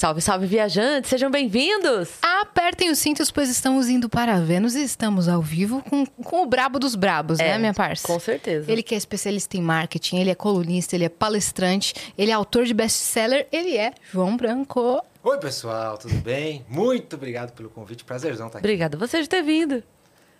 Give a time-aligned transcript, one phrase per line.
[0.00, 2.08] Salve, salve, viajantes, sejam bem-vindos!
[2.22, 6.46] Apertem os cintos, pois estamos indo para Vênus e estamos ao vivo com, com o
[6.46, 8.06] brabo dos brabos, É, né, minha parça?
[8.06, 8.72] com certeza.
[8.72, 12.64] Ele que é especialista em marketing, ele é colunista, ele é palestrante, ele é autor
[12.64, 15.04] de best-seller, ele é João Branco.
[15.22, 16.64] Oi, pessoal, tudo bem?
[16.66, 18.66] Muito obrigado pelo convite, prazerzão estar aqui.
[18.66, 19.82] Obrigada você de ter vindo.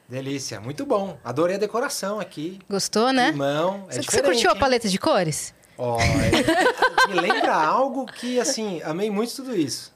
[0.09, 1.19] Delícia, muito bom.
[1.23, 2.59] Adorei a decoração aqui.
[2.66, 3.30] Gostou, né?
[3.30, 5.55] Limão, é Você, curtiu a paleta de cores?
[5.83, 9.93] Ó, é- me lembra algo que, assim, amei muito tudo isso.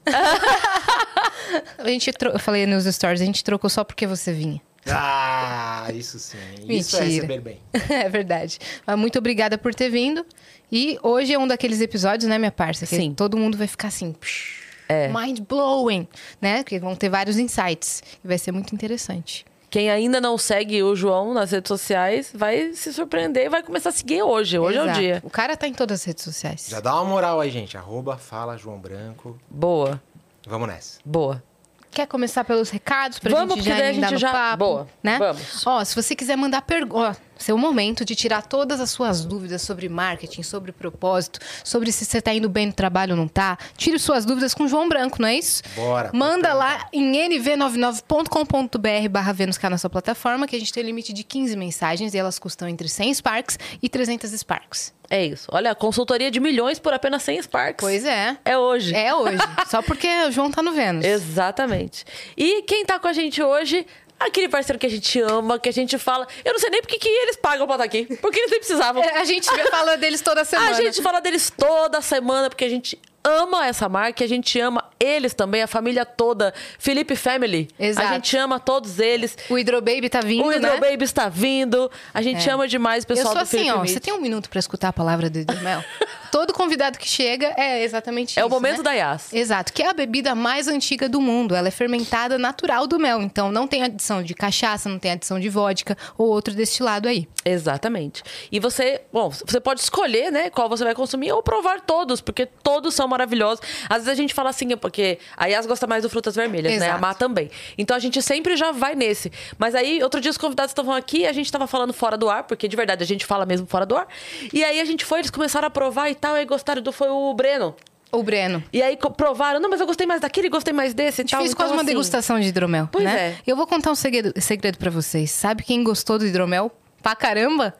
[1.77, 4.59] A gente tro- eu falei nos stories, a gente trocou só porque você vinha.
[4.87, 6.37] Ah, isso sim.
[6.67, 7.25] Isso é Mentira.
[7.27, 7.59] receber bem.
[7.89, 8.59] é verdade.
[8.85, 10.25] Mas muito obrigada por ter vindo.
[10.71, 12.85] E hoje é um daqueles episódios, né, minha parça?
[12.85, 13.13] Que Sim.
[13.13, 14.11] todo mundo vai ficar assim.
[14.13, 15.07] psh, É.
[15.07, 16.07] Mind blowing,
[16.41, 16.63] né?
[16.63, 18.03] Que vão ter vários insights.
[18.23, 19.45] E vai ser muito interessante.
[19.69, 23.89] Quem ainda não segue o João nas redes sociais vai se surpreender e vai começar
[23.89, 24.57] a seguir hoje.
[24.57, 24.99] Hoje é o Exato.
[24.99, 25.21] dia.
[25.23, 26.67] O cara tá em todas as redes sociais.
[26.69, 27.77] Já dá uma moral aí, gente.
[27.77, 29.37] Arroba, fala, João Branco.
[29.49, 30.01] Boa,
[30.47, 30.99] Vamos nessa.
[31.03, 31.43] boa.
[31.91, 34.57] Quer começar pelos recados pra Vamos, gente porque já daí a gente no já- papo?
[34.57, 35.17] Boa, né?
[35.17, 35.65] vamos.
[35.65, 39.89] Ó, se você quiser mandar pergunta, seu momento de tirar todas as suas dúvidas sobre
[39.89, 43.99] marketing, sobre propósito, sobre se você tá indo bem no trabalho ou não tá, tire
[43.99, 45.61] suas dúvidas com o João Branco, não é isso?
[45.75, 50.83] Bora, Manda lá em nv99.com.br barra Vênus cá na sua plataforma, que a gente tem
[50.83, 54.93] limite de 15 mensagens e elas custam entre 100 Sparks e 300 Sparks.
[55.09, 55.47] É isso.
[55.51, 57.77] Olha, consultoria de milhões por apenas 100 Sparks.
[57.79, 58.37] Pois é.
[58.43, 58.95] É hoje.
[58.95, 59.37] É hoje.
[59.67, 61.05] Só porque o João tá no Vênus.
[61.05, 62.05] Exatamente.
[62.35, 63.85] E quem tá com a gente hoje,
[64.19, 66.27] aquele parceiro que a gente ama, que a gente fala.
[66.43, 68.05] Eu não sei nem porque que eles pagam pra estar aqui.
[68.17, 69.03] Porque eles nem precisavam.
[69.03, 70.69] É, A gente fala deles toda semana.
[70.71, 74.83] A gente fala deles toda semana, porque a gente ama essa marca, a gente ama
[74.99, 76.53] eles também, a família toda.
[76.79, 77.67] Felipe Family.
[77.77, 78.07] Exato.
[78.07, 79.35] A gente ama todos eles.
[79.49, 80.55] O Hidrobaby tá vindo, o né?
[80.57, 81.91] Hydro Baby está vindo.
[82.13, 82.53] A gente É.
[82.53, 83.85] ama demais o pessoal Eu sou do assim, Felipe ó.
[83.85, 85.83] Você tem um minuto pra escutar a palavra do Hidromel?
[86.31, 88.47] Todo convidado que chega é exatamente É isso.
[88.47, 88.83] o momento né?
[88.83, 89.31] da Yas.
[89.33, 91.55] Exato, que é a bebida mais antiga do mundo.
[91.55, 93.21] Ela é fermentada natural do mel.
[93.21, 97.27] Então não tem adição de cachaça, não tem adição de vodka ou outro destilado aí.
[97.45, 98.21] Exatamente.
[98.51, 102.45] E você, bom, você pode escolher, né, qual você vai consumir ou provar todos, porque
[102.45, 103.61] todos são maravilhosos.
[103.89, 106.85] Às vezes a gente fala assim, porque a Yas gosta mais do frutas vermelhas, né?
[106.85, 107.01] A Exato.
[107.01, 107.49] Má também.
[107.77, 109.31] Então a gente sempre já vai nesse.
[109.57, 112.43] Mas aí, outro dia os convidados estavam aqui, a gente tava falando fora do ar,
[112.43, 114.07] porque de verdade a gente fala mesmo fora do ar.
[114.53, 116.91] E aí a gente foi, eles começaram a provar e tal, e aí gostaram do
[116.91, 117.75] foi o Breno.
[118.11, 118.63] O Breno.
[118.71, 121.41] E aí provaram, não, mas eu gostei mais daquele, gostei mais desse A gente tal.
[121.41, 123.17] fez Então, quase uma assim, degustação de hidromel, Pois né?
[123.19, 123.35] é.
[123.45, 125.31] Eu vou contar um segredo, segredo para vocês.
[125.31, 126.71] Sabe quem gostou do hidromel?
[127.03, 127.73] Pra caramba?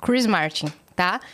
[0.00, 0.72] Chris Martin,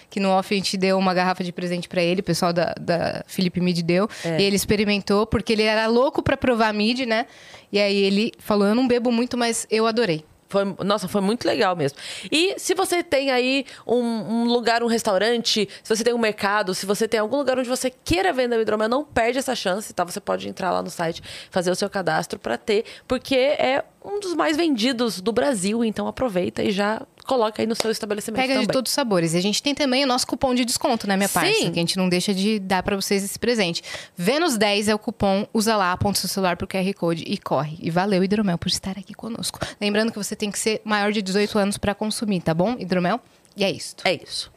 [0.09, 2.75] Que no off a gente deu uma garrafa de presente pra ele, o pessoal da,
[2.81, 4.09] da Felipe Mid deu.
[4.25, 4.41] É.
[4.41, 7.27] E ele experimentou, porque ele era louco pra provar mid, né?
[7.71, 10.25] E aí ele falou, eu não bebo muito, mas eu adorei.
[10.49, 11.99] Foi, nossa, foi muito legal mesmo.
[12.33, 16.75] E se você tem aí um, um lugar, um restaurante, se você tem um mercado,
[16.75, 19.93] se você tem algum lugar onde você queira vender o hidromel, não perde essa chance,
[19.93, 20.05] tá?
[20.05, 24.21] Você pode entrar lá no site, fazer o seu cadastro para ter, porque é um
[24.21, 28.55] dos mais vendidos do Brasil, então aproveita e já coloca aí no seu estabelecimento Pega
[28.55, 28.67] também.
[28.67, 29.35] de todos os sabores.
[29.35, 31.35] E a gente tem também o nosso cupom de desconto, né, minha Sim.
[31.35, 31.59] parça?
[31.71, 33.83] Que a gente não deixa de dar pra vocês esse presente.
[34.19, 37.77] Vênus10 é o cupom, usa lá, aponta seu celular pro QR Code e corre.
[37.81, 39.59] E valeu, Hidromel, por estar aqui conosco.
[39.81, 43.21] Lembrando que você tem que ser maior de 18 anos pra consumir, tá bom, Hidromel?
[43.57, 43.97] E é isso.
[44.05, 44.51] É isso.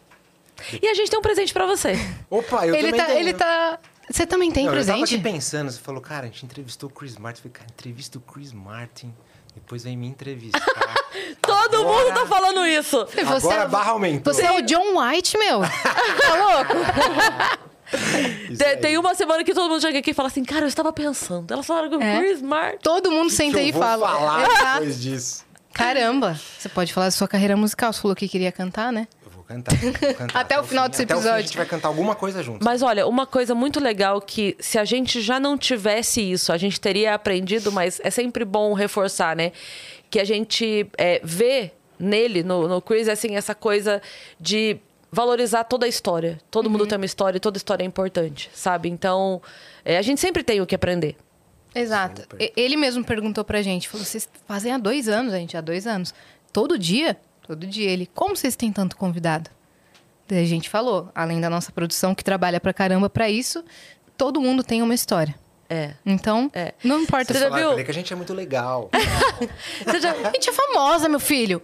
[0.81, 1.93] E a gente tem um presente para você.
[2.29, 3.19] Opa, eu ele também tá, tenho.
[3.19, 3.79] ele tá...
[4.09, 5.15] Você também tem Não, Eu tava presente?
[5.15, 7.39] aqui pensando, você falou, cara, a gente entrevistou o Chris Martin.
[7.39, 9.13] Eu falei, cara, entrevista o Chris Martin,
[9.55, 10.61] depois vem me entrevistar.
[11.41, 13.05] Todo Agora- mundo tá falando isso.
[13.05, 14.33] Você Agora é- a barra aumentou.
[14.33, 15.61] Você é o John White, meu.
[16.21, 16.73] tá louco?
[18.57, 20.93] Tem, tem uma semana que todo mundo chega aqui e fala assim, cara, eu estava
[20.93, 21.51] pensando.
[21.53, 22.19] Elas falaram com o É.
[22.19, 22.77] Chris Martin.
[22.81, 24.07] Todo mundo Que senta que aí eu e vou fala.
[24.07, 25.45] falar depois disso.
[25.73, 26.39] Caramba.
[26.57, 27.91] Você pode falar da sua carreira musical.
[27.91, 29.07] Você falou que queria cantar, né?
[29.53, 29.77] Cantar.
[30.15, 30.91] cantar Até o final fim.
[30.91, 31.47] desse Até o fim a episódio.
[31.47, 32.63] gente vai cantar alguma coisa junto.
[32.63, 36.57] Mas olha, uma coisa muito legal que se a gente já não tivesse isso, a
[36.57, 39.51] gente teria aprendido, mas é sempre bom reforçar, né?
[40.09, 44.01] Que a gente é, vê nele, no, no Chris, assim, essa coisa
[44.39, 44.77] de
[45.11, 46.39] valorizar toda a história.
[46.49, 46.71] Todo Uhum.
[46.71, 48.89] mundo tem uma história e toda história é importante, sabe?
[48.89, 49.41] Então,
[49.83, 51.15] é, a gente sempre tem o que aprender.
[51.75, 52.21] Exato.
[52.21, 52.41] Super.
[52.41, 55.85] E- Ele mesmo perguntou pra gente, falou, vocês fazem há dois anos, gente, há dois
[55.87, 56.13] anos.
[56.51, 57.17] Todo dia?
[57.51, 57.89] Todo dia.
[57.89, 59.49] Ele, como vocês têm tanto convidado?
[60.25, 63.61] Daí a gente falou, além da nossa produção que trabalha pra caramba pra isso,
[64.15, 65.35] todo mundo tem uma história.
[65.69, 65.91] É.
[66.05, 66.73] Então, É.
[66.81, 67.33] não importa.
[67.33, 67.75] Você já viu?
[67.83, 68.89] que a gente é muito legal.
[69.85, 71.61] Você já- A gente é famosa, meu filho.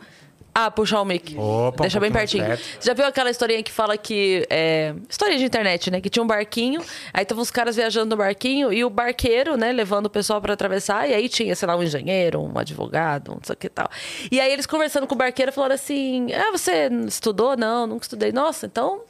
[0.60, 1.38] Ah, puxar o mic.
[1.38, 1.44] Opa,
[1.78, 2.80] um Deixa bem pouquinho mais pertinho.
[2.80, 4.44] Você já viu aquela historinha que fala que.
[4.50, 4.96] É...
[5.08, 6.02] História de internet, né?
[6.02, 6.82] Que tinha um barquinho,
[7.14, 10.54] aí estavam os caras viajando no barquinho e o barqueiro, né, levando o pessoal pra
[10.54, 13.70] atravessar, e aí tinha, sei lá, um engenheiro, um advogado, um não sei o que
[13.70, 13.88] tal.
[14.32, 17.56] E aí eles conversando com o barqueiro falaram assim: Ah, você estudou?
[17.56, 18.32] Não, nunca estudei.
[18.32, 19.02] Nossa, então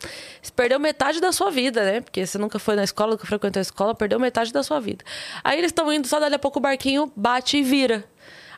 [0.41, 2.01] você perdeu metade da sua vida, né?
[2.01, 5.05] Porque você nunca foi na escola, nunca frequentou a escola, perdeu metade da sua vida.
[5.45, 8.03] Aí eles estão indo, só dali a pouco o barquinho bate e vira.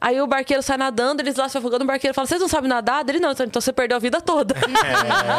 [0.02, 2.70] Aí o barqueiro sai nadando, eles lá se afogando, o barqueiro fala: Vocês não sabem
[2.70, 3.04] nadar?
[3.08, 4.56] Ele não, então você perdeu a vida toda.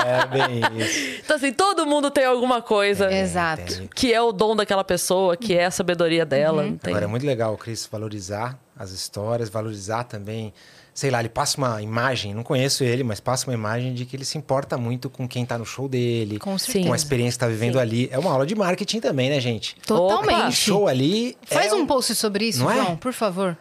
[0.07, 1.21] É, bem isso.
[1.25, 3.63] então, assim, todo mundo tem alguma coisa Exato.
[3.79, 3.89] Tem.
[3.95, 6.63] que é o dom daquela pessoa, que é a sabedoria dela.
[6.83, 6.93] Tem...
[6.93, 10.53] Agora é muito legal o Chris valorizar as histórias, valorizar também.
[10.93, 14.17] Sei lá, ele passa uma imagem, não conheço ele, mas passa uma imagem de que
[14.17, 16.65] ele se importa muito com quem tá no show dele, Com Sim.
[16.67, 16.87] certeza.
[16.89, 18.09] com a experiência que tá vivendo ali.
[18.13, 19.77] É uma aula de marketing também, né, gente?
[19.87, 20.49] Totalmente.
[20.49, 21.37] O show ali.
[21.45, 22.77] Faz é um post sobre isso, Não é?
[22.77, 23.57] João, por favor.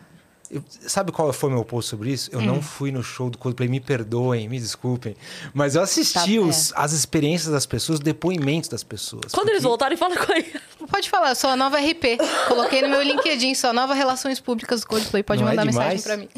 [0.51, 2.29] Eu- sabe qual foi meu post sobre isso?
[2.33, 2.45] Eu Hum.
[2.45, 5.15] não fui no show do Coldplay, me perdoem, me desculpem.
[5.53, 9.31] Mas eu assisti Tá, os- as experiências das pessoas, os depoimentos das pessoas.
[9.31, 10.51] Quando eles Porque- voltarem, fala com ele.
[10.89, 12.17] Pode falar, eu sou a nova RP.
[12.47, 15.21] Coloquei no meu LinkedIn, sou a nova Relações Públicas do Coldplay.
[15.21, 16.03] Pode Não é mandar mensagem demais?
[16.03, 16.29] pra mim.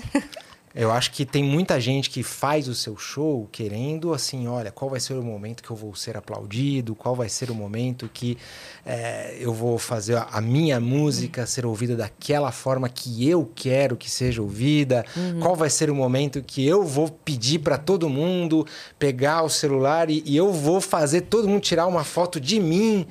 [0.74, 4.90] Eu acho que tem muita gente que faz o seu show querendo assim, olha, qual
[4.90, 8.38] vai ser o momento que eu vou ser aplaudido, qual vai ser o momento que
[8.86, 14.10] é, eu vou fazer a- minha música ser ouvida daquela forma que eu quero que
[14.10, 15.06] seja ouvida,
[15.42, 18.66] qual vai ser o momento que eu vou pedir para todo mundo
[18.98, 23.06] pegar o celular e, e eu vou fazer todo mundo tirar uma foto de mim,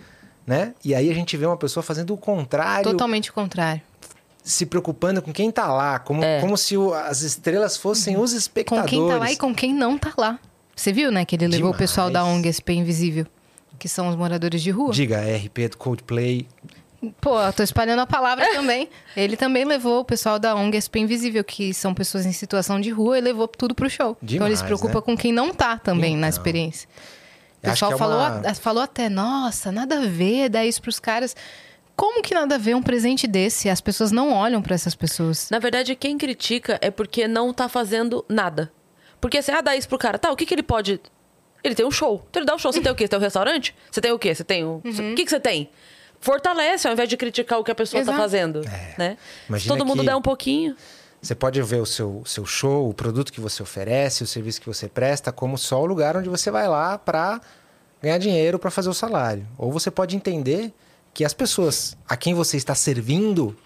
[0.47, 0.75] né?
[0.85, 2.91] E aí a gente vê uma pessoa fazendo o contrário.
[2.91, 3.83] Totalmente o contrário.
[4.43, 6.41] Se preocupando com quem tá lá, como, É.
[6.41, 8.91] como se o- as estrelas fossem os Com espectadores.
[8.91, 10.39] quem tá lá e com quem não tá lá.
[10.75, 12.39] Você viu, né, que ele levou o pessoal da Demais.
[12.39, 13.27] ONG SP Invisível,
[13.79, 14.93] que são os moradores de rua.
[14.93, 16.47] Diga, RP do Coldplay.
[17.21, 18.89] Pô, tô espalhando a palavra também.
[19.17, 22.91] Ele também levou o pessoal da ONG SP Invisível, que são pessoas em situação de
[22.91, 24.17] rua, e levou tudo pro show.
[24.23, 25.01] então ele Demais, se preocupa né?
[25.03, 26.39] com quem não tá também na Então.
[26.39, 26.89] experiência.
[27.59, 30.99] O pessoal é falou, uma- a- falou até, nossa, nada a ver dar isso pros
[30.99, 31.37] caras.
[32.01, 33.69] Como que nada a ver um presente desse?
[33.69, 35.51] As pessoas não olham pra essas pessoas.
[35.51, 38.73] Na verdade, quem critica é porque não tá fazendo nada.
[39.21, 40.19] Porque assim, ah, dá isso pro cara.
[40.19, 40.99] Tá, o que, que ele pode.
[41.63, 42.25] Ele tem um show.
[42.31, 42.73] Então ele dá um show.
[42.73, 43.05] Você tem o quê?
[43.05, 43.77] Você tem um restaurante?
[43.91, 44.35] Você tem o quê?
[44.35, 44.81] Você tem um.
[44.83, 45.13] Uhum.
[45.13, 45.69] O que, que você tem?
[46.19, 48.17] Fortalece ao invés de criticar o que a pessoa Exato.
[48.17, 48.63] tá fazendo.
[48.67, 48.95] É.
[48.97, 49.19] Né?
[49.43, 50.75] Se Imagina todo mundo que- der um pouquinho.
[51.21, 54.67] Você pode ver o seu, seu show, o produto que você oferece, o serviço que
[54.67, 57.43] você presta, como só o lugar onde você vai lá para
[58.03, 59.47] ganhar dinheiro para fazer o salário.
[59.59, 60.73] Ou você pode entender
[61.13, 63.57] que as pessoas a quem você está servindo,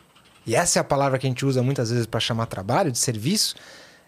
[0.46, 2.98] e essa é a palavra que a gente usa muitas vezes para chamar trabalho, de
[2.98, 3.54] serviço,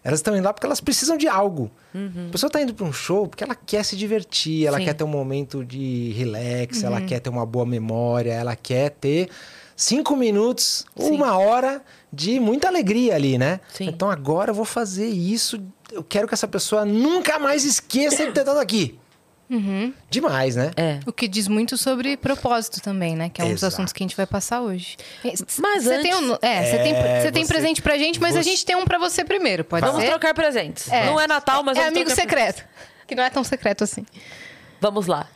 [0.03, 1.69] elas estão indo lá porque elas precisam de algo.
[1.93, 4.85] A pessoa está indo para um show porque ela quer se divertir, ela Sim.
[4.85, 9.29] quer ter um momento de relax, ela quer ter uma boa memória, ela quer ter
[9.75, 11.11] cinco minutos, Sim.
[11.11, 11.81] uma hora
[12.13, 13.59] de muita alegria ali, né?
[13.73, 13.89] Sim.
[13.89, 15.61] Então agora eu vou fazer isso.
[15.91, 18.97] Eu quero que essa pessoa nunca mais esqueça de ter estado aqui.
[20.09, 20.71] Demais, né?
[20.75, 20.99] É.
[21.05, 23.29] O que diz muito sobre propósito também, né?
[23.29, 23.73] Que é um dos Exato.
[23.75, 24.97] assuntos que a gente vai passar hoje.
[25.59, 28.35] Mas você tem, um, é, você tem, É, você tem você- presente pra gente, mas
[28.35, 30.09] a você- gente tem um pra você primeiro, pode Vamos ser?
[30.09, 30.91] trocar presentes.
[30.91, 31.05] É.
[31.05, 32.63] Não é Natal, mas é vamos amigo secreto.
[33.07, 34.05] Que não é tão secreto assim.
[34.81, 35.27] Vamos lá.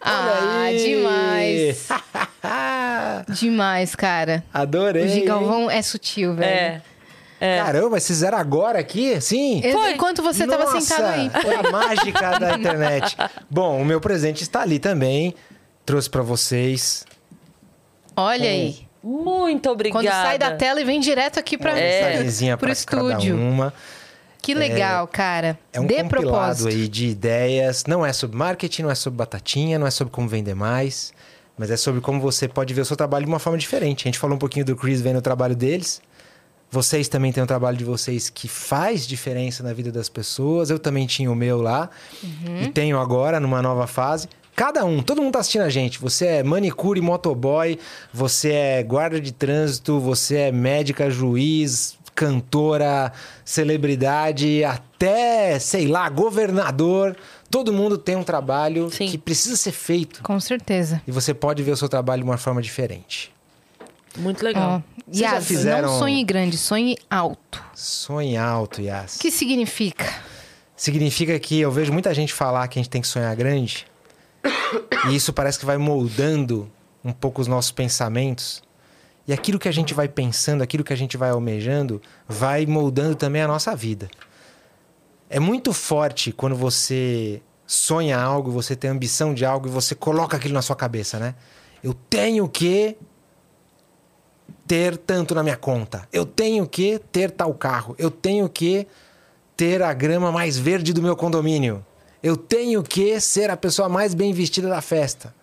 [0.00, 0.78] ah, aí!
[0.78, 1.88] demais.
[3.38, 4.42] Demais, cara.
[4.52, 5.04] Adorei.
[5.04, 5.24] O de hein?
[5.26, 6.48] Galvão é sutil, velho.
[6.50, 6.82] É.
[7.40, 9.20] Caramba, vocês fizeram agora aqui?
[9.20, 9.62] Sim?
[9.72, 9.92] Foi.
[9.94, 11.30] Enquanto você tava Nossa, sentado aí.
[11.30, 13.16] Foi a mágica da internet.
[13.48, 15.34] Bom, o meu presente está ali também.
[15.86, 17.04] Trouxe para vocês.
[18.16, 18.86] Olha aí.
[19.02, 20.04] Muito obrigada.
[20.04, 22.22] Quando sai da tela e vem direto aqui pra É.
[22.22, 23.34] Pro para cada estúdio.
[23.36, 23.72] uma.
[24.42, 25.58] Que legal, cara.
[25.72, 26.68] É um De compilado propósito.
[26.68, 27.84] aí de ideias.
[27.86, 31.12] Não é sobre marketing, não é sobre batatinha, não é sobre como vender mais.
[31.56, 34.02] Mas é sobre como você pode ver o seu trabalho de uma forma diferente.
[34.04, 36.00] A gente falou um pouquinho do Chris vendo o trabalho deles.
[36.70, 40.70] Vocês também têm o trabalho de vocês que faz diferença na vida das pessoas.
[40.70, 41.90] Eu também tinha o meu lá.
[42.22, 42.62] Uhum.
[42.62, 44.28] E tenho agora, numa nova fase.
[44.54, 45.98] Cada um, todo mundo tá assistindo a gente.
[45.98, 47.78] Você é manicure motoboy,
[48.12, 53.12] você é guarda de trânsito, você é médica, juiz, cantora,
[53.44, 57.16] celebridade, até, sei lá, governador.
[57.50, 59.06] Todo mundo tem um trabalho Sim.
[59.06, 60.22] que precisa ser feito.
[60.22, 61.00] Com certeza.
[61.08, 63.32] E você pode ver o seu trabalho de uma forma diferente.
[64.16, 64.82] Muito legal.
[65.06, 67.62] Vocês já Yas, fizeram- não sonhe grande, sonhe alto.
[67.74, 69.16] Sonhe alto, Yas.
[69.16, 70.06] O que significa?
[70.76, 73.86] Significa que eu vejo muita gente falar que a gente tem que sonhar grande.
[75.08, 76.70] e isso parece que vai moldando
[77.04, 78.62] um pouco os nossos pensamentos.
[79.26, 83.14] E aquilo que a gente vai pensando, aquilo que a gente vai almejando, vai moldando
[83.14, 84.08] também a nossa vida.
[85.28, 90.36] É muito forte quando você sonha algo, você tem ambição de algo e você coloca
[90.36, 91.34] aquilo na sua cabeça, né?
[91.82, 92.96] Eu tenho que
[94.70, 96.06] ter tanto na minha conta.
[96.12, 97.96] Eu tenho que ter tal carro.
[97.98, 98.86] Eu tenho que
[99.56, 101.84] ter a grama mais verde do meu condomínio.
[102.22, 105.34] Eu tenho que ser a pessoa mais bem vestida da festa.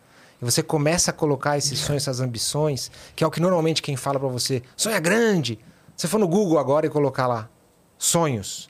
[0.41, 3.97] E você começa a colocar esses sonhos, essas ambições, que é o que normalmente quem
[3.97, 5.59] fala para você, sonha grande.
[5.93, 7.49] Você for no Google agora e colocar lá
[7.97, 8.69] sonhos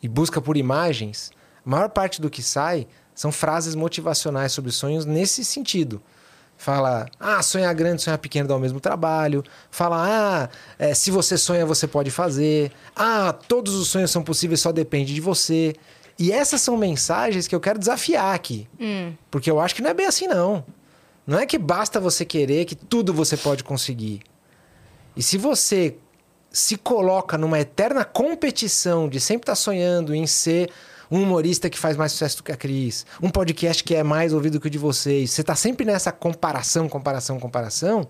[0.00, 1.32] e busca por imagens,
[1.66, 6.00] a maior parte do que sai são frases motivacionais sobre sonhos nesse sentido.
[6.60, 9.42] Fala, ah, sonhar grande, sonhar pequeno dá o mesmo trabalho.
[9.70, 10.48] Fala, ah,
[10.78, 12.70] é, se você sonha, você pode fazer.
[12.94, 15.74] Ah, todos os sonhos são possíveis, só depende de você.
[16.18, 18.68] E essas são mensagens que eu quero desafiar aqui.
[18.78, 19.14] Hum.
[19.30, 20.62] Porque eu acho que não é bem assim, não.
[21.26, 24.20] Não é que basta você querer que tudo você pode conseguir.
[25.16, 25.96] E se você
[26.52, 30.68] se coloca numa eterna competição de sempre estar sonhando em ser
[31.10, 34.32] um humorista que faz mais sucesso do que a Cris, um podcast que é mais
[34.32, 38.08] ouvido que o de vocês, você está sempre nessa comparação, comparação, comparação,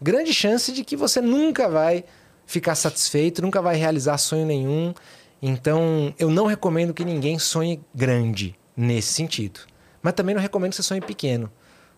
[0.00, 2.04] grande chance de que você nunca vai
[2.44, 4.92] ficar satisfeito, nunca vai realizar sonho nenhum
[5.42, 9.60] então, eu não recomendo que ninguém sonhe grande nesse sentido.
[10.02, 11.50] Mas também não recomendo que você sonhe pequeno.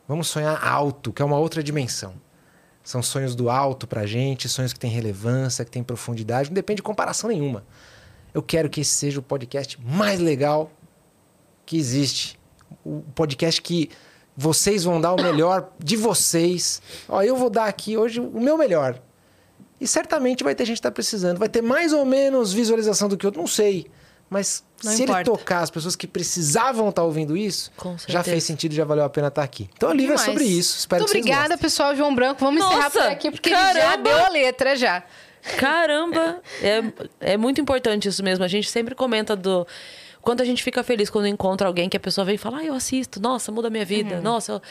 [0.06, 2.14] Vamos sonhar alto, que é uma outra dimensão.
[2.84, 6.76] São sonhos do alto pra gente, sonhos que têm relevância, que têm profundidade, não depende
[6.76, 7.64] de comparação nenhuma.
[8.34, 10.70] Eu quero que esse seja o podcast mais legal
[11.66, 12.38] que existe.
[12.84, 13.90] O podcast que
[14.36, 16.80] vocês vão dar o melhor de vocês.
[17.08, 18.98] Ó, eu vou dar aqui hoje o meu melhor.
[19.80, 21.38] E certamente vai ter gente que está precisando.
[21.38, 23.86] Vai ter mais ou menos visualização do que outro, não sei.
[24.30, 25.20] Mas Não se importa.
[25.20, 27.70] ele tocar as pessoas que precisavam estar ouvindo isso,
[28.08, 29.68] já fez sentido, já valeu a pena estar aqui.
[29.76, 30.78] Então o livro é sobre isso.
[30.78, 31.58] Espero Muito que vocês obrigada, gostem.
[31.58, 31.94] pessoal.
[31.94, 32.40] João Branco.
[32.42, 34.02] Vamos encerrar Nossa, por aqui, porque ele já caramba!
[34.02, 35.04] deu a letra já.
[35.58, 36.40] Caramba!
[36.62, 38.44] É, é muito importante isso mesmo.
[38.44, 39.66] A gente sempre comenta do.
[40.20, 42.64] Quanto a gente fica feliz quando encontra alguém que a pessoa vem e fala, ah,
[42.64, 44.62] eu assisto, nossa, muda a minha vida, nossa,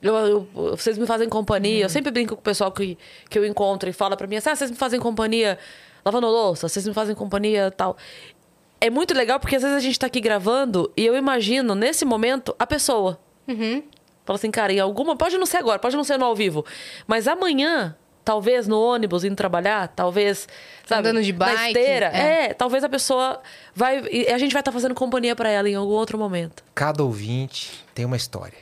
[0.00, 1.84] eu, eu- eu- vocês me fazem companhia.
[1.84, 2.96] Eu sempre brinco com o pessoal que,
[3.28, 5.58] que eu encontro e fala pra mim assim, ah, vocês me fazem companhia
[6.04, 7.96] lavando louça, vocês me fazem companhia tal.
[8.80, 12.04] É muito legal porque às vezes a gente tá aqui gravando e eu imagino, nesse
[12.04, 13.18] momento, a pessoa.
[14.24, 15.16] Fala assim, cara, em alguma.
[15.16, 16.64] Pode não ser agora, pode não ser no ao vivo.
[17.06, 20.48] Mas amanhã, talvez no ônibus indo trabalhar, talvez.
[20.86, 22.06] Sabe, Andando de Na bike, esteira.
[22.06, 22.44] é.
[22.50, 22.54] É.
[22.54, 23.40] talvez a pessoa
[23.74, 24.04] vai.
[24.10, 26.62] E a gente vai estar fazendo companhia pra ela em algum outro momento.
[26.74, 28.58] Cada ouvinte tem uma história.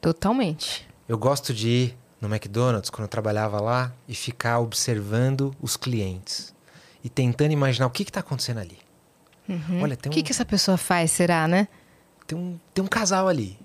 [0.00, 0.86] Totalmente.
[1.08, 6.54] Eu gosto de ir no McDonald's, quando eu trabalhava lá, e ficar observando os clientes.
[7.02, 8.78] E tentando imaginar o que está acontecendo ali.
[9.80, 11.68] Olha, tem O um, que, que essa pessoa faz, será, né?
[12.26, 13.58] tem, um, tem um casal ali.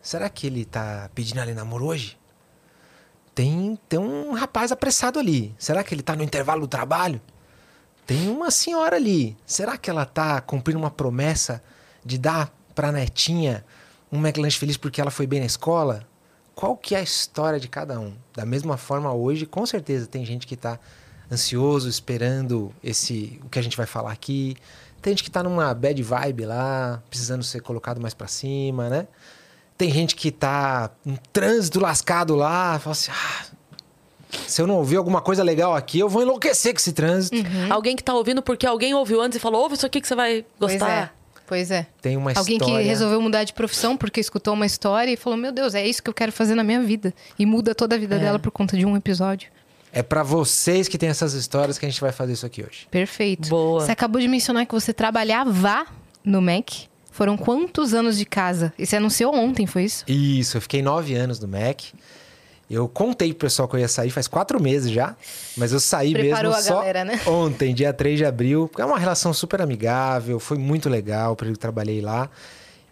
[0.00, 2.16] Será que ele tá pedindo ali namoro hoje?
[3.34, 5.54] Tem, tem um rapaz apressado ali.
[5.58, 7.20] Será que ele tá no intervalo do trabalho?
[8.06, 9.36] Tem uma senhora ali.
[9.46, 11.62] Será que ela tá cumprindo uma promessa
[12.04, 13.64] de dar pra netinha
[14.12, 16.06] um McLanche feliz porque ela foi bem na escola?
[16.54, 18.14] Qual que é a história de cada um?
[18.32, 20.78] Da mesma forma hoje, com certeza tem gente que tá
[21.30, 24.56] ansioso, esperando esse o que a gente vai falar aqui.
[25.02, 29.08] Tem gente que tá numa bad vibe lá, precisando ser colocado mais pra cima, né?
[29.76, 33.44] Tem gente que tá num trânsito lascado lá, fala assim: ah,
[34.46, 37.36] se eu não ouvir alguma coisa legal aqui, eu vou enlouquecer com esse trânsito.
[37.70, 40.14] Alguém que tá ouvindo porque alguém ouviu antes e falou: ouve isso aqui que você
[40.14, 40.78] vai Pois é.
[40.78, 41.16] gostar.
[41.46, 41.86] Pois é.
[42.00, 42.78] Tem uma Alguém história.
[42.82, 46.02] que resolveu mudar de profissão porque escutou uma história e falou: Meu Deus, é isso
[46.02, 47.12] que eu quero fazer na minha vida.
[47.38, 49.50] E muda toda a vida dela por conta de um episódio.
[49.92, 52.88] É pra vocês que tem essas histórias que a gente vai fazer isso aqui hoje.
[52.90, 53.48] Perfeito.
[53.48, 53.80] Boa.
[53.80, 55.86] Você acabou de mencionar que você trabalhava
[56.24, 56.88] no MEC.
[57.14, 58.72] Foram quantos anos de casa?
[58.76, 60.04] E você anunciou ontem, foi isso?
[60.08, 61.92] Isso, eu fiquei nove anos no MEC.
[62.68, 65.14] Eu contei pro pessoal que eu ia sair faz quatro meses já,
[65.56, 67.20] mas eu saí Preparou mesmo a só galera, né?
[67.24, 68.68] ontem, dia 3 de abril.
[68.76, 72.28] É uma relação super amigável, foi muito legal o período que trabalhei lá.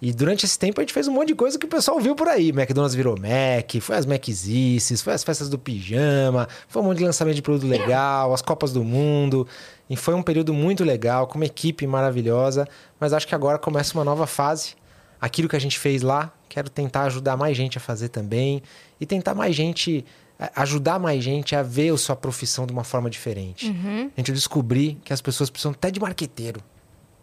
[0.04, 2.16] E durante esse tempo a gente fez um monte de coisa que o pessoal viu
[2.16, 2.48] por aí.
[2.48, 7.04] McDonald's virou Mac, foi as Maczices, foi as festas do pijama, foi um monte de
[7.04, 9.46] lançamento de produto legal, as Copas do Mundo.
[9.88, 12.66] E foi um período muito legal, com uma equipe maravilhosa.
[12.98, 14.74] Mas acho que agora começa uma nova fase.
[15.20, 18.60] Aquilo que a gente fez lá, quero tentar ajudar mais gente a fazer também.
[19.00, 20.04] E tentar mais gente,
[20.36, 23.70] a- ajudar mais gente a ver a sua profissão de uma forma diferente.
[24.16, 26.60] A gente descobrir que as pessoas precisam até de marqueteiro.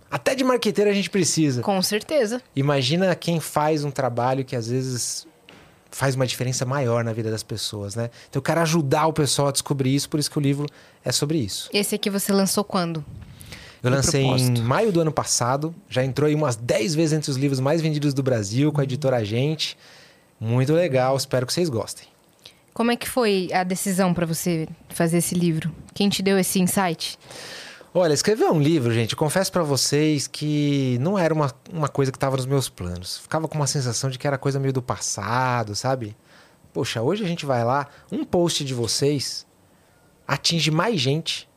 [0.09, 1.61] Até de marqueteiro a gente precisa.
[1.61, 2.41] Com certeza.
[2.55, 5.27] Imagina quem faz um trabalho que às vezes
[5.91, 8.09] faz uma diferença maior na vida das pessoas, né?
[8.29, 10.67] Então eu quero ajudar o pessoal a descobrir isso, por isso que o livro
[11.03, 11.69] é sobre isso.
[11.73, 13.03] Esse aqui você lançou quando?
[13.81, 17.37] Eu lancei em maio do ano passado, já entrou aí umas 10 vezes entre os
[17.37, 19.77] livros mais vendidos do Brasil, com a editora Agente.
[20.39, 22.07] Muito legal, espero que vocês gostem.
[22.73, 25.73] Como é que foi a decisão pra você fazer esse livro?
[25.93, 27.17] Quem te deu esse insight?
[27.91, 32.17] Olha, escrever um livro, gente, confesso pra vocês que não era uma, uma coisa que
[32.17, 33.17] estava nos meus planos.
[33.17, 36.15] Ficava com uma sensação de que era coisa meio do passado, sabe?
[36.71, 39.43] Poxa, hoje a gente vai lá, um post de vocês
[40.27, 41.49] atinge mais gente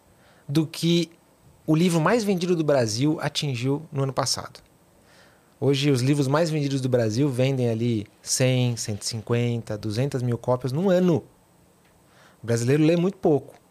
[0.49, 1.11] do que
[1.67, 4.61] o livro mais vendido do Brasil atingiu no ano passado.
[5.61, 10.89] Hoje, os livros mais vendidos do Brasil vendem ali 100, 150, 200 mil cópias num
[10.89, 11.23] ano.
[12.43, 13.62] O brasileiro lê muito pouco.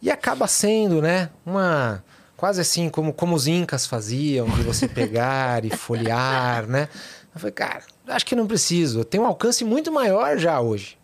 [0.00, 2.04] E acaba sendo, né, uma
[2.36, 6.88] quase assim como, como os incas faziam, de você pegar e folhear, né?
[7.34, 9.00] Eu falei, cara, acho que não preciso.
[9.00, 10.96] Eu tenho um alcance muito maior já hoje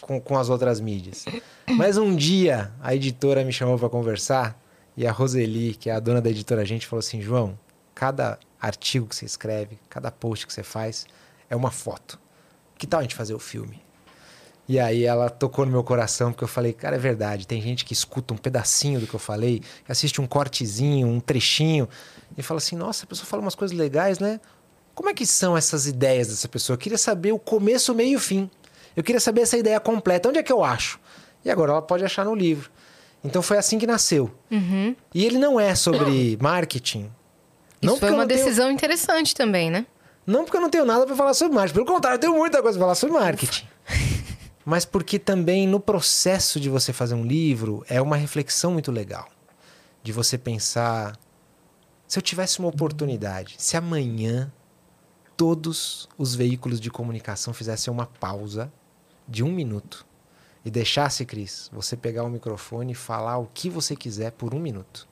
[0.00, 1.24] com, com as outras mídias.
[1.66, 4.58] Mas um dia a editora me chamou para conversar
[4.96, 7.58] e a Roseli, que é a dona da editora, a gente falou assim: João,
[7.94, 11.06] cada artigo que você escreve, cada post que você faz
[11.48, 12.18] é uma foto.
[12.76, 13.80] Que tal a gente fazer o filme?
[14.68, 17.46] E aí ela tocou no meu coração, porque eu falei, cara, é verdade.
[17.46, 21.20] Tem gente que escuta um pedacinho do que eu falei, que assiste um cortezinho, um
[21.20, 21.88] trechinho,
[22.36, 24.38] e fala assim, nossa, a pessoa fala umas coisas legais, né?
[24.94, 26.74] Como é que são essas ideias dessa pessoa?
[26.74, 28.50] Eu queria saber o começo, o meio e o fim.
[28.94, 30.28] Eu queria saber essa ideia completa.
[30.28, 31.00] Onde é que eu acho?
[31.44, 32.68] E agora ela pode achar no livro.
[33.24, 34.30] Então foi assim que nasceu.
[34.50, 34.94] Uhum.
[35.14, 37.10] E ele não é sobre marketing.
[37.80, 39.86] Isso Não foi uma não tenho- decisão interessante também, né?
[40.26, 41.74] Não porque eu não tenho nada para falar sobre marketing.
[41.74, 43.66] Pelo contrário, eu tenho muita coisa para falar sobre marketing.
[44.68, 49.26] Mas porque também no processo de você fazer um livro é uma reflexão muito legal.
[50.02, 51.18] De você pensar:
[52.06, 54.52] se eu tivesse uma oportunidade, se amanhã
[55.38, 58.70] todos os veículos de comunicação fizessem uma pausa
[59.26, 60.04] de um minuto
[60.62, 64.60] e deixasse, Cris, você pegar o microfone e falar o que você quiser por um
[64.60, 65.08] minuto.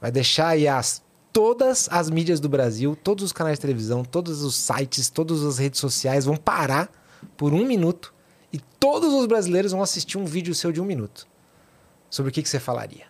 [0.00, 4.42] Vai deixar aí as, todas as mídias do Brasil, todos os canais de televisão, todos
[4.42, 6.90] os sites, todas as redes sociais vão parar
[7.36, 8.15] por um minuto
[8.52, 11.26] e todos os brasileiros vão assistir um vídeo seu de um minuto.
[12.08, 13.04] Sobre o que, que você falaria?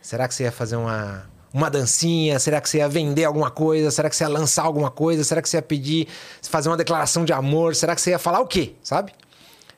[0.00, 2.38] Será que você ia fazer uma, uma dancinha?
[2.38, 3.90] Será que você ia vender alguma coisa?
[3.90, 5.22] Será que você ia lançar alguma coisa?
[5.24, 6.08] Será que você ia pedir,
[6.42, 7.74] fazer uma declaração de amor?
[7.74, 8.74] Será que você ia falar o quê?
[8.82, 9.12] Sabe?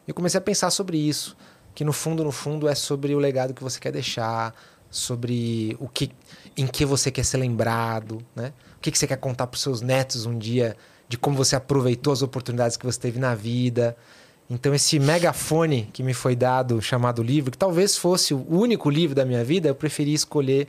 [0.07, 1.37] Eu comecei a pensar sobre isso,
[1.75, 4.55] que no fundo, no fundo, é sobre o legado que você quer deixar,
[4.91, 6.13] sobre o que,
[6.57, 8.53] em que você quer ser lembrado, né?
[8.77, 10.77] O que, que você quer contar para os seus netos um dia
[11.09, 13.97] de como você aproveitou as oportunidades que você teve na vida.
[14.55, 19.15] Então esse megafone que me foi dado, chamado livro, que talvez fosse o único livro
[19.15, 20.69] da minha vida, eu preferi escolher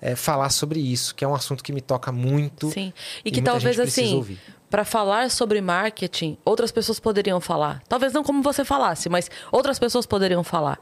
[0.00, 2.70] é, falar sobre isso, que é um assunto que me toca muito.
[2.70, 2.92] Sim.
[3.24, 7.82] E E que talvez assim, para falar sobre marketing, outras pessoas poderiam falar.
[7.88, 10.78] Talvez não como você falasse, mas outras pessoas poderiam falar.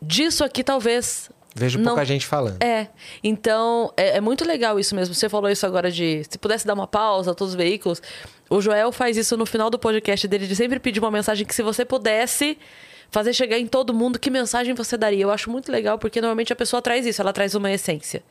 [0.00, 2.62] Disso aqui talvez Vejo não- pouca gente falando.
[2.62, 2.88] É,
[3.22, 5.14] então é, é muito legal isso mesmo.
[5.14, 8.00] Você falou isso agora de se pudesse dar uma pausa a todos os veículos.
[8.48, 11.54] O Joel faz isso no final do podcast dele, de sempre pedir uma mensagem que
[11.54, 12.58] se você pudesse
[13.10, 15.22] fazer chegar em todo mundo, que mensagem você daria?
[15.22, 18.22] Eu acho muito legal, porque normalmente a pessoa traz isso, ela traz uma essência.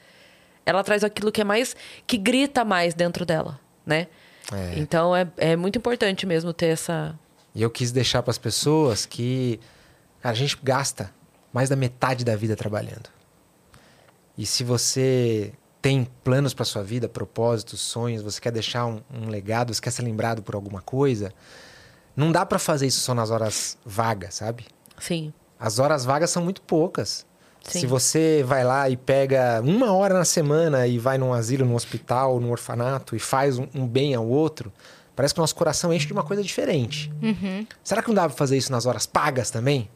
[0.66, 1.76] Ela traz aquilo que é mais.
[2.06, 4.08] que grita mais dentro dela, né?
[4.52, 4.74] É.
[4.78, 7.18] Então é, é muito importante mesmo ter essa.
[7.54, 9.60] E eu quis deixar para as pessoas que
[10.22, 11.12] cara, a gente gasta
[11.54, 13.10] mais da metade da vida trabalhando.
[14.38, 19.30] E se você tem planos para sua vida, propósitos, sonhos, você quer deixar um, um
[19.30, 21.34] legado, você quer ser lembrado por alguma coisa,
[22.16, 24.66] não dá para fazer isso só nas horas vagas, sabe?
[25.00, 25.34] Sim.
[25.60, 27.26] As horas vagas são muito poucas.
[27.64, 27.82] Sim.
[27.82, 31.76] Se você vai lá e pega uma hora na semana e vai num asilo, num
[31.76, 34.72] hospital, num orfanato e faz um, um bem ao outro,
[35.16, 37.12] parece que o nosso coração enche de uma coisa diferente.
[37.84, 39.90] Será que não dá pra fazer isso nas horas pagas também?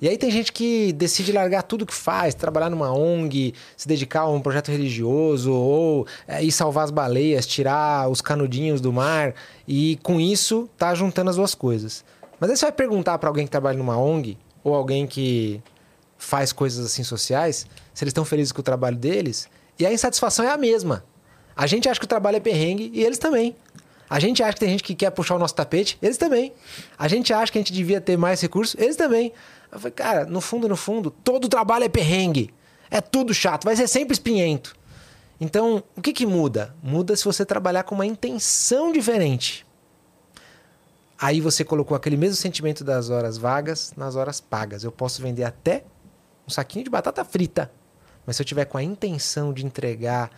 [0.00, 4.22] E aí tem gente que decide largar tudo que faz, trabalhar numa ONG, se dedicar
[4.22, 9.34] a um projeto religioso, ou é, ir salvar as baleias, tirar os canudinhos do mar,
[9.66, 12.04] e com isso tá juntando as duas coisas.
[12.40, 15.62] Mas aí você vai perguntar pra alguém que trabalha numa ONG, ou alguém que
[16.16, 20.44] faz coisas assim sociais, se eles estão felizes com o trabalho deles, e a insatisfação
[20.44, 21.04] é a mesma.
[21.54, 23.54] A gente acha que o trabalho é perrengue e eles também.
[24.12, 26.52] A gente acha que tem gente que quer puxar o nosso tapete, eles também.
[26.98, 29.32] A gente acha que a gente devia ter mais recursos, eles também.
[29.72, 32.52] Eu falei, cara, no fundo, no fundo, todo trabalho é perrengue.
[32.90, 34.76] É tudo chato, vai ser sempre espinhento.
[35.40, 36.76] Então, o que, que muda?
[36.82, 39.64] Muda se você trabalhar com uma intenção diferente.
[41.18, 44.84] Aí você colocou aquele mesmo sentimento das horas vagas nas horas pagas.
[44.84, 45.84] Eu posso vender até
[46.46, 47.72] um saquinho de batata frita.
[48.26, 50.30] Mas se eu tiver com a intenção de entregar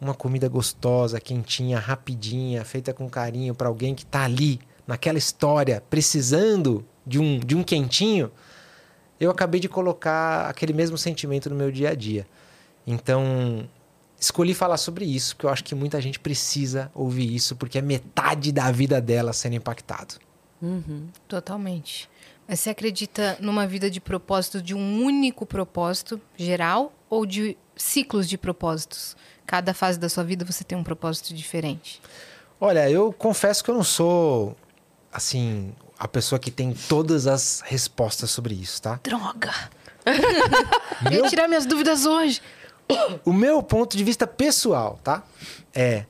[0.00, 5.82] uma comida gostosa, quentinha, rapidinha, feita com carinho para alguém que está ali, naquela história,
[5.90, 8.30] precisando de um, de um quentinho,
[9.18, 12.26] eu acabei de colocar aquele mesmo sentimento no meu dia a dia.
[12.86, 13.68] Então,
[14.20, 17.82] escolhi falar sobre isso, porque eu acho que muita gente precisa ouvir isso, porque é
[17.82, 20.16] metade da vida dela sendo impactado.
[21.26, 22.08] Totalmente.
[22.46, 28.28] Mas você acredita numa vida de propósito, de um único propósito geral ou de ciclos
[28.28, 29.16] de propósitos?
[29.46, 32.00] Cada fase da sua vida você tem um propósito diferente.
[32.60, 34.56] Olha, eu confesso que eu não sou,
[35.12, 38.98] assim, a pessoa que tem todas as respostas sobre isso, tá?
[39.02, 39.52] Droga!
[41.10, 42.40] Eu ia tirar minhas dúvidas hoje.
[43.24, 45.24] o meu ponto de vista pessoal, tá?
[45.74, 46.06] É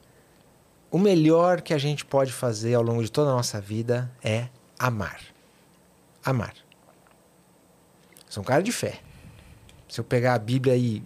[0.90, 4.48] o melhor que a gente pode fazer ao longo de toda a nossa vida é
[4.78, 5.20] amar.
[6.24, 6.54] Amar.
[8.28, 9.00] Sou um cara de fé.
[9.88, 11.02] Se eu pegar a Bíblia e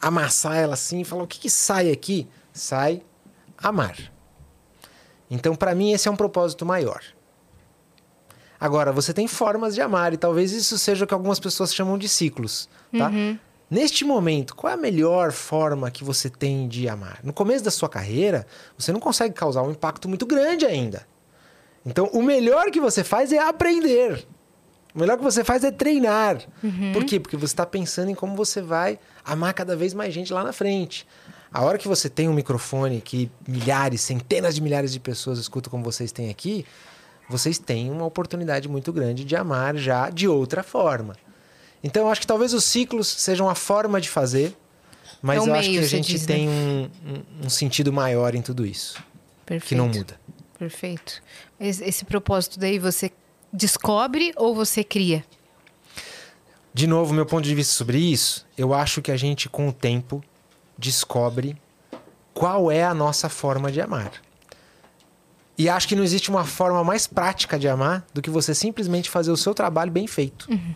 [0.00, 3.02] amassar ela assim e falar o que, que sai aqui, sai
[3.56, 3.96] amar.
[5.30, 7.00] Então, para mim, esse é um propósito maior.
[8.58, 11.96] Agora, você tem formas de amar, e talvez isso seja o que algumas pessoas chamam
[11.96, 13.08] de ciclos, tá?
[13.08, 13.38] Uhum.
[13.70, 17.20] Neste momento, qual é a melhor forma que você tem de amar?
[17.22, 18.44] No começo da sua carreira,
[18.76, 21.06] você não consegue causar um impacto muito grande ainda.
[21.86, 24.26] Então, o melhor que você faz é aprender.
[24.92, 26.38] O melhor que você faz é treinar.
[26.62, 26.92] Uhum.
[26.92, 27.20] Por quê?
[27.20, 28.98] Porque você está pensando em como você vai
[29.32, 31.06] amar cada vez mais gente lá na frente.
[31.52, 35.70] A hora que você tem um microfone que milhares, centenas de milhares de pessoas escutam
[35.70, 36.64] como vocês têm aqui,
[37.28, 41.16] vocês têm uma oportunidade muito grande de amar já de outra forma.
[41.82, 44.54] Então, eu acho que talvez os ciclos sejam a forma de fazer,
[45.22, 46.52] mas é eu meio, acho que a gente diz, tem né?
[46.54, 49.02] um, um, um, sentido maior em tudo isso.
[49.46, 49.68] Perfeito.
[49.68, 50.20] Que não muda.
[50.58, 51.22] Perfeito.
[51.58, 53.10] Esse, esse propósito daí você
[53.52, 55.24] descobre ou você cria?
[56.72, 59.72] De novo, meu ponto de vista sobre isso, eu acho que a gente, com o
[59.72, 60.22] tempo,
[60.78, 61.56] descobre
[62.32, 64.12] qual é a nossa forma de amar.
[65.58, 69.10] E acho que não existe uma forma mais prática de amar do que você simplesmente
[69.10, 70.50] fazer o seu trabalho bem feito.
[70.50, 70.74] Uhum.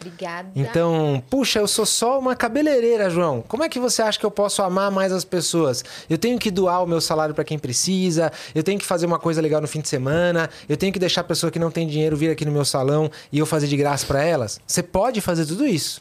[0.00, 0.48] Obrigada.
[0.56, 3.42] Então, puxa, eu sou só uma cabeleireira, João.
[3.46, 5.84] Como é que você acha que eu posso amar mais as pessoas?
[6.08, 9.18] Eu tenho que doar o meu salário para quem precisa, eu tenho que fazer uma
[9.18, 11.86] coisa legal no fim de semana, eu tenho que deixar a pessoa que não tem
[11.86, 14.58] dinheiro vir aqui no meu salão e eu fazer de graça para elas.
[14.66, 16.00] Você pode fazer tudo isso.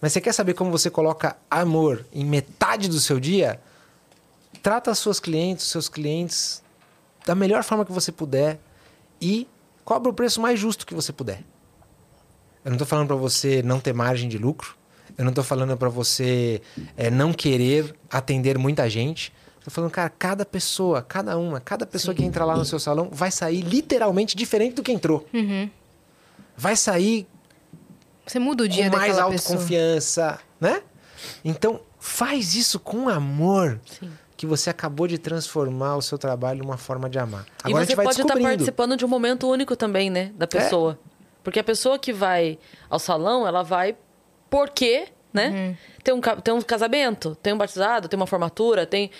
[0.00, 3.60] Mas você quer saber como você coloca amor em metade do seu dia?
[4.62, 6.62] Trata as suas clientes, seus clientes
[7.26, 8.58] da melhor forma que você puder
[9.20, 9.46] e
[9.84, 11.42] cobra o preço mais justo que você puder.
[12.64, 14.74] Eu não estou falando para você não ter margem de lucro.
[15.16, 16.60] Eu não estou falando para você
[16.96, 19.32] é, não querer atender muita gente.
[19.58, 22.20] Estou falando, cara, cada pessoa, cada uma, cada pessoa Sim.
[22.22, 25.26] que entra lá no seu salão vai sair literalmente diferente do que entrou.
[25.32, 25.70] Uhum.
[26.56, 27.26] Vai sair.
[28.26, 30.74] Você muda o dia com mais autoconfiança, pessoa.
[30.74, 30.82] né?
[31.44, 33.80] Então, faz isso com amor.
[33.86, 34.10] Sim.
[34.36, 37.46] Que você acabou de transformar o seu trabalho numa forma de amar.
[37.62, 40.32] Agora e você pode estar participando de um momento único também, né?
[40.36, 40.98] Da pessoa.
[41.10, 41.13] É.
[41.44, 43.94] Porque a pessoa que vai ao salão, ela vai
[44.48, 45.48] porque, né?
[45.48, 45.76] Uhum.
[46.02, 49.10] Tem, um, tem um casamento, tem um batizado, tem uma formatura, tem.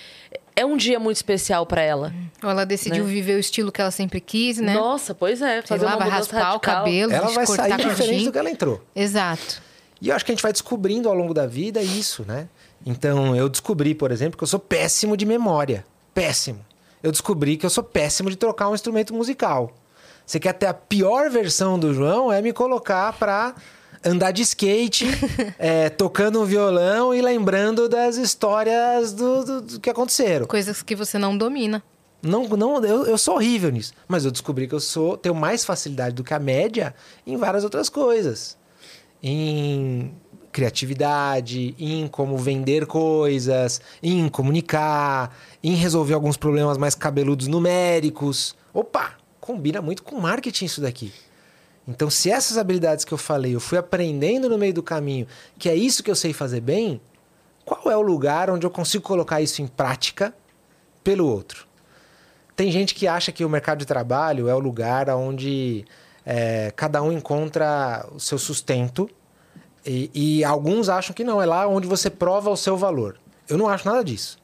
[0.56, 2.14] É um dia muito especial para ela.
[2.42, 3.10] Ou ela decidiu né?
[3.10, 4.72] viver o estilo que ela sempre quis, né?
[4.72, 5.60] Nossa, pois é.
[5.62, 6.56] Fazer lá, uma raspar radical.
[6.56, 8.80] o cabelo, Ela vai sair diferente do que ela entrou.
[8.94, 9.60] Exato.
[10.00, 12.48] E eu acho que a gente vai descobrindo ao longo da vida isso, né?
[12.86, 15.84] Então, eu descobri, por exemplo, que eu sou péssimo de memória.
[16.14, 16.64] Péssimo.
[17.02, 19.72] Eu descobri que eu sou péssimo de trocar um instrumento musical.
[20.26, 22.32] Você quer ter a pior versão do João?
[22.32, 23.54] É me colocar pra
[24.04, 25.06] andar de skate,
[25.58, 30.46] é, tocando um violão e lembrando das histórias do, do, do, que aconteceram.
[30.46, 31.82] Coisas que você não domina.
[32.22, 33.92] Não, não, eu, eu sou horrível nisso.
[34.08, 36.94] Mas eu descobri que eu sou tenho mais facilidade do que a média
[37.26, 38.56] em várias outras coisas.
[39.22, 40.14] Em
[40.52, 48.54] criatividade, em como vender coisas, em comunicar, em resolver alguns problemas mais cabeludos numéricos.
[48.72, 49.23] Opa!
[49.44, 51.12] Combina muito com marketing isso daqui.
[51.86, 55.26] Então, se essas habilidades que eu falei, eu fui aprendendo no meio do caminho,
[55.58, 56.98] que é isso que eu sei fazer bem,
[57.62, 60.34] qual é o lugar onde eu consigo colocar isso em prática
[61.02, 61.66] pelo outro?
[62.56, 65.84] Tem gente que acha que o mercado de trabalho é o lugar onde
[66.24, 69.10] é, cada um encontra o seu sustento
[69.84, 73.18] e, e alguns acham que não, é lá onde você prova o seu valor.
[73.46, 74.38] Eu não acho nada disso.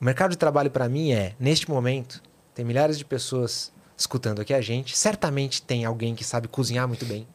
[0.00, 2.22] O mercado de trabalho para mim é, neste momento,
[2.54, 7.04] tem milhares de pessoas escutando aqui a gente, certamente tem alguém que sabe cozinhar muito
[7.04, 7.28] bem.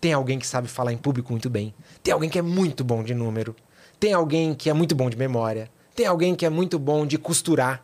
[0.00, 1.74] Tem alguém que sabe falar em público muito bem.
[2.02, 3.56] Tem alguém que é muito bom de número.
[3.98, 5.70] Tem alguém que é muito bom de memória.
[5.94, 7.82] Tem alguém que é muito bom de costurar.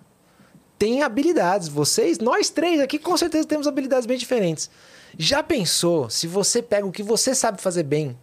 [0.79, 1.69] Tem habilidades.
[1.69, 4.71] Vocês, nós três aqui, com certeza temos habilidades bem diferentes.
[5.17, 8.19] Já pensou se você pega o que você sabe fazer bem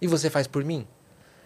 [0.00, 0.86] e você faz por mim?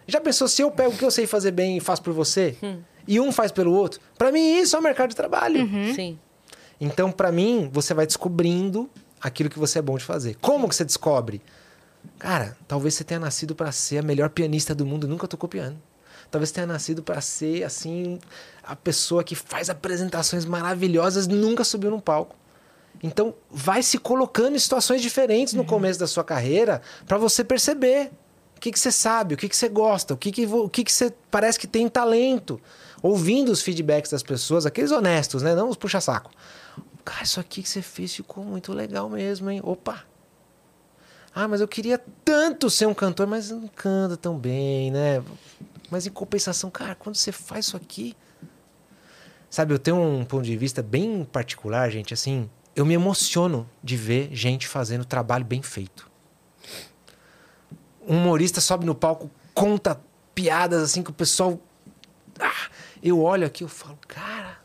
[0.05, 2.57] Já pensou se eu pego o que eu sei fazer bem e faço por você?
[2.61, 2.81] Hum.
[3.07, 4.01] E um faz pelo outro?
[4.17, 5.61] Para mim, isso é o mercado de trabalho.
[5.61, 5.93] Uhum.
[5.93, 6.19] Sim.
[6.83, 8.89] Então, para mim, você vai descobrindo
[9.21, 10.35] aquilo que você é bom de fazer.
[10.41, 11.41] Como que você descobre?
[12.19, 15.47] Cara, talvez você tenha nascido para ser a melhor pianista do mundo e nunca tocou
[15.47, 15.81] piano.
[16.29, 18.19] Talvez tenha nascido para ser assim
[18.61, 22.35] a pessoa que faz apresentações maravilhosas e nunca subiu num palco.
[23.01, 25.67] Então, vai se colocando em situações diferentes no uhum.
[25.67, 28.11] começo da sua carreira para você perceber
[28.57, 30.83] o que, que você sabe, o que, que você gosta, o que, que, o que,
[30.83, 32.59] que você parece que tem talento.
[33.01, 35.55] Ouvindo os feedbacks das pessoas, aqueles honestos, né?
[35.55, 36.29] Não os puxa-saco.
[37.03, 39.61] Cara, isso aqui que você fez ficou muito legal mesmo, hein?
[39.63, 40.05] Opa!
[41.35, 45.23] Ah, mas eu queria tanto ser um cantor, mas não canta tão bem, né?
[45.89, 48.15] Mas em compensação, cara, quando você faz isso aqui.
[49.49, 52.13] Sabe, eu tenho um ponto de vista bem particular, gente.
[52.13, 56.09] Assim, eu me emociono de ver gente fazendo trabalho bem feito.
[58.07, 59.99] Um humorista sobe no palco, conta
[60.35, 61.59] piadas assim que o pessoal.
[62.39, 62.69] Ah,
[63.01, 64.59] eu olho aqui, eu falo, cara,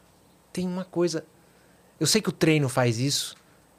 [0.53, 1.25] tem uma coisa.
[2.01, 3.37] Eu sei que o treino faz isso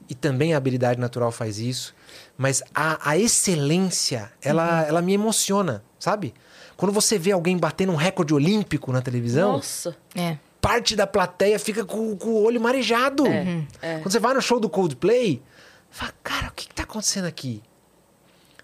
[0.10, 1.94] e também a habilidade natural faz isso,
[2.38, 4.88] mas a, a excelência, ela, uhum.
[4.88, 6.34] ela me emociona, sabe?
[6.76, 9.54] Quando você vê alguém batendo um recorde olímpico na televisão.
[9.54, 9.96] Nossa.
[10.16, 10.38] É.
[10.62, 13.28] Parte da plateia fica com, com o olho marejado.
[13.28, 13.68] É, uhum.
[13.82, 14.00] é.
[14.00, 15.42] Quando você vai no show do Coldplay,
[15.90, 17.62] fala, cara, o que, que tá acontecendo aqui?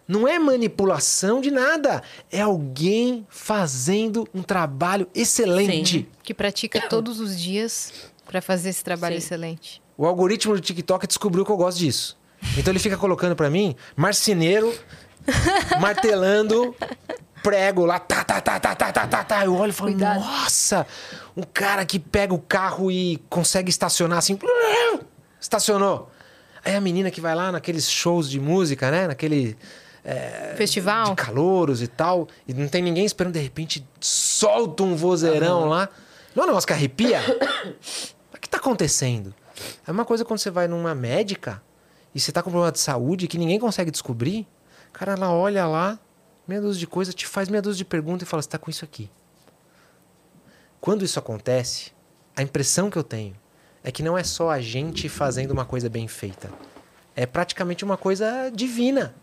[0.07, 2.03] Não é manipulação de nada.
[2.31, 5.99] É alguém fazendo um trabalho excelente.
[5.99, 6.07] Sim.
[6.23, 7.91] Que pratica todos os dias
[8.25, 9.19] para fazer esse trabalho Sim.
[9.19, 9.81] excelente.
[9.97, 12.17] O algoritmo do TikTok descobriu que eu gosto disso.
[12.57, 14.73] Então ele fica colocando para mim marceneiro
[15.79, 16.75] martelando
[17.41, 19.45] prego lá, tá, tá, tá, tá, tá, tá, tá, tá.
[19.45, 20.19] Eu olho e falo, Cuidado.
[20.19, 20.87] nossa,
[21.37, 24.37] um cara que pega o carro e consegue estacionar assim,
[25.39, 26.09] estacionou.
[26.63, 29.07] Aí a menina que vai lá naqueles shows de música, né?
[29.07, 29.55] Naquele
[30.03, 31.09] é, Festival.
[31.09, 32.27] De calouros e tal.
[32.47, 35.69] E não tem ninguém esperando, de repente solta um vozeirão uhum.
[35.69, 35.89] lá.
[36.35, 37.21] Não é um negócio que arrepia?
[38.55, 39.33] tá acontecendo?
[39.85, 41.61] É uma coisa quando você vai numa médica
[42.13, 44.47] e você tá com problema de saúde que ninguém consegue descobrir.
[44.93, 45.99] Cara, ela olha lá,
[46.47, 48.69] meia dúzia de coisa, te faz meia dúzia de perguntas e fala: você tá com
[48.69, 49.09] isso aqui.
[50.79, 51.91] Quando isso acontece,
[52.35, 53.35] a impressão que eu tenho
[53.83, 56.49] é que não é só a gente fazendo uma coisa bem feita.
[57.15, 59.15] É praticamente uma coisa divina.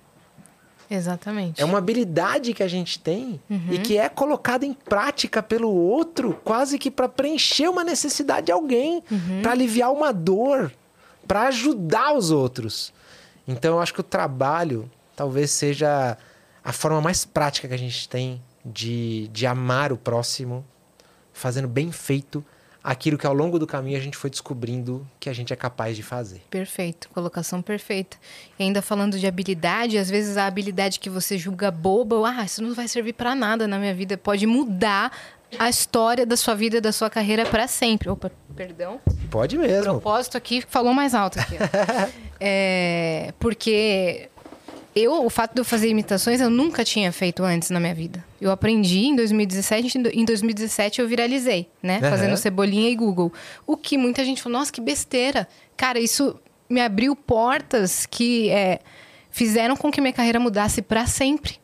[0.90, 1.61] Exatamente.
[1.61, 3.68] É uma habilidade que a gente tem uhum.
[3.71, 8.53] e que é colocada em prática pelo outro, quase que para preencher uma necessidade de
[8.53, 9.42] alguém, uhum.
[9.42, 10.73] para aliviar uma dor,
[11.27, 12.92] para ajudar os outros.
[13.47, 16.16] Então eu acho que o trabalho talvez seja
[16.64, 20.64] a forma mais prática que a gente tem de, de amar o próximo,
[21.33, 22.45] fazendo bem feito
[22.83, 25.97] aquilo que ao longo do caminho a gente foi descobrindo que a gente é capaz
[25.97, 26.42] de fazer.
[26.51, 28.16] Perfeito, colocação perfeita.
[28.59, 32.62] E ainda falando de habilidade, às vezes a habilidade que você julga boba, ah, isso
[32.62, 35.12] não vai servir para nada na minha vida, pode mudar
[35.59, 38.09] a história da sua vida, da sua carreira para sempre.
[38.09, 39.01] Opa, perdão.
[39.31, 39.92] Pode mesmo.
[39.92, 41.57] O propósito aqui falou mais alto aqui.
[42.40, 44.31] é, porque
[44.94, 48.22] eu, o fato de eu fazer imitações, eu nunca tinha feito antes na minha vida.
[48.40, 52.00] Eu aprendi em 2017, em 2017 eu viralizei, né?
[52.02, 52.11] Uhum.
[52.11, 53.33] Fazendo Cebolinha e Google.
[53.66, 55.48] O que muita gente falou, nossa, que besteira.
[55.76, 58.81] Cara, isso me abriu portas que é,
[59.31, 61.61] fizeram com que minha carreira mudasse para sempre.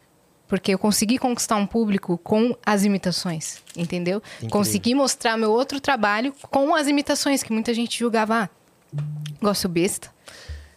[0.46, 4.22] Porque eu consegui conquistar um público com as imitações, entendeu?
[4.36, 4.50] Incrível.
[4.50, 9.02] Consegui mostrar meu outro trabalho com as imitações, que muita gente julgava, ah,
[9.42, 10.10] gosto besta.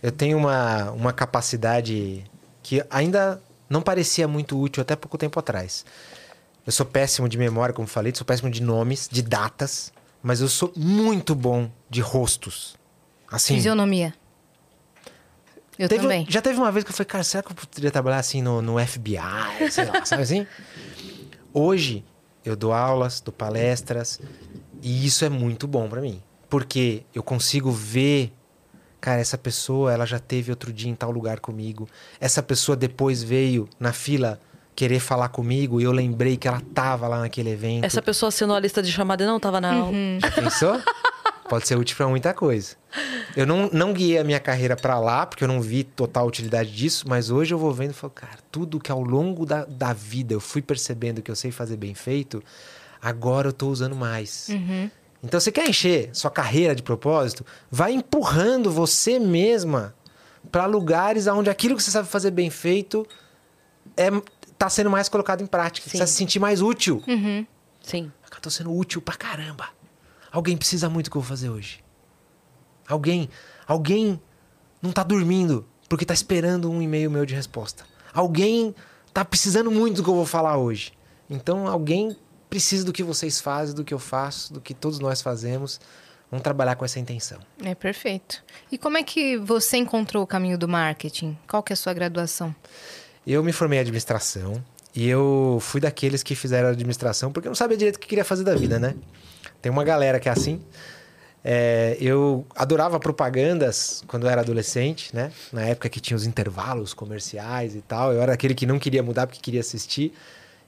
[0.03, 2.25] Eu tenho uma, uma capacidade
[2.71, 5.85] que ainda não parecia muito útil até pouco tempo atrás.
[6.65, 9.91] Eu sou péssimo de memória, como falei, sou péssimo de nomes, de datas,
[10.23, 12.77] mas eu sou muito bom de rostos.
[13.29, 13.55] Assim.
[13.55, 14.13] Fisionomia.
[15.77, 16.25] Eu teve, também.
[16.29, 18.61] Já teve uma vez que eu falei, cara, será que eu poderia trabalhar assim no,
[18.61, 19.69] no FBI?
[19.69, 20.47] Sei lá, sabe assim?
[21.53, 22.05] Hoje,
[22.45, 24.21] eu dou aulas, dou palestras,
[24.81, 26.23] e isso é muito bom para mim.
[26.49, 28.31] Porque eu consigo ver
[29.01, 31.89] cara, essa pessoa, ela já teve outro dia em tal lugar comigo.
[32.19, 34.39] Essa pessoa depois veio na fila
[34.75, 37.83] querer falar comigo e eu lembrei que ela tava lá naquele evento.
[37.83, 39.91] Essa pessoa assinou a lista de chamada e não tava na aula.
[39.91, 40.19] Uhum.
[40.21, 40.81] Já pensou?
[41.49, 42.77] Pode ser útil para muita coisa.
[43.35, 46.71] Eu não, não guiei a minha carreira para lá, porque eu não vi total utilidade
[46.71, 49.91] disso, mas hoje eu vou vendo e falo, cara, tudo que ao longo da, da
[49.91, 52.41] vida eu fui percebendo que eu sei fazer bem feito,
[53.01, 54.47] agora eu tô usando mais.
[54.49, 54.89] Uhum.
[55.23, 57.45] Então, você quer encher sua carreira de propósito?
[57.69, 59.93] Vai empurrando você mesma
[60.51, 63.05] para lugares onde aquilo que você sabe fazer bem feito
[63.95, 64.09] é
[64.57, 65.85] tá sendo mais colocado em prática.
[65.85, 65.91] Sim.
[65.91, 67.03] Você vai se sentir mais útil.
[67.07, 67.45] Uhum.
[67.81, 68.11] Sim.
[68.31, 69.69] Eu tô sendo útil pra caramba.
[70.31, 71.83] Alguém precisa muito do que eu vou fazer hoje.
[72.87, 73.27] Alguém,
[73.67, 74.21] alguém
[74.81, 77.83] não tá dormindo porque tá esperando um e-mail meu de resposta.
[78.13, 78.73] Alguém
[79.13, 80.93] tá precisando muito do que eu vou falar hoje.
[81.29, 82.15] Então, alguém
[82.51, 85.79] precisa do que vocês fazem, do que eu faço, do que todos nós fazemos.
[86.29, 87.39] Vamos trabalhar com essa intenção.
[87.63, 88.43] É perfeito.
[88.69, 91.37] E como é que você encontrou o caminho do marketing?
[91.47, 92.53] Qual que é a sua graduação?
[93.25, 94.61] Eu me formei em administração
[94.93, 98.25] e eu fui daqueles que fizeram administração porque eu não sabia direito o que queria
[98.25, 98.95] fazer da vida, né?
[99.61, 100.61] Tem uma galera que é assim.
[101.43, 105.31] É, eu adorava propagandas quando eu era adolescente, né?
[105.53, 108.11] Na época que tinha os intervalos comerciais e tal.
[108.11, 110.13] Eu era aquele que não queria mudar porque queria assistir.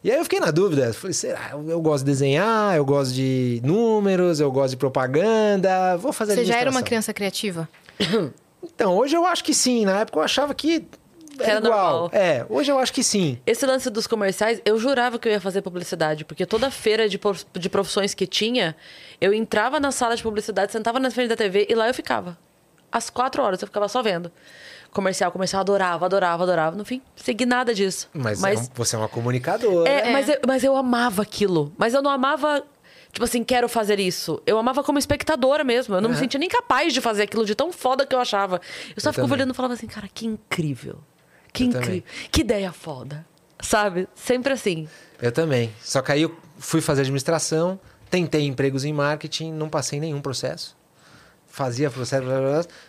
[0.03, 0.91] E aí eu fiquei na dúvida.
[0.93, 1.51] Falei, será?
[1.51, 5.95] Eu gosto de desenhar, eu gosto de números, eu gosto de propaganda.
[5.97, 7.67] Vou fazer Você já era uma criança criativa?
[8.65, 9.83] Então, hoje eu acho que sim.
[9.83, 10.79] Na época eu achava que
[11.37, 12.03] Que era igual.
[12.03, 12.09] normal.
[12.13, 13.37] É, hoje eu acho que sim.
[13.45, 17.19] Esse lance dos comerciais, eu jurava que eu ia fazer publicidade, porque toda feira de,
[17.59, 18.73] de profissões que tinha,
[19.19, 22.37] eu entrava na sala de publicidade, sentava na frente da TV e lá eu ficava.
[22.89, 24.31] Às quatro horas eu ficava só vendo.
[24.93, 26.75] Comercial, comercial, adorava, adorava, adorava.
[26.77, 28.07] No fim, segui nada disso.
[28.13, 29.89] Mas, é um- você é uma comunicadora.
[29.89, 31.73] É, Mas, eu, mas eu amava aquilo.
[31.77, 32.63] Mas eu não amava,
[33.11, 34.41] tipo assim, quero fazer isso.
[34.45, 35.95] Eu amava como espectadora mesmo.
[35.95, 38.61] Eu não me sentia nem capaz de fazer aquilo de tão foda que eu achava.
[38.95, 39.33] Eu só Eu ficava também.
[39.33, 40.99] olhando e falava assim, cara, que incrível.
[41.51, 41.87] Que Eu incrível.
[41.87, 42.03] também.
[42.31, 43.25] Que ideia foda.
[43.61, 44.07] Sabe?
[44.13, 44.87] Sempre assim.
[45.21, 45.73] Eu também.
[45.81, 47.79] Só que aí eu fui fazer administração,
[48.09, 50.75] tentei empregos em marketing, não passei nenhum processo.
[51.53, 52.25] Fazia processo.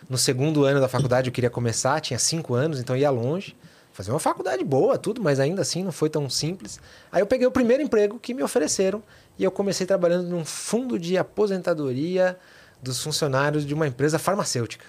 [0.09, 3.55] No segundo ano da faculdade eu queria começar, tinha cinco anos, então ia longe.
[3.93, 6.79] Fazia uma faculdade boa, tudo, mas ainda assim não foi tão simples.
[7.11, 9.03] Aí eu peguei o primeiro emprego que me ofereceram
[9.37, 12.39] e eu comecei trabalhando num fundo de aposentadoria
[12.81, 14.85] dos funcionários de uma empresa farmacêutica.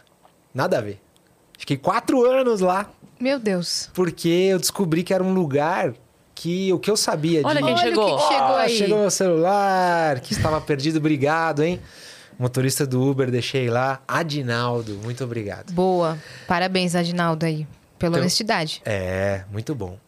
[0.54, 0.98] Nada a ver.
[1.58, 3.90] Fiquei quatro anos lá Meu Deus.
[3.92, 5.92] porque eu descobri que era um lugar
[6.34, 8.14] que o que eu sabia Olha de quem Olha chegou.
[8.14, 8.78] o que que chegou ah, aí.
[8.78, 11.78] chegou meu celular, que estava perdido, obrigado, hein?
[12.38, 14.00] Motorista do Uber, deixei lá.
[14.06, 15.72] Adinaldo, muito obrigado.
[15.72, 16.18] Boa.
[16.46, 17.66] Parabéns, Adinaldo, aí,
[17.98, 18.82] pela Então- honestidade.
[18.84, 19.98] É, muito bom.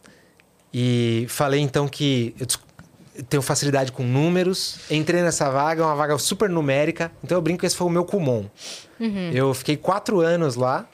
[0.73, 4.79] E falei então que eu tenho facilidade com números.
[4.91, 7.11] Entrei nessa vaga, é uma vaga super numérica.
[7.23, 8.45] Então eu brinco que esse foi o meu Kumon.
[9.33, 10.85] Eu fiquei quatro anos lá,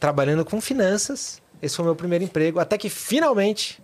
[0.00, 1.42] trabalhando com finanças.
[1.60, 2.58] Esse foi o meu primeiro emprego.
[2.58, 3.82] Até que finalmente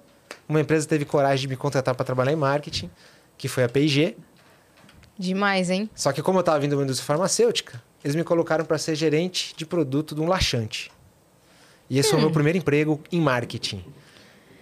[0.49, 2.91] uma empresa teve coragem de me contratar para trabalhar em marketing,
[3.37, 4.17] que foi a P&G.
[5.19, 5.91] Demais, hein?
[5.95, 8.95] Só que como eu estava vindo de uma indústria farmacêutica, eles me colocaram para ser
[8.95, 10.91] gerente de produto de um laxante.
[11.91, 13.83] E esse foi o meu primeiro emprego em marketing.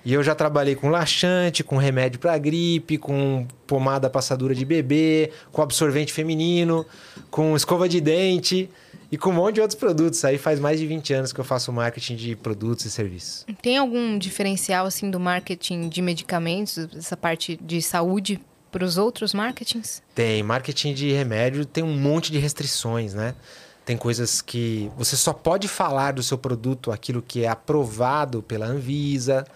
[0.04, 5.32] E eu já trabalhei com laxante, com remédio para gripe, com pomada passadura de bebê,
[5.50, 6.86] com absorvente feminino,
[7.28, 8.70] com escova de dente
[9.10, 10.24] e com um monte de outros produtos.
[10.24, 13.44] Aí faz mais de 20 anos que eu faço marketing de produtos e serviços.
[13.60, 18.40] Tem algum diferencial, assim, do marketing de medicamentos, essa parte de saúde,
[18.76, 20.02] para os outros marketings?
[20.14, 23.34] Tem marketing de remédio, tem um monte de restrições, né?
[23.86, 28.66] Tem coisas que você só pode falar do seu produto aquilo que é aprovado pela
[28.66, 29.46] Anvisa,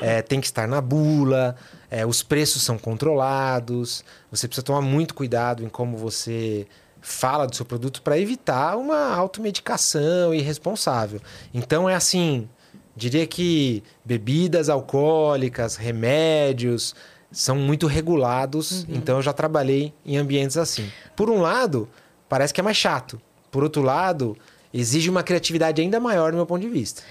[0.00, 1.56] é, tem que estar na bula,
[1.90, 6.64] é, os preços são controlados, você precisa tomar muito cuidado em como você
[7.00, 11.20] fala do seu produto para evitar uma automedicação irresponsável.
[11.52, 12.48] Então é assim,
[12.94, 16.94] diria que bebidas alcoólicas, remédios
[17.30, 20.90] são muito regulados, então eu já trabalhei em ambientes assim.
[21.14, 21.88] Por um lado,
[22.28, 23.20] parece que é mais chato.
[23.50, 24.36] Por outro lado,
[24.72, 27.02] exige uma criatividade ainda maior do meu ponto de vista.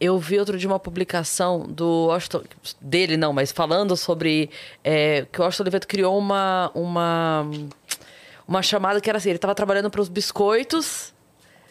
[0.00, 2.42] Eu vi outro dia uma publicação do Washington,
[2.80, 4.48] dele não, mas falando sobre
[4.84, 7.50] é, que o Washington Oliveto criou uma, uma,
[8.46, 11.12] uma chamada que era assim, ele estava trabalhando para os biscoitos,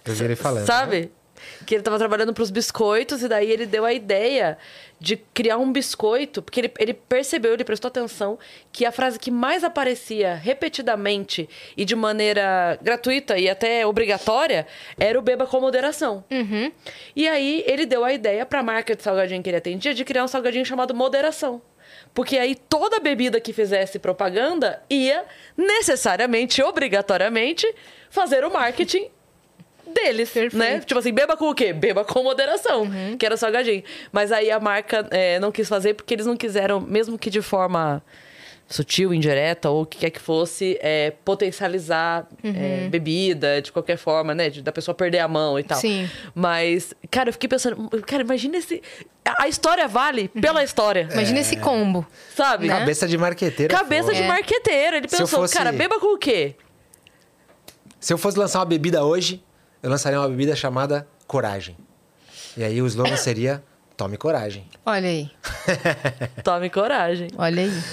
[0.04, 0.66] Eu vi ele falando.
[1.04, 1.10] né?
[1.68, 4.58] Que ele estava trabalhando para os biscoitos e daí ele deu a ideia
[5.00, 8.40] de criar um biscoito, porque ele, ele percebeu, ele prestou atenção
[8.72, 14.66] que a frase que mais aparecia repetidamente e de maneira gratuita e até obrigatória
[14.98, 16.24] era o beba com moderação.
[17.14, 20.06] E aí ele deu a ideia para a marca de salgadinho que ele atendia de
[20.06, 21.62] criar um salgadinho chamado moderação.
[22.14, 25.26] Porque aí toda bebida que fizesse propaganda ia
[25.56, 27.68] necessariamente, obrigatoriamente,
[28.10, 29.10] fazer o marketing
[29.94, 30.58] deles, Perfeito.
[30.58, 30.80] né?
[30.80, 31.74] Tipo assim, beba com o quê?
[31.74, 33.84] Beba com moderação, que era o salgadinho.
[34.12, 37.42] Mas aí a marca é, não quis fazer porque eles não quiseram, mesmo que de
[37.42, 38.02] forma
[38.70, 44.36] sutil, indireta ou o que quer que fosse, é, potencializar é, bebida de qualquer forma,
[44.36, 44.50] né?
[44.50, 45.80] De- da pessoa perder a mão e tal.
[45.80, 46.10] Sim.
[46.36, 48.82] Mas, cara, eu fiquei pensando, cara, imagina esse.
[49.40, 52.06] A história vale pela história, Imagina esse combo.
[52.36, 52.68] sabe?
[52.68, 52.78] Né?
[52.78, 53.74] Cabeça de marqueteiro.
[53.74, 54.28] é Cabeça de É.
[54.28, 54.98] marqueteiro.
[54.98, 56.56] Ele pensou, fosse- cara, beba com o quê?
[58.00, 59.42] Se eu fosse lançar uma bebida hoje,
[59.82, 61.78] eu lançaria uma bebida chamada Coragem.
[62.56, 63.64] E aí o slogan seria
[63.96, 64.68] Tome Coragem.
[64.86, 65.30] Olha aí,
[66.44, 67.30] Tome coragem.
[67.38, 67.84] olha aí.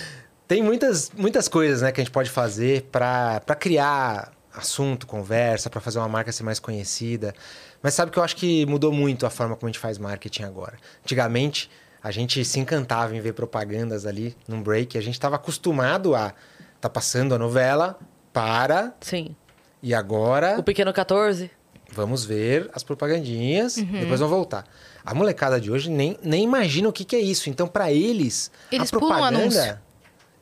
[0.46, 5.80] Tem muitas, muitas coisas né, que a gente pode fazer para criar assunto, conversa, para
[5.80, 7.34] fazer uma marca ser mais conhecida.
[7.82, 10.44] Mas sabe que eu acho que mudou muito a forma como a gente faz marketing
[10.44, 10.76] agora.
[11.02, 11.70] Antigamente,
[12.02, 14.96] a gente se encantava em ver propagandas ali num break.
[14.96, 16.32] A gente estava acostumado a
[16.80, 17.98] tá passando a novela,
[18.30, 19.34] para, Sim.
[19.82, 21.50] e agora O Pequeno 14?
[21.94, 24.66] Vamos ver as propagandinhas, depois vão voltar.
[25.04, 27.48] A molecada de hoje nem, nem imagina o que, que é isso.
[27.48, 29.82] Então, para eles, Eles a propaganda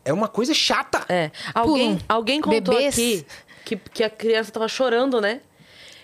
[0.04, 1.04] é uma coisa chata.
[1.08, 1.30] É.
[1.54, 2.94] Alguém, alguém contou Bebês.
[2.94, 3.26] aqui
[3.64, 5.40] que, que a criança tava chorando, né?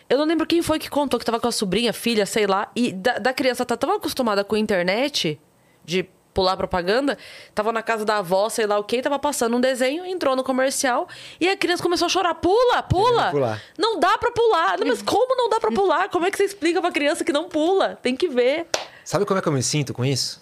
[0.09, 2.71] Eu não lembro quem foi que contou que tava com a sobrinha, filha, sei lá.
[2.75, 5.39] E da, da criança tá tão acostumada com a internet,
[5.85, 7.18] de pular propaganda,
[7.53, 10.45] tava na casa da avó, sei lá o que, tava passando um desenho, entrou no
[10.45, 11.09] comercial
[11.41, 12.32] e a criança começou a chorar.
[12.36, 13.61] Pula, pula!
[13.76, 14.78] Não dá pra pular.
[14.78, 16.09] Não, mas como não dá pra pular?
[16.09, 17.99] Como é que você explica pra criança que não pula?
[18.01, 18.68] Tem que ver.
[19.05, 20.41] Sabe como é que eu me sinto com isso?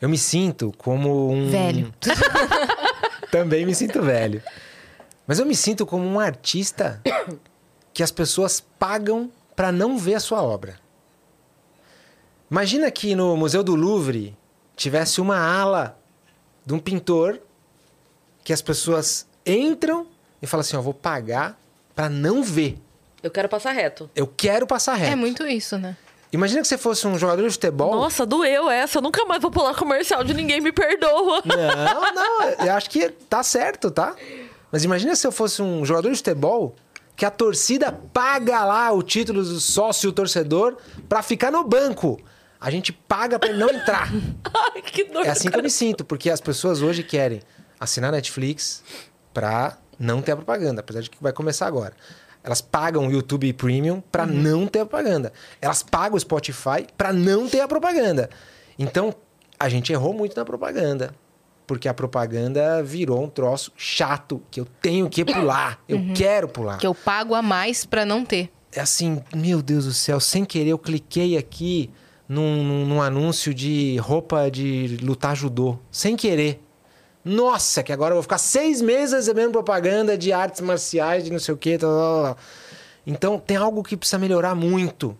[0.00, 1.50] Eu me sinto como um.
[1.50, 1.92] Velho.
[3.32, 4.40] Também me sinto velho.
[5.26, 7.02] Mas eu me sinto como um artista
[7.92, 10.78] que as pessoas pagam para não ver a sua obra.
[12.48, 14.37] Imagina que no Museu do Louvre
[14.78, 15.98] tivesse uma ala
[16.64, 17.40] de um pintor
[18.44, 20.06] que as pessoas entram
[20.40, 21.58] e falam assim: ó, vou pagar
[21.94, 22.78] para não ver.
[23.22, 24.08] Eu quero passar reto.
[24.14, 25.12] Eu quero passar reto.
[25.12, 25.96] É muito isso, né?
[26.30, 27.94] Imagina que você fosse um jogador de futebol.
[27.94, 28.98] Nossa, doeu essa.
[28.98, 31.42] Eu nunca mais vou pular comercial de ninguém me perdoa.
[31.44, 34.14] Não, não, eu acho que tá certo, tá?
[34.70, 36.76] Mas imagina se eu fosse um jogador de futebol
[37.16, 40.76] que a torcida paga lá o título do sócio torcedor
[41.08, 42.20] pra ficar no banco.
[42.60, 44.10] A gente paga pra ele não entrar.
[44.74, 45.24] Ai, que dor.
[45.24, 47.40] É assim que eu me sinto, porque as pessoas hoje querem
[47.78, 48.82] assinar Netflix
[49.32, 51.94] pra não ter a propaganda, apesar de que vai começar agora.
[52.42, 55.32] Elas pagam o YouTube Premium pra não ter a propaganda.
[55.60, 58.30] Elas pagam o Spotify pra não ter a propaganda.
[58.78, 59.14] Então,
[59.58, 61.14] a gente errou muito na propaganda.
[61.66, 65.78] Porque a propaganda virou um troço chato, que eu tenho que pular.
[65.86, 66.78] Eu quero pular.
[66.78, 68.50] Que eu pago a mais pra não ter.
[68.72, 71.90] É assim, meu Deus do céu, sem querer eu cliquei aqui
[72.28, 75.78] num, num- anúncio de roupa de lutar judô.
[75.90, 76.62] Sem querer.
[77.24, 81.38] Nossa, que agora eu vou ficar seis meses recebendo propaganda de artes marciais, de não
[81.38, 81.76] sei o quê.
[81.78, 82.38] Tal, tal, tal.
[83.06, 85.16] Então tem algo que precisa melhorar muito.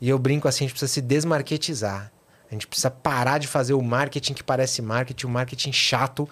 [0.00, 2.12] E eu brinco assim, a gente precisa se desmarketizar.
[2.50, 6.28] A gente precisa parar de fazer o marketing que parece marketing, o marketing chato,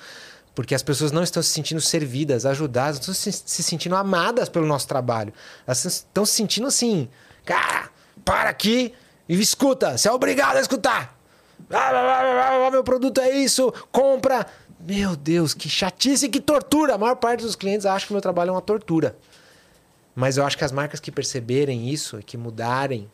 [0.54, 4.66] porque as pessoas não estão se sentindo servidas, ajudadas, não estão se sentindo amadas pelo
[4.66, 5.32] nosso trabalho.
[5.66, 7.08] Elas estão se sentindo assim,
[7.44, 7.90] cara,
[8.24, 8.94] para aqui
[9.28, 11.18] e escuta, você é obrigado a escutar.
[11.70, 14.46] Ah, Meu produto é isso, compra.
[14.80, 16.94] Meu Deus, que chatice que tortura.
[16.94, 19.16] A maior parte dos clientes acha que meu trabalho é uma tortura.
[20.14, 23.10] Mas eu acho que as marcas que perceberem isso e que mudarem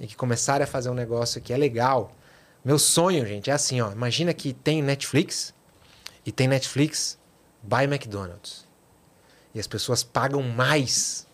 [0.00, 2.12] e que começarem a fazer um negócio que é legal.
[2.64, 3.92] Meu sonho, gente, é assim, ó.
[3.92, 5.54] Imagina que tem Netflix
[6.26, 7.18] e tem Netflix
[7.62, 8.66] by McDonald's.
[9.54, 11.26] E as pessoas pagam mais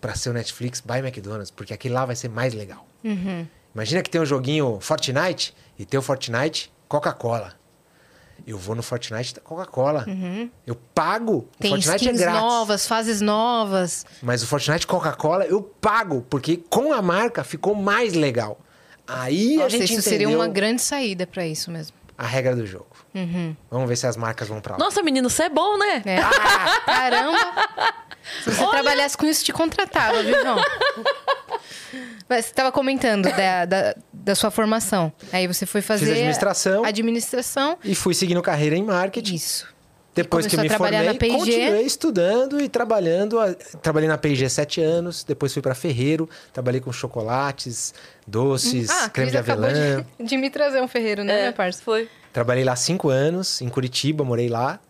[0.00, 2.86] para ser o Netflix by McDonald's, porque aquele lá vai ser mais legal.
[3.74, 7.54] Imagina que tem um joguinho Fortnite e tem o Fortnite Coca-Cola.
[8.46, 10.06] Eu vou no Fortnite da Coca-Cola.
[10.66, 11.38] Eu pago.
[11.38, 12.40] o Tem Fortnite é skins grátis.
[12.40, 14.06] novas, fases novas.
[14.22, 18.58] Mas o Fortnite Coca-Cola eu pago, porque com a marca ficou mais legal.
[19.06, 21.96] Aí a Nossa, gente isso entendeu seria uma grande saída pra isso mesmo.
[22.18, 22.86] a regra do jogo.
[23.70, 24.78] Vamos ver se as marcas vão pra lá.
[24.78, 26.02] Nossa, menino, você é bom, né?
[26.04, 26.18] É.
[26.84, 27.38] Caramba!
[28.44, 30.56] Se você trabalhasse com isso, te contratava, viu, João?
[32.28, 35.12] Mas Você estava comentando da, da, da sua formação.
[35.32, 36.10] Aí você foi fazer...
[36.12, 36.84] administração.
[36.84, 37.78] Administração.
[37.84, 39.34] E fui seguindo carreira em marketing.
[39.34, 39.76] Isso.
[40.14, 41.54] Depois que começou me a trabalhar formei, na P&G.
[41.60, 43.36] continuei estudando e trabalhando.
[43.82, 47.92] Trabalhei na P&G sete anos, depois fui para Ferreiro, trabalhei com chocolates,
[48.26, 49.68] doces, Ah, creme de avelã.
[50.18, 51.82] de, de me trazer um ferreiro, né, minha parça?
[51.84, 52.08] foi.
[52.32, 54.80] Trabalhei lá cinco anos, em Curitiba, morei lá.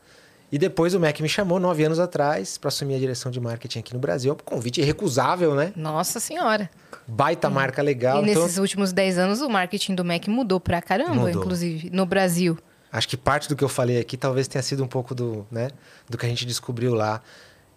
[0.50, 3.80] E depois o MEC me chamou nove anos atrás para assumir a direção de marketing
[3.80, 4.32] aqui no Brasil.
[4.32, 5.72] É convite irrecusável, né?
[5.74, 6.70] Nossa senhora.
[7.06, 8.24] Baita marca legal.
[8.24, 11.42] e Então, nesses últimos 10 anos, o marketing do Mac mudou pra caramba, Mudou.
[11.42, 12.56] inclusive, no Brasil.
[12.92, 15.68] acho que parte do que eu falei aqui talvez tenha sido um pouco do, né,
[16.08, 17.20] do que a gente descobriu lá.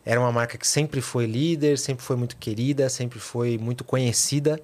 [0.06, 4.62] Era uma marca que sempre foi líder, sempre foi muito querida, sempre foi muito conhecida,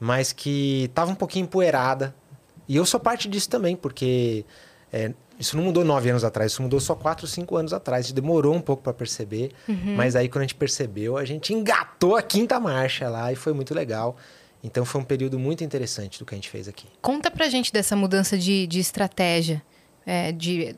[0.00, 2.14] mas que estava um pouquinho empoeirada.
[2.68, 4.44] E eu sou parte disso também, porque
[4.92, 8.10] é, isso não mudou nove anos atrás, isso mudou só quatro, cinco anos atrás.
[8.12, 9.52] Demorou um pouco para perceber,
[9.96, 13.52] mas aí quando a gente percebeu, a gente engatou a quinta marcha lá e foi
[13.52, 14.16] muito legal.
[14.62, 16.86] Então foi um período muito interessante do que a gente fez aqui.
[17.00, 19.62] Conta pra gente dessa mudança de, de estratégia,
[20.04, 20.74] é, de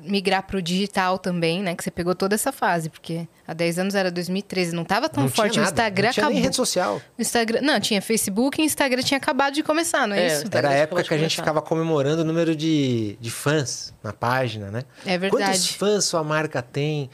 [0.00, 1.74] migrar pro digital também, né?
[1.74, 5.24] Que você pegou toda essa fase, porque há 10 anos era 2013, não tava tão
[5.24, 5.52] não forte.
[5.52, 6.34] tinha o nada, Instagram não tinha acabou.
[6.34, 7.02] nem rede social.
[7.18, 10.44] O Instagram, não, tinha Facebook e Instagram tinha acabado de começar, não é, É, isso?
[10.44, 14.12] Instagram Era a época que a gente ficava comemorando o número de, de fãs na
[14.12, 14.82] página, né?
[15.04, 15.44] É verdade.
[15.44, 17.10] Quantos fãs sua marca tem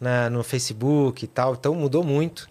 [0.00, 1.54] na, no Facebook e tal?
[1.54, 2.48] Então mudou muito.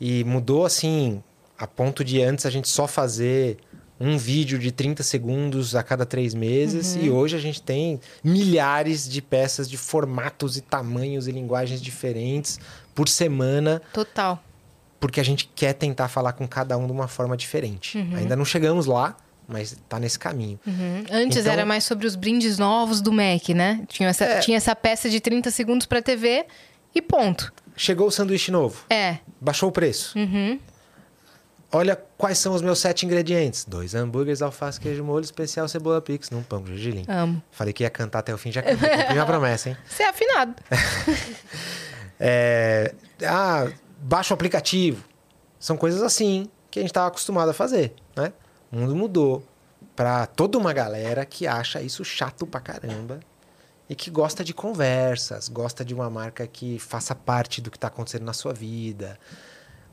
[0.00, 1.22] E mudou assim,
[1.58, 3.58] a ponto de antes a gente só fazer
[4.00, 6.94] um vídeo de 30 segundos a cada três meses.
[6.94, 7.02] Uhum.
[7.02, 12.60] E hoje a gente tem milhares de peças de formatos e tamanhos e linguagens diferentes
[12.94, 14.42] por semana Total.
[15.00, 17.98] porque a gente quer tentar falar com cada um de uma forma diferente.
[18.16, 20.58] Ainda não chegamos lá, mas tá nesse caminho.
[20.66, 21.04] Uhum.
[21.10, 23.82] Antes Então- era mais sobre os brindes novos do Mac, né?
[23.88, 24.38] Tinha essa, É.
[24.40, 26.44] tinha essa peça de 30 segundos pra TV
[26.94, 27.52] e ponto.
[27.76, 29.18] Chegou o sanduíche novo, É.
[29.40, 30.18] baixou o preço.
[30.18, 30.58] Uhum.
[31.70, 36.30] Olha quais são os meus sete ingredientes: dois hambúrgueres, alface, queijo, molho especial, cebola pix,
[36.30, 37.04] num pão gergelim.
[37.08, 37.42] Amo.
[37.50, 38.88] Falei que ia cantar até o fim, já cantei.
[38.88, 39.76] Cumpri minha promessa, hein?
[39.86, 40.54] Você é afinado.
[42.20, 45.04] É, ah, baixa o aplicativo.
[45.56, 48.32] São coisas assim que a gente estava acostumado a fazer, né?
[48.72, 49.42] O mundo mudou
[49.94, 53.20] para toda uma galera que acha isso chato pra caramba
[53.88, 57.86] e que gosta de conversas, gosta de uma marca que faça parte do que está
[57.88, 59.18] acontecendo na sua vida.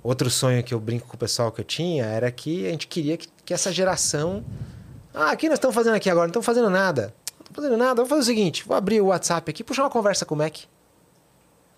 [0.05, 2.85] Outro sonho que eu brinco com o pessoal que eu tinha era que a gente
[2.85, 4.45] queria que, que essa geração.
[5.11, 6.27] Ah, o que nós estamos fazendo aqui agora?
[6.27, 7.11] Não estamos fazendo nada.
[7.39, 7.95] Não estamos fazendo nada.
[7.95, 10.57] Vamos fazer o seguinte: vou abrir o WhatsApp aqui, puxar uma conversa com o Mac.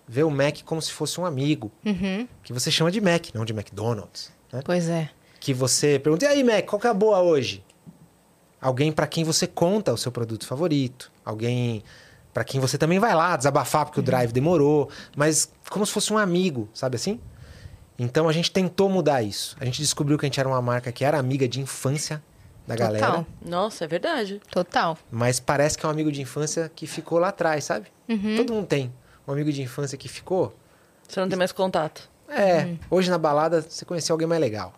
[0.06, 1.72] Ver o Mac como se fosse um amigo.
[1.86, 2.28] Uhum.
[2.42, 4.30] Que você chama de Mac, não de McDonald's.
[4.52, 4.60] Né?
[4.62, 5.08] Pois é.
[5.40, 7.64] Que você pergunta: e aí, Mac, qual que é a boa hoje?
[8.60, 11.10] Alguém para quem você conta o seu produto favorito.
[11.24, 11.82] Alguém
[12.34, 16.12] para quem você também vai lá desabafar porque o drive demorou, mas como se fosse
[16.12, 17.18] um amigo, sabe assim?
[17.98, 19.56] Então a gente tentou mudar isso.
[19.60, 22.22] A gente descobriu que a gente era uma marca que era amiga de infância
[22.66, 22.92] da Total.
[22.92, 24.40] galera, Nossa, é verdade.
[24.50, 24.96] Total.
[25.10, 27.86] mas parece que é um amigo de infância que ficou lá atrás, sabe?
[28.08, 28.36] Uhum.
[28.36, 28.92] Todo mundo tem
[29.26, 30.54] um amigo de infância que ficou.
[31.08, 32.08] Você não tem mais contato.
[32.28, 32.78] É, Uhum.
[32.90, 34.74] hoje na balada você conheceu alguém mais legal.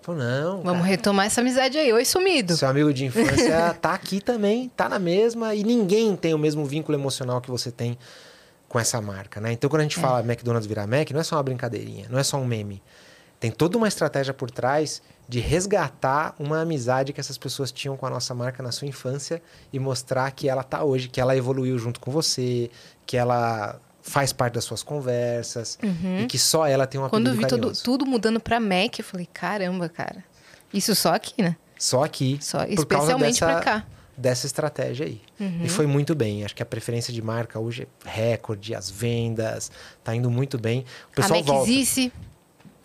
[0.00, 1.92] Falou, não, Vamos cara, retomar essa amizade aí.
[1.92, 2.56] Oi, sumido.
[2.56, 6.64] Seu amigo de infância tá aqui também, tá na mesma, e ninguém tem o mesmo
[6.64, 7.98] vínculo emocional que você tem
[8.76, 9.52] com essa marca, né?
[9.52, 12.22] Então, quando a gente fala McDonald's virar Mac, não é só uma brincadeirinha, não é
[12.22, 12.82] só um meme.
[13.40, 18.04] Tem toda uma estratégia por trás de resgatar uma amizade que essas pessoas tinham com
[18.06, 21.78] a nossa marca na sua infância e mostrar que ela tá hoje, que ela evoluiu
[21.78, 22.70] junto com você,
[23.06, 25.78] que ela faz parte das suas conversas
[26.22, 27.10] e que só ela tem um Uhum.
[27.10, 30.22] Quando eu vi tudo, tudo mudando pra Mac, eu falei, caramba, cara.
[30.72, 31.56] Isso só aqui, né?
[31.78, 32.38] Só aqui.
[32.42, 33.86] Só, especialmente dessa- pra cá.
[34.16, 34.22] Uhum.
[34.22, 35.20] dessa estratégia aí.
[35.62, 36.44] E foi muito bem.
[36.44, 39.70] Acho que a preferência de marca hoje é recorde, as vendas,
[40.02, 40.84] tá indo muito bem.
[41.12, 41.68] O pessoal a volta.
[41.70, 42.12] Maczice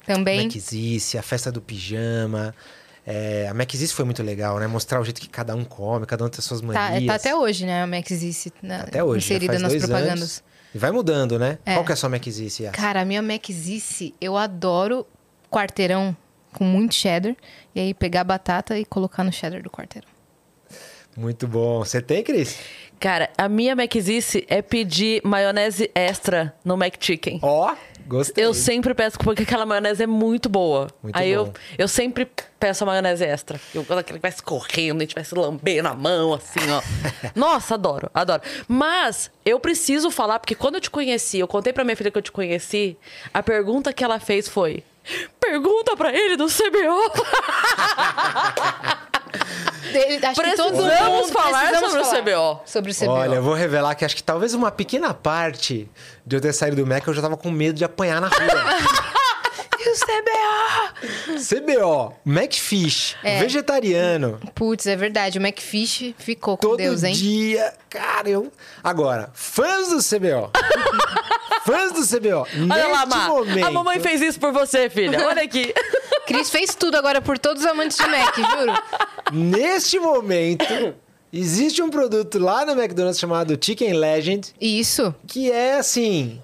[0.05, 0.43] também.
[0.45, 2.53] Maczice, a festa do pijama.
[3.05, 4.67] É, a Maczice foi muito legal, né?
[4.67, 7.05] Mostrar o jeito que cada um come, cada um tem as suas Tá, manias.
[7.07, 7.81] tá até hoje, né?
[7.81, 10.11] A Maczice né, Até hoje, inserida nas propagandas.
[10.19, 10.43] anos.
[10.73, 11.57] E vai mudando, né?
[11.65, 11.73] É.
[11.73, 12.11] Qual que é a sua?
[12.15, 12.59] Yas?
[12.73, 15.05] Cara, a minha Maczice, eu adoro
[15.49, 16.15] quarteirão
[16.53, 17.35] com muito cheddar.
[17.73, 20.10] E aí pegar a batata e colocar no cheddar do quarteirão.
[21.21, 21.85] Muito bom.
[21.85, 22.57] Você tem, Cris?
[22.99, 27.39] Cara, a minha McZice é pedir maionese extra no McChicken.
[27.43, 27.75] Ó,
[28.07, 28.43] gostei.
[28.43, 30.87] Eu sempre peço, porque aquela maionese é muito boa.
[31.01, 31.45] Muito Aí bom.
[31.45, 32.27] eu, eu sempre
[32.59, 33.59] peço a maionese extra.
[33.73, 36.81] Eu gosto daquele que vai escorrendo, a gente vai se lambendo a mão, assim, ó.
[37.35, 38.41] Nossa, adoro, adoro.
[38.67, 42.17] Mas eu preciso falar, porque quando eu te conheci, eu contei pra minha filha que
[42.17, 42.97] eu te conheci,
[43.31, 44.83] a pergunta que ela fez foi:
[45.39, 47.11] pergunta pra ele do CBO.
[50.29, 52.61] Acho que todo mundo falar sobre o CBO.
[52.65, 53.09] Sobre o CBO.
[53.09, 55.89] Olha, eu vou revelar que acho que talvez uma pequena parte
[56.25, 58.37] de eu ter saído do Mac eu já tava com medo de apanhar na rua.
[59.83, 61.39] E o CBO?
[61.39, 63.39] CBO, Macfish, É.
[63.39, 64.39] vegetariano.
[64.53, 65.39] Putz, é verdade.
[65.39, 67.13] O Macfish ficou com Todo Deus, hein?
[67.15, 68.51] dia, cara, eu.
[68.83, 70.51] Agora, fãs do CBO.
[71.65, 72.45] fãs do CBO.
[72.71, 73.27] Olha lá, Má.
[73.27, 73.65] momento.
[73.65, 75.25] A mamãe fez isso por você, filha.
[75.27, 75.73] Olha aqui.
[76.33, 78.73] Cris fez tudo agora por todos os amantes de Mac, juro.
[79.31, 80.65] Neste momento,
[81.31, 85.13] existe um produto lá no McDonald's chamado Chicken Legend, Isso.
[85.27, 86.41] que é assim.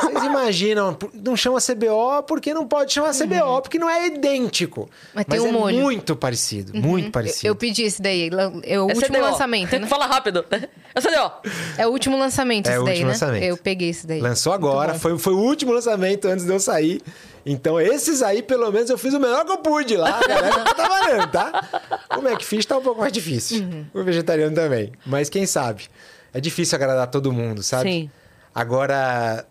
[0.00, 4.82] Vocês imaginam, não chama CBO porque não pode chamar CBO, porque não é idêntico.
[4.82, 4.88] Uhum.
[5.14, 5.78] Mas tem um é molho.
[5.80, 7.46] muito parecido, muito parecido.
[7.46, 8.28] Eu pedi esse daí.
[8.64, 9.20] É o É último CDO.
[9.20, 9.86] lançamento, né?
[9.86, 10.44] Fala rápido.
[10.50, 11.32] É CDO.
[11.76, 13.12] É o último lançamento É esse o daí, último né?
[13.12, 13.42] lançamento.
[13.44, 14.20] Eu peguei esse daí.
[14.20, 17.00] Lançou agora, foi, foi o último lançamento antes de eu sair.
[17.50, 20.20] Então, esses aí, pelo menos, eu fiz o melhor que eu pude lá.
[20.22, 22.08] A galera tá trabalhando, tá?
[22.18, 23.62] O McFish tá um pouco mais difícil.
[23.62, 23.86] Uhum.
[23.94, 24.92] O vegetariano também.
[25.06, 25.88] Mas quem sabe?
[26.34, 27.90] É difícil agradar todo mundo, sabe?
[27.90, 28.10] Sim.
[28.54, 29.46] Agora,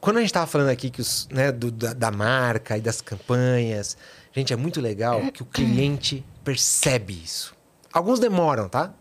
[0.00, 3.02] quando a gente tava falando aqui que os, né, do- da, da marca e das
[3.02, 3.96] campanhas,
[4.34, 7.54] gente, é muito legal que o cliente percebe isso.
[7.92, 8.94] Alguns demoram, tá?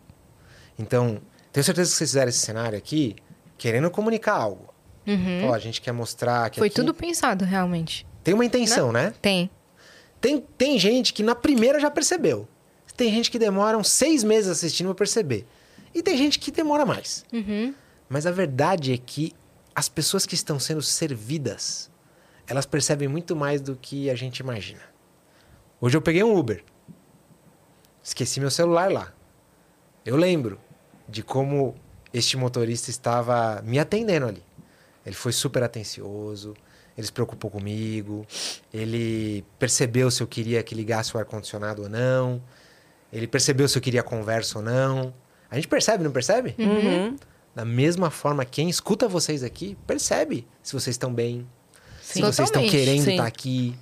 [0.77, 1.19] Então,
[1.51, 3.15] tenho certeza que vocês fizeram esse cenário aqui
[3.57, 4.73] querendo comunicar algo.
[5.47, 6.61] Ó, a gente quer mostrar que Uhum.
[6.61, 8.05] Foi aqui tudo pensado, realmente.
[8.23, 9.13] Tem uma intenção, né?
[9.21, 9.49] Tem.
[10.21, 12.47] Tem, tem gente que na primeira já percebeu.
[12.95, 15.45] Tem gente que demora uns seis meses assistindo pra perceber.
[15.93, 17.25] E tem gente que demora mais.
[17.33, 17.73] Uhum.
[18.07, 19.33] Mas a verdade é que
[19.75, 21.89] as pessoas que estão sendo servidas,
[22.47, 24.81] elas percebem muito mais do que a gente imagina.
[25.81, 26.63] Hoje eu peguei um Uber.
[28.01, 29.13] Esqueci meu celular lá.
[30.05, 30.59] Eu lembro
[31.09, 31.75] de como
[32.13, 34.43] este motorista estava me atendendo ali.
[35.05, 36.53] Ele foi super atencioso,
[36.97, 38.25] ele se preocupou comigo,
[38.73, 42.41] ele percebeu se eu queria que ligasse o ar-condicionado ou não,
[43.11, 45.13] ele percebeu se eu queria conversa ou não.
[45.49, 46.55] A gente percebe, não percebe?
[46.57, 47.15] Uhum.
[47.55, 51.47] Da mesma forma, quem escuta vocês aqui percebe se vocês estão bem,
[52.01, 53.11] se vocês estão querendo sim.
[53.11, 53.75] estar aqui.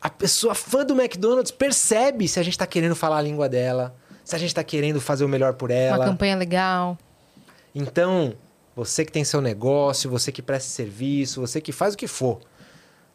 [0.00, 3.96] A pessoa fã do McDonald's percebe se a gente está querendo falar a língua dela,
[4.22, 6.04] se a gente está querendo fazer o melhor por Uma ela.
[6.04, 6.98] campanha legal.
[7.74, 8.34] Então,
[8.78, 12.38] você que tem seu negócio, você que presta serviço, você que faz o que for,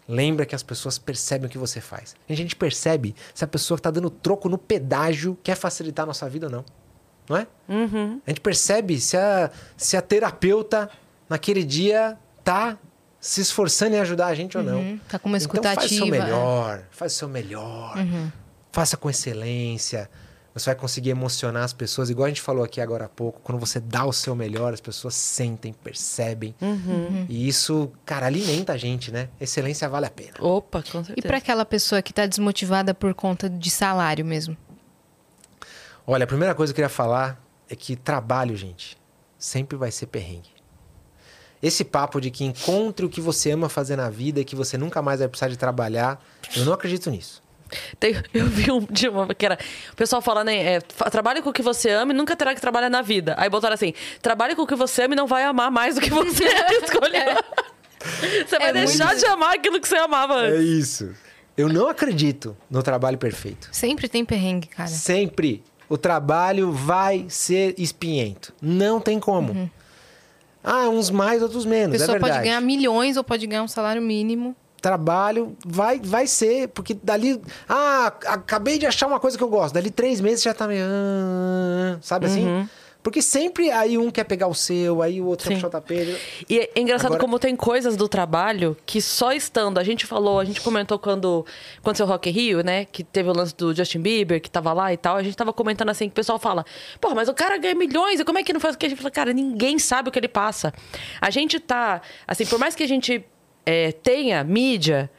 [0.06, 2.14] Lembra que as pessoas percebem o que você faz.
[2.28, 6.28] A gente percebe se a pessoa está dando troco no pedágio quer facilitar a nossa
[6.28, 6.66] vida ou não.
[7.30, 7.48] Não é?
[7.70, 8.22] Uhum.
[8.28, 10.90] A gente percebe se a, se a terapeuta
[11.30, 12.78] naquele dia tá
[13.18, 14.80] se esforçando em ajudar a gente ou não.
[14.80, 15.00] Uhum.
[15.08, 16.18] Tá com uma Então faz o seu escutativa.
[16.18, 16.20] é.
[16.26, 17.96] melhor, faz o seu melhor.
[18.74, 20.10] Faça com excelência.
[20.54, 23.42] Você vai conseguir emocionar as pessoas, igual a gente falou aqui agora há pouco.
[23.42, 26.54] Quando você dá o seu melhor, as pessoas sentem, percebem.
[26.62, 27.26] Uhum.
[27.28, 29.30] E isso, cara, alimenta a gente, né?
[29.42, 30.34] Excelência vale a pena.
[30.40, 31.16] Opa, com certeza.
[31.18, 34.56] E para aquela pessoa que tá desmotivada por conta de salário mesmo?
[36.06, 38.96] Olha, a primeira coisa que eu queria falar é que trabalho, gente,
[39.38, 40.54] sempre vai ser perrengue.
[41.64, 44.78] Esse papo de que encontre o que você ama fazer na vida e que você
[44.78, 46.24] nunca mais vai precisar de trabalhar,
[46.56, 47.43] eu não acredito nisso.
[48.00, 49.58] Tem- eu vi um de uma que era.
[49.92, 50.76] O pessoal falando, né?
[50.76, 53.36] É, trabalhe com o que você ama e nunca terá que trabalhar na vida.
[53.38, 56.02] Aí botaram assim: trabalhe com o que você ama e não vai amar mais do
[56.02, 56.44] que você
[56.84, 57.44] escolheu.
[58.48, 60.66] Você vai É muito deixar de amar aquilo que você amava É antes.
[60.70, 61.16] isso.
[61.56, 63.70] Eu não acredito no trabalho perfeito.
[63.72, 64.90] Sempre tem perrengue, cara.
[64.90, 65.64] Sempre.
[65.88, 68.52] O trabalho vai ser espinhento.
[68.62, 69.70] Não tem como.
[70.64, 71.96] Ah, uns mais, outros A menos.
[71.96, 72.34] é pessoa verdade.
[72.34, 74.56] pode ganhar milhões ou pode ganhar um salário mínimo.
[74.84, 77.40] Trabalho vai, vai ser, porque dali.
[77.70, 79.74] Ah, acabei de achar uma coisa que eu gosto.
[79.74, 80.84] Dali três meses já tá meio.
[80.86, 82.68] ah, Sabe assim?
[83.02, 85.62] Porque sempre aí um quer pegar o seu, aí o outro quer Sim.
[85.62, 86.18] puxar o tapete.
[86.50, 89.78] E é engraçado Agora- como tem coisas do trabalho que só estando.
[89.78, 91.46] A gente falou, a gente comentou quando
[91.80, 92.86] aconteceu o Rock Rio, né?
[92.86, 95.18] Que teve o lance do Justin Bieber, que tava lá e tal.
[95.18, 96.66] A gente tava comentando assim, que o pessoal fala,
[97.02, 98.86] pô, mas o cara ganha milhões, e como é que não faz o que?
[98.86, 100.74] A gente fala, cara, ninguém sabe o que ele passa.
[101.20, 103.22] A gente tá, assim, por mais que a gente
[103.66, 105.10] é, tenha mídia,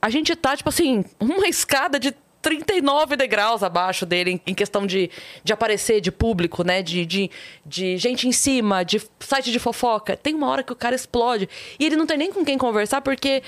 [0.00, 5.10] a gente tá, tipo assim, uma escada de 39 degraus abaixo dele em, questão de,
[5.42, 6.82] de aparecer, de público, né?
[6.82, 7.30] De, de,
[7.64, 10.14] de gente em cima, de site de fofoca.
[10.14, 11.48] Tem uma hora que o cara explode.
[11.78, 13.42] E ele não tem nem com quem conversar, porque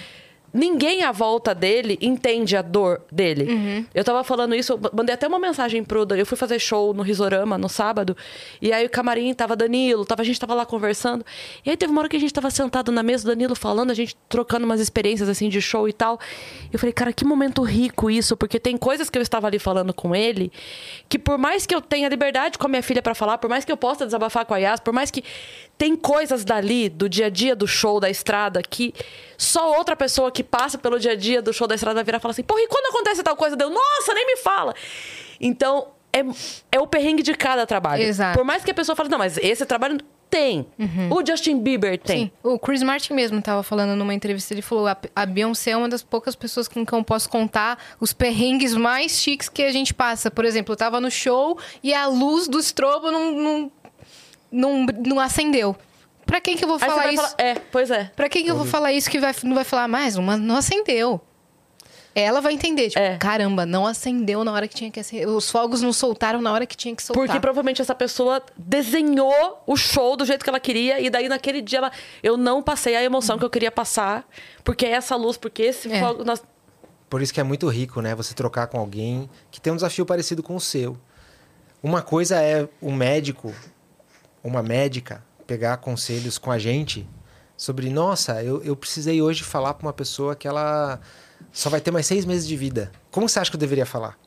[0.56, 3.86] ninguém à volta dele entende a dor dele.
[3.94, 6.92] Eu tava falando isso, eu mandei até uma mensagem pro Dan- Eu fui fazer show
[6.94, 8.16] no Risorama no sábado.
[8.60, 11.24] E aí o camarim tava Danilo, tava, a gente tava lá conversando.
[11.64, 13.90] E aí teve uma hora que a gente tava sentado na mesa, o Danilo falando,
[13.90, 16.18] a gente trocando umas experiências assim de show e tal.
[16.64, 19.58] E eu falei, cara, que momento rico isso, porque tem coisas que eu estava ali
[19.58, 20.50] falando com ele,
[21.08, 23.64] que por mais que eu tenha liberdade com a minha filha pra falar, por mais
[23.64, 25.22] que eu possa desabafar com a Yas, por mais que
[25.76, 28.94] tem coisas dali, do dia a dia do show, da estrada, que
[29.38, 32.18] só outra pessoa que passa pelo dia a dia do show da estrada vai virar
[32.18, 33.56] e falar assim, porra, e quando acontece tal coisa?
[33.56, 34.74] Deu, nossa, nem me fala.
[35.40, 36.20] Então, é,
[36.72, 38.02] é o perrengue de cada trabalho.
[38.02, 38.38] Exato.
[38.38, 39.98] Por mais que a pessoa fale, não, mas esse trabalho
[40.30, 40.66] tem.
[41.10, 42.26] O Justin Bieber tem.
[42.26, 42.30] Sim.
[42.42, 45.88] O Chris Martin mesmo tava falando numa entrevista, ele falou, a, a Beyoncé é uma
[45.88, 49.94] das poucas pessoas com quem eu posso contar os perrengues mais chiques que a gente
[49.94, 50.30] passa.
[50.30, 53.72] Por exemplo, eu tava no show e a luz do estrobo não, não,
[54.50, 55.76] não, não acendeu.
[56.26, 57.22] Pra quem que eu vou Aí falar vai isso?
[57.22, 58.10] falar, é, pois é.
[58.16, 60.16] Pra quem que eu vou falar isso que vai, não vai falar mais?
[60.18, 61.20] Mas não acendeu.
[62.14, 63.18] Ela vai entender, tipo, É.
[63.18, 65.28] caramba, não acendeu na hora que tinha que acender.
[65.28, 67.22] Os fogos não soltaram na hora que tinha que soltar.
[67.26, 71.60] Porque provavelmente essa pessoa desenhou o show do jeito que ela queria e daí naquele
[71.60, 74.26] dia ela, eu não passei a emoção que eu queria passar,
[74.64, 76.00] porque é essa luz, porque esse É.
[76.00, 76.24] fogo.
[76.24, 76.42] nós-
[77.10, 78.14] Por isso que é muito rico, né?
[78.14, 80.96] Você trocar com alguém que tem um desafio parecido com o seu.
[81.82, 83.54] Uma coisa é um médico,
[84.42, 87.08] uma médica, pegar conselhos com a gente
[87.56, 91.00] sobre, nossa, eu, eu precisei hoje falar para uma pessoa que ela
[91.52, 92.92] só vai ter mais seis meses de vida.
[93.10, 94.18] Como você acha que eu deveria falar?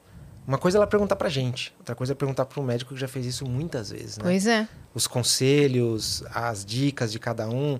[0.47, 2.99] Uma coisa é ela perguntar pra gente, outra coisa é perguntar para um médico que
[2.99, 4.23] já fez isso muitas vezes, né?
[4.23, 4.67] Pois é.
[4.95, 7.79] os conselhos, as dicas de cada um.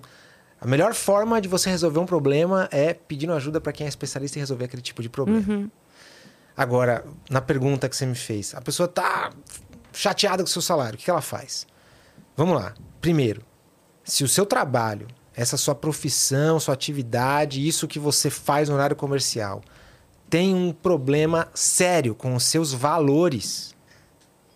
[0.60, 4.38] A melhor forma de você resolver um problema é pedindo ajuda para quem é especialista
[4.38, 5.68] em resolver aquele tipo de problema.
[6.56, 9.32] Agora, na pergunta que você me fez, a pessoa tá
[9.92, 11.66] chateada com o seu salário, o que ela faz?
[12.36, 12.74] Vamos lá.
[13.00, 13.42] Primeiro,
[14.04, 18.96] se o seu trabalho, essa sua profissão, sua atividade, isso que você faz no horário
[18.96, 19.62] comercial,
[20.28, 23.74] tem um problema sério com os seus valores.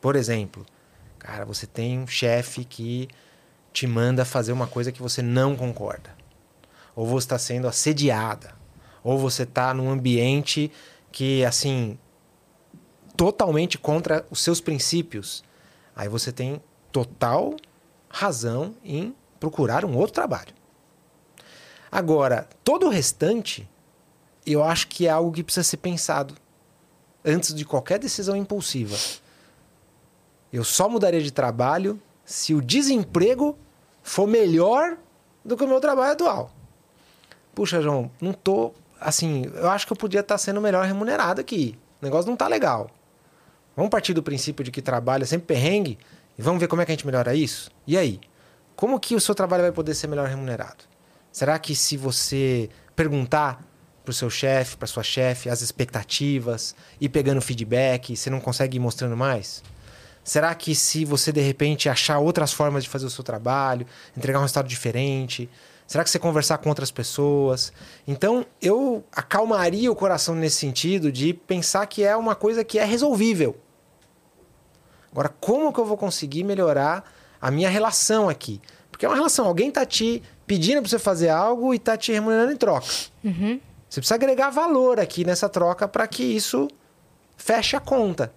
[0.00, 0.64] Por exemplo,
[1.18, 3.08] cara, você tem um chefe que
[3.72, 6.14] te manda fazer uma coisa que você não concorda.
[6.94, 8.54] Ou você está sendo assediada.
[9.02, 10.70] Ou você está num ambiente
[11.10, 11.98] que, assim,
[13.16, 15.42] totalmente contra os seus princípios.
[15.96, 17.56] Aí você tem total
[18.14, 20.54] razão em procurar um outro trabalho.
[21.90, 23.68] Agora, todo o restante,
[24.46, 26.36] eu acho que é algo que precisa ser pensado
[27.24, 28.96] antes de qualquer decisão impulsiva.
[30.52, 33.58] Eu só mudaria de trabalho se o desemprego
[34.00, 34.96] for melhor
[35.44, 36.52] do que o meu trabalho atual.
[37.52, 38.72] Puxa, João, não tô.
[39.00, 41.76] Assim, eu acho que eu podia estar sendo melhor remunerado aqui.
[42.00, 42.88] O negócio não tá legal.
[43.74, 45.98] Vamos partir do princípio de que trabalho é sempre perrengue
[46.38, 47.70] e vamos ver como é que a gente melhora isso?
[47.86, 48.20] E aí?
[48.76, 50.84] Como que o seu trabalho vai poder ser melhor remunerado?
[51.30, 53.62] Será que se você perguntar
[54.04, 58.76] para o seu chefe, para sua chefe, as expectativas, e pegando feedback, você não consegue
[58.76, 59.62] ir mostrando mais?
[60.22, 64.38] Será que se você de repente achar outras formas de fazer o seu trabalho, entregar
[64.38, 65.48] um resultado diferente,
[65.86, 67.72] será que você conversar com outras pessoas?
[68.06, 72.84] Então, eu acalmaria o coração nesse sentido de pensar que é uma coisa que é
[72.84, 73.56] resolvível.
[75.14, 77.08] Agora, como que eu vou conseguir melhorar
[77.40, 78.60] a minha relação aqui?
[78.90, 82.10] Porque é uma relação, alguém está te pedindo para você fazer algo e está te
[82.10, 82.86] remunerando em troca.
[83.22, 83.60] Uhum.
[83.88, 86.66] Você precisa agregar valor aqui nessa troca para que isso
[87.36, 88.32] feche a conta.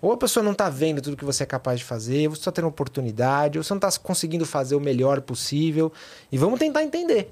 [0.00, 2.52] Ou a pessoa não está vendo tudo que você é capaz de fazer, você está
[2.52, 5.92] tendo oportunidade, ou você não está conseguindo fazer o melhor possível.
[6.32, 7.30] E vamos tentar entender.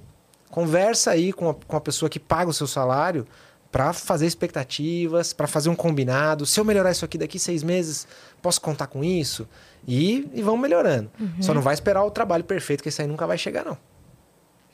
[0.50, 3.26] Conversa aí com a, com a pessoa que paga o seu salário
[3.74, 6.46] para fazer expectativas, para fazer um combinado.
[6.46, 8.06] Se eu melhorar isso aqui daqui seis meses,
[8.40, 9.48] posso contar com isso?
[9.84, 11.10] E, e vamos melhorando.
[11.18, 11.42] Uhum.
[11.42, 13.76] Só não vai esperar o trabalho perfeito, que isso aí nunca vai chegar, não.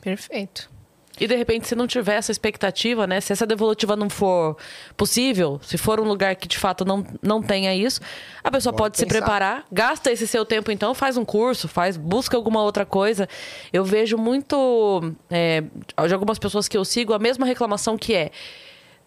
[0.02, 0.70] Perfeito.
[1.18, 3.22] E de repente, se não tiver essa expectativa, né?
[3.22, 4.58] Se essa devolutiva não for
[4.98, 8.02] possível, se for um lugar que de fato não, não tenha isso,
[8.44, 11.96] a pessoa pode, pode se preparar, gasta esse seu tempo então, faz um curso, faz,
[11.96, 13.26] busca alguma outra coisa.
[13.72, 15.62] Eu vejo muito é,
[16.06, 18.30] de algumas pessoas que eu sigo a mesma reclamação que é.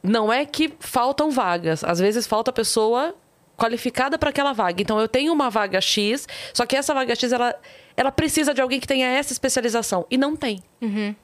[0.04, 3.16] Não é que faltam vagas, às vezes falta pessoa
[3.56, 4.82] qualificada para aquela vaga.
[4.82, 7.56] Então eu tenho uma vaga X, só que essa vaga X ela,
[7.96, 10.62] ela precisa de alguém que tenha essa especialização e não tem.
[10.82, 11.16] Uhum.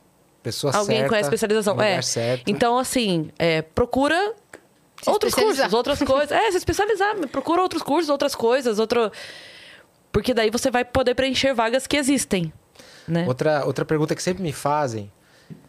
[0.41, 1.82] Pessoa alguém certa, com essa especialização.
[1.82, 2.01] É.
[2.01, 2.47] Certo.
[2.47, 4.34] Então assim, é, procura
[5.01, 6.32] se outros cursos, outras coisas.
[6.32, 9.11] É, se especializar, procura outros cursos, outras coisas, outro
[10.11, 12.51] porque daí você vai poder preencher vagas que existem.
[13.07, 13.25] Né?
[13.27, 15.11] Outra, outra pergunta que sempre me fazem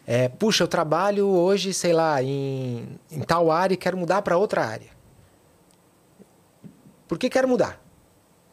[0.05, 4.37] é: puxa, eu trabalho hoje, sei lá, em, em tal área e quero mudar para
[4.37, 4.89] outra área.
[7.07, 7.81] Por que quero mudar?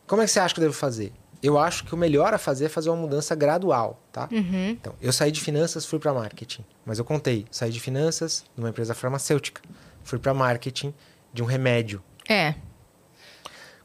[0.06, 1.12] Como é que você acha que eu devo fazer?
[1.40, 4.28] Eu acho que o melhor a fazer é fazer uma mudança gradual, tá?
[4.32, 4.70] Uhum.
[4.70, 8.70] Então, eu saí de finanças, fui para marketing, mas eu contei, saí de finanças numa
[8.70, 9.62] empresa farmacêutica,
[10.02, 10.92] fui para marketing
[11.32, 12.02] de um remédio.
[12.28, 12.54] É.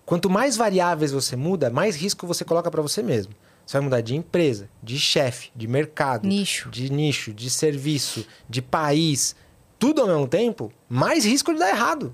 [0.06, 3.34] Quanto mais variáveis você muda, mais risco você coloca para você mesmo.
[3.66, 6.70] Você vai mudar de empresa, de chefe, de mercado, nicho.
[6.70, 9.36] de nicho, de serviço, de país,
[9.80, 12.14] tudo ao mesmo tempo, mais risco de dar errado.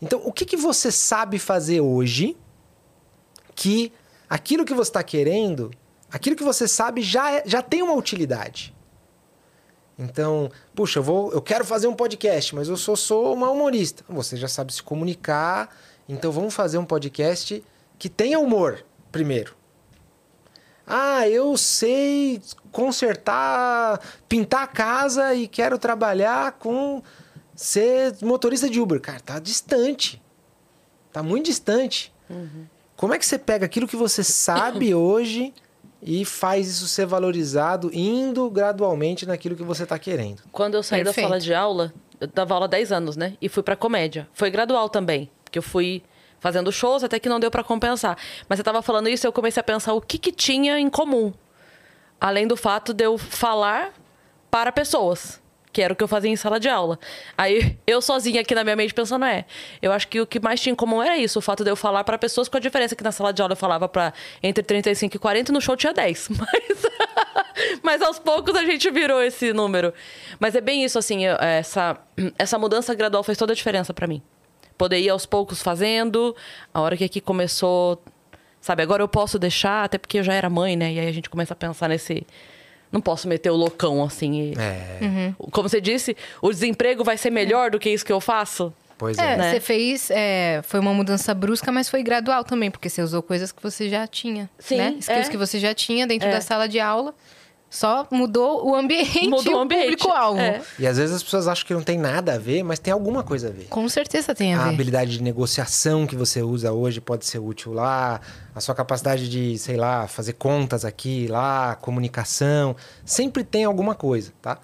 [0.00, 2.36] Então, o que, que você sabe fazer hoje
[3.54, 3.92] que
[4.28, 5.70] aquilo que você está querendo,
[6.10, 8.74] aquilo que você sabe já, é, já tem uma utilidade?
[9.98, 14.04] Então, puxa, eu, vou, eu quero fazer um podcast, mas eu só sou uma humorista.
[14.08, 15.74] Você já sabe se comunicar,
[16.08, 17.62] então vamos fazer um podcast
[17.98, 19.54] que tenha humor, primeiro.
[20.86, 27.02] Ah, eu sei consertar, pintar a casa e quero trabalhar com
[27.54, 29.00] ser motorista de Uber.
[29.00, 30.20] Cara, tá distante.
[31.12, 32.12] Tá muito distante.
[32.28, 32.66] Uhum.
[32.96, 35.52] Como é que você pega aquilo que você sabe hoje
[36.00, 40.42] e faz isso ser valorizado, indo gradualmente naquilo que você está querendo?
[40.50, 41.26] Quando eu saí Perfeito.
[41.26, 43.36] da sala de aula, eu dava aula há 10 anos, né?
[43.40, 44.28] E fui para comédia.
[44.32, 46.02] Foi gradual também, porque eu fui
[46.42, 48.18] fazendo shows até que não deu para compensar.
[48.48, 51.32] Mas eu tava falando isso, eu comecei a pensar o que que tinha em comum.
[52.20, 53.94] Além do fato de eu falar
[54.50, 55.40] para pessoas
[55.72, 56.98] que era o que eu fazia em sala de aula.
[57.36, 59.46] Aí eu sozinha aqui na minha mente pensando, é,
[59.80, 61.76] eu acho que o que mais tinha em comum era isso, o fato de eu
[61.76, 64.12] falar para pessoas com a diferença que na sala de aula eu falava para
[64.42, 66.28] entre 35 e 40 e no show tinha 10.
[66.38, 66.82] Mas,
[67.82, 69.92] mas aos poucos a gente virou esse número.
[70.38, 71.98] Mas é bem isso, assim, essa,
[72.38, 74.22] essa mudança gradual fez toda a diferença para mim.
[74.82, 76.34] Poder ir aos poucos fazendo,
[76.74, 78.02] a hora que aqui começou,
[78.60, 80.92] sabe, agora eu posso deixar, até porque eu já era mãe, né?
[80.92, 82.26] E aí a gente começa a pensar nesse
[82.90, 84.50] não posso meter o loucão assim.
[84.50, 84.54] E...
[84.58, 84.98] É.
[85.00, 85.34] Uhum.
[85.52, 88.74] Como você disse, o desemprego vai ser melhor do que isso que eu faço.
[88.98, 89.34] Pois é.
[89.34, 89.50] é né?
[89.52, 90.10] Você fez.
[90.10, 93.88] É, foi uma mudança brusca, mas foi gradual também, porque você usou coisas que você
[93.88, 94.50] já tinha.
[94.58, 94.78] Sim.
[94.78, 94.96] Né?
[94.98, 95.30] Skills é.
[95.30, 96.32] que você já tinha dentro é.
[96.32, 97.14] da sala de aula.
[97.72, 99.96] Só mudou o ambiente mudou o ambiente.
[99.96, 100.38] público-alvo.
[100.38, 100.60] É.
[100.78, 103.22] E às vezes as pessoas acham que não tem nada a ver, mas tem alguma
[103.24, 103.64] coisa a ver.
[103.70, 104.68] Com certeza tem a, a ver.
[104.68, 108.20] A habilidade de negociação que você usa hoje pode ser útil lá.
[108.54, 112.76] A sua capacidade de, sei lá, fazer contas aqui, lá, comunicação.
[113.06, 114.58] Sempre tem alguma coisa, tá?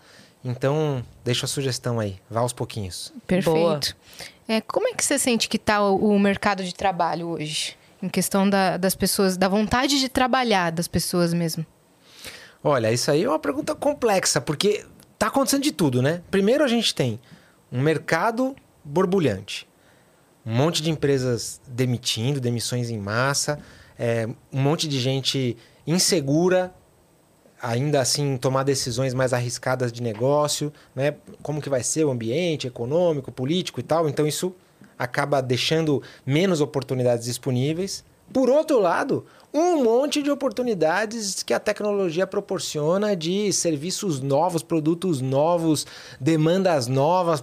[0.45, 2.17] Então, deixa a sugestão aí.
[2.29, 3.11] Vá aos pouquinhos.
[3.27, 3.97] Perfeito.
[4.47, 7.75] É, como é que você sente que está o, o mercado de trabalho hoje?
[8.03, 11.65] Em questão da, das pessoas, da vontade de trabalhar das pessoas mesmo.
[12.63, 14.85] Olha, isso aí é uma pergunta complexa, porque
[15.19, 16.23] tá acontecendo de tudo, né?
[16.31, 17.21] Primeiro a gente tem
[17.71, 19.69] um mercado borbulhante.
[20.45, 23.59] Um monte de empresas demitindo, demissões em massa,
[23.99, 25.57] é, um monte de gente
[25.87, 26.73] insegura,
[27.61, 31.17] ainda assim tomar decisões mais arriscadas de negócio, né?
[31.43, 34.09] Como que vai ser o ambiente econômico, político e tal.
[34.09, 34.55] Então isso
[34.99, 42.27] acaba deixando menos oportunidades disponíveis Por outro lado, um monte de oportunidades que a tecnologia
[42.27, 45.87] proporciona de serviços novos, produtos novos,
[46.21, 47.43] demandas novas.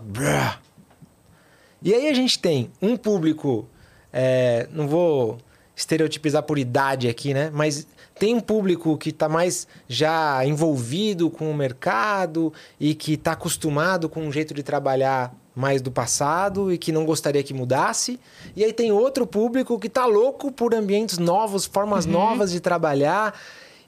[1.82, 3.68] E aí a gente tem um público,
[4.14, 5.38] é, não vou
[5.76, 7.49] estereotipizar por idade aqui, né?
[7.53, 7.86] Mas
[8.18, 14.08] tem um público que está mais já envolvido com o mercado e que está acostumado
[14.08, 18.20] com um jeito de trabalhar mais do passado e que não gostaria que mudasse.
[18.56, 22.12] E aí tem outro público que está louco por ambientes novos, formas uhum.
[22.12, 23.39] novas de trabalhar.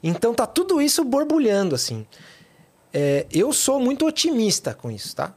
[0.02, 2.06] Então tá tudo isso borbulhando assim.
[2.92, 5.34] É, eu sou muito otimista com isso, tá?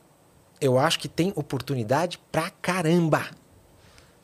[0.62, 3.26] Eu acho que tem oportunidade pra caramba.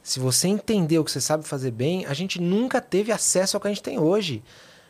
[0.01, 3.61] Se você entender o que você sabe fazer bem, a gente nunca teve acesso ao
[3.61, 4.41] que a gente tem hoje.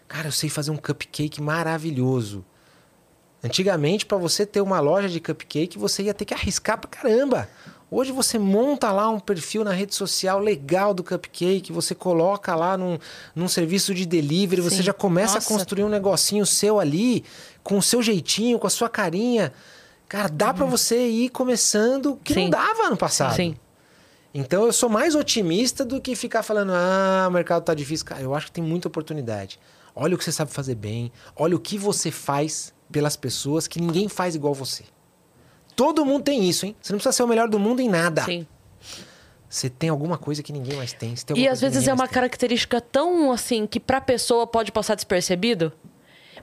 [0.08, 2.46] Cara, eu sei fazer um cupcake maravilhoso.
[3.44, 7.48] Antigamente, para você ter uma loja de cupcake, você ia ter que arriscar pra caramba.
[7.90, 12.78] Hoje você monta lá um perfil na rede social legal do cupcake, você coloca lá
[12.78, 12.98] num,
[13.34, 14.70] num serviço de delivery, Sim.
[14.70, 15.54] você já começa Nossa.
[15.54, 17.24] a construir um negocinho seu ali,
[17.64, 19.54] com o seu jeitinho, com a sua carinha.
[20.10, 20.54] Cara, dá uhum.
[20.54, 22.44] para você ir começando que Sim.
[22.44, 23.36] não dava no passado.
[23.36, 23.56] Sim.
[24.34, 28.06] Então eu sou mais otimista do que ficar falando, ah, o mercado tá difícil.
[28.06, 29.60] Cara, eu acho que tem muita oportunidade.
[29.96, 33.80] Olha o que você sabe fazer bem, olha o que você faz pelas pessoas que
[33.80, 34.84] ninguém faz igual você.
[35.76, 36.76] Todo mundo tem isso, hein?
[36.82, 38.24] Você não precisa ser o melhor do mundo em nada.
[38.24, 38.48] Sim.
[39.50, 41.16] Você tem alguma coisa que ninguém mais tem.
[41.16, 42.14] tem e às vezes é uma tem.
[42.14, 45.72] característica tão assim que pra pessoa pode passar despercebido,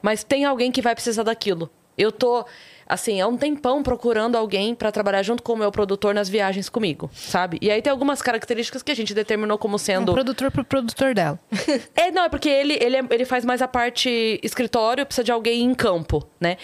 [0.00, 1.70] mas tem alguém que vai precisar daquilo.
[1.96, 2.44] Eu tô
[2.86, 6.68] assim, há um tempão procurando alguém para trabalhar junto com o meu produtor nas viagens
[6.68, 7.58] comigo, sabe?
[7.60, 10.12] E aí tem algumas características que a gente determinou como sendo.
[10.12, 11.38] Um produtor pro produtor dela.
[11.96, 15.32] é, não, é porque ele, ele, é, ele faz mais a parte escritório, precisa de
[15.32, 16.56] alguém em campo, né?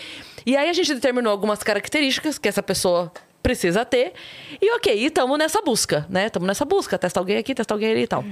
[0.45, 3.13] E aí a gente determinou algumas características que essa pessoa
[3.43, 4.13] precisa ter.
[4.61, 6.27] E ok, estamos nessa busca, né?
[6.27, 6.99] Estamos nessa busca.
[6.99, 8.25] Testa alguém aqui, testa alguém ali e tal.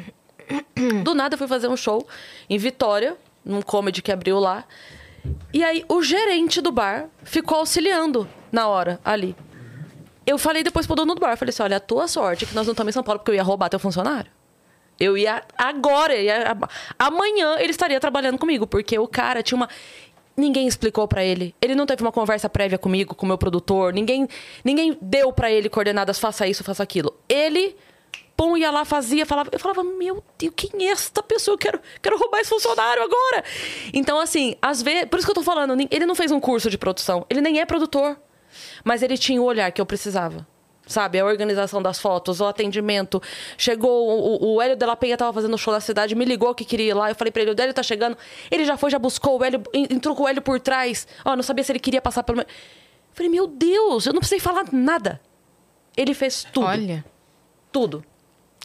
[1.03, 2.07] Do nada eu fui fazer um show
[2.49, 4.65] em Vitória, num comedy que abriu lá.
[5.53, 9.37] E aí o gerente do bar ficou auxiliando na hora ali.
[10.27, 12.55] Eu falei depois pro dono do bar, falei assim, olha, a tua sorte é que
[12.55, 14.31] nós não estamos em São Paulo porque eu ia roubar teu funcionário.
[15.01, 16.57] Eu ia agora, ia,
[16.99, 19.69] amanhã ele estaria trabalhando comigo, porque o cara tinha uma
[20.37, 21.55] ninguém explicou para ele.
[21.61, 24.29] Ele não teve uma conversa prévia comigo, com o meu produtor, ninguém
[24.65, 27.15] ninguém deu para ele coordenadas, faça isso, faça aquilo.
[27.29, 27.77] Ele
[28.39, 29.51] pum, ia lá, fazia, falava.
[29.53, 31.55] Eu falava, meu Deus, quem é esta pessoa?
[31.55, 33.45] Eu quero, quero roubar esse funcionário agora.
[33.93, 35.07] Então, assim, às vezes.
[35.07, 37.27] Por isso que eu tô falando, ele não fez um curso de produção.
[37.29, 38.17] Ele nem é produtor.
[38.85, 40.47] Mas ele tinha o olhar que eu precisava.
[40.87, 43.21] Sabe, a organização das fotos, o atendimento.
[43.59, 46.65] Chegou, o, o Hélio de la Penha tava fazendo show da cidade, me ligou que
[46.65, 47.11] queria ir lá.
[47.11, 48.17] Eu falei pra ele, o Hélio tá chegando.
[48.51, 51.07] Ele já foi, já buscou o Hélio, entrou com o Hélio por trás.
[51.27, 52.41] Ó, não sabia se ele queria passar pelo.
[52.41, 52.47] Eu
[53.13, 55.21] falei, meu Deus, eu não precisei falar nada.
[55.95, 56.65] Ele fez tudo.
[56.65, 57.05] Olha.
[57.71, 58.03] Tudo.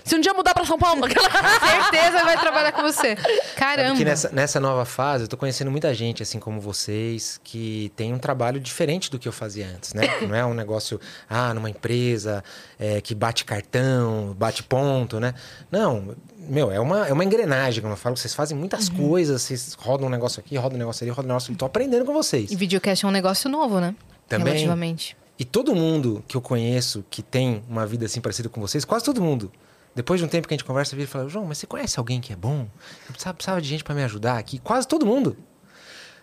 [0.04, 3.16] Se um dia mudar para São Paulo, certeza vai trabalhar com você.
[3.56, 3.89] Caramba.
[3.89, 8.14] Porque nessa, nessa nova fase, eu tô conhecendo muita gente, assim como vocês, que tem
[8.14, 10.04] um trabalho diferente do que eu fazia antes, né?
[10.28, 10.99] Não é um negócio,
[11.30, 12.43] ah, numa empresa
[12.78, 15.34] é, que bate cartão, bate ponto, né?
[15.72, 18.18] Não, meu, é uma, é uma engrenagem, como eu falo.
[18.18, 19.08] Vocês fazem muitas uhum.
[19.08, 21.58] coisas, vocês rodam um negócio aqui, rodam um negócio ali, rodam um negócio ali.
[21.58, 22.51] Tô aprendendo com vocês.
[22.51, 23.95] E videocast é um negócio novo, né?
[24.28, 24.54] Também.
[24.54, 25.16] Relativamente.
[25.39, 29.04] E todo mundo que eu conheço que tem uma vida assim parecida com vocês, quase
[29.04, 29.51] todo mundo
[29.95, 31.99] depois de um tempo que a gente conversa, vira e fala: João, mas você conhece
[31.99, 32.67] alguém que é bom?
[33.07, 34.59] Eu precisava, precisava de gente para me ajudar aqui.
[34.59, 35.37] Quase todo mundo.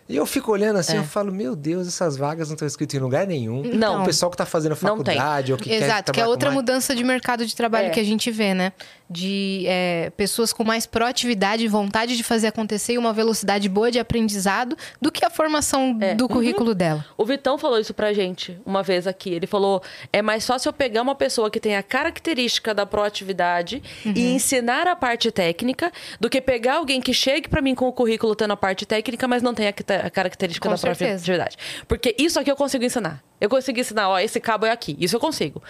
[0.09, 0.99] E eu fico olhando assim, é.
[0.99, 3.63] eu falo, meu Deus, essas vagas não estão escritas em lugar nenhum.
[3.63, 4.01] Não.
[4.01, 7.01] O pessoal que está fazendo faculdade ou que Exato, quer que é outra mudança de
[7.01, 7.89] mercado de trabalho é.
[7.91, 8.73] que a gente vê, né?
[9.11, 13.91] De é, pessoas com mais proatividade e vontade de fazer acontecer e uma velocidade boa
[13.91, 16.15] de aprendizado do que a formação é.
[16.15, 16.75] do currículo uhum.
[16.75, 17.05] dela.
[17.17, 19.29] O Vitão falou isso pra gente uma vez aqui.
[19.31, 19.83] Ele falou:
[20.13, 24.13] é mais fácil eu pegar uma pessoa que tem a característica da proatividade uhum.
[24.15, 27.91] e ensinar a parte técnica do que pegar alguém que chegue para mim com o
[27.91, 29.73] currículo tendo a parte técnica, mas não tem a
[30.05, 31.05] a característica Com da certeza.
[31.05, 31.57] proatividade.
[31.87, 33.23] Porque isso aqui eu consigo ensinar.
[33.39, 34.95] Eu consigo ensinar, ó, esse cabo é aqui.
[34.99, 35.61] Isso eu consigo.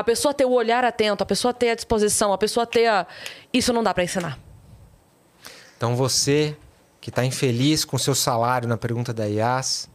[0.00, 3.06] A pessoa ter o olhar atento, a pessoa ter a disposição, a pessoa ter a.
[3.52, 4.38] Isso não dá para ensinar.
[5.76, 6.56] Então você
[7.00, 9.88] que está infeliz com o seu salário na pergunta da IAS,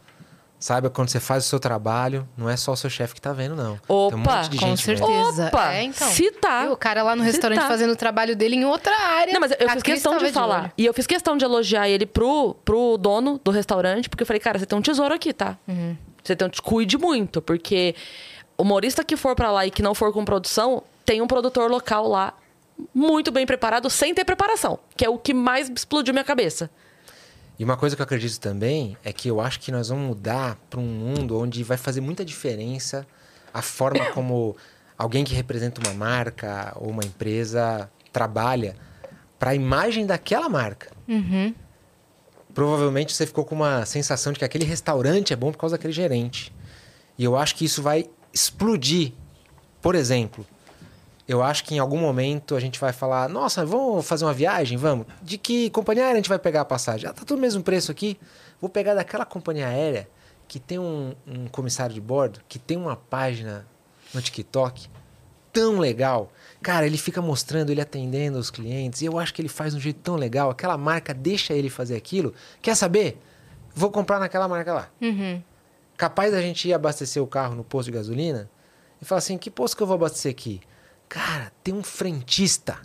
[0.66, 3.34] Saiba quando você faz o seu trabalho, não é só o seu chefe que tá
[3.34, 3.78] vendo, não.
[3.88, 4.16] Opa,
[4.52, 5.48] um com certeza.
[5.48, 6.08] Opa, é, então.
[6.10, 6.66] Se tá.
[6.66, 7.68] E o cara lá no restaurante tá.
[7.68, 9.32] fazendo o trabalho dele em outra área.
[9.32, 10.70] Não, mas eu fiz questão de falar.
[10.70, 14.26] De e eu fiz questão de elogiar ele pro, pro dono do restaurante, porque eu
[14.26, 15.58] falei, cara, você tem um tesouro aqui, tá?
[15.68, 15.96] Uhum.
[16.24, 16.52] Você tem um...
[16.64, 17.94] Cuide muito, porque
[18.58, 22.08] humorista que for para lá e que não for com produção, tem um produtor local
[22.08, 22.34] lá
[22.94, 24.80] muito bem preparado, sem ter preparação.
[24.96, 26.70] Que é o que mais explodiu minha cabeça.
[27.58, 30.58] E uma coisa que eu acredito também é que eu acho que nós vamos mudar
[30.70, 33.08] para um mundo onde vai fazer muita diferença
[33.54, 34.56] a forma como
[34.98, 38.76] alguém que representa uma marca ou uma empresa trabalha
[39.40, 40.92] para a imagem daquela marca.
[41.08, 41.54] Uhum.
[42.54, 45.94] Provavelmente você ficou com uma sensação de que aquele restaurante é bom por causa daquele
[45.94, 46.54] gerente.
[47.18, 48.06] E eu acho que isso vai
[48.36, 49.14] explodir.
[49.82, 50.46] Por exemplo,
[51.28, 54.78] eu acho que em algum momento a gente vai falar: nossa, vamos fazer uma viagem?
[54.78, 55.08] Vamos.
[55.22, 57.10] De que companhia aérea a gente vai pegar a passagem?
[57.10, 58.20] Ah, tá tudo o mesmo preço aqui.
[58.60, 60.08] Vou pegar daquela companhia aérea
[60.48, 63.66] que tem um, um comissário de bordo, que tem uma página
[64.14, 64.88] no TikTok
[65.52, 66.32] tão legal.
[66.62, 69.80] Cara, ele fica mostrando, ele atendendo os clientes, e eu acho que ele faz de
[69.80, 70.50] um jeito tão legal.
[70.50, 72.34] Aquela marca deixa ele fazer aquilo.
[72.62, 73.18] Quer saber?
[73.74, 74.90] Vou comprar naquela marca lá.
[75.02, 75.42] Uhum.
[75.98, 78.50] Capaz da gente ir abastecer o carro no posto de gasolina
[79.02, 80.62] e falar assim: que posto que eu vou abastecer aqui?
[81.08, 82.80] Cara, tem um frentista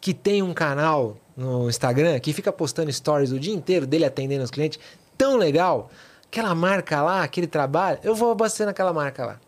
[0.00, 4.42] que tem um canal no Instagram que fica postando stories o dia inteiro dele atendendo
[4.42, 4.78] os clientes.
[5.16, 5.90] Tão legal.
[6.26, 9.40] Aquela marca lá, aquele trabalho, eu vou abastecer naquela marca lá.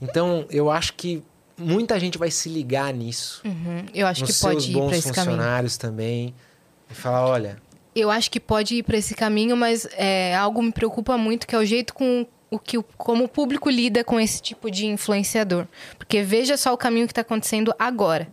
[0.00, 1.22] Então, eu acho que
[1.56, 3.42] muita gente vai se ligar nisso.
[3.44, 3.84] Uhum.
[3.94, 5.36] Eu acho nos que pode ir bons para esse caminho.
[5.36, 6.34] funcionários também.
[6.90, 7.58] E falar, olha,
[7.96, 11.54] Eu acho que pode ir para esse caminho, mas é, algo me preocupa muito, que
[11.54, 15.66] é o jeito com o que como o público lida com esse tipo de influenciador.
[15.96, 18.28] Porque veja só o caminho que está acontecendo agora.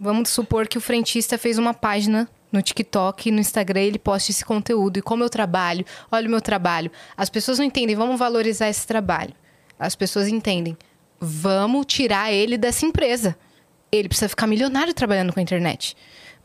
[0.00, 4.42] Vamos supor que o frentista fez uma página no TikTok, no Instagram, ele posta esse
[4.42, 4.98] conteúdo.
[4.98, 6.90] E como eu trabalho, olha o meu trabalho.
[7.14, 9.34] As pessoas não entendem, vamos valorizar esse trabalho.
[9.78, 10.74] As pessoas entendem,
[11.20, 13.36] vamos tirar ele dessa empresa.
[13.92, 15.94] Ele precisa ficar milionário trabalhando com a internet.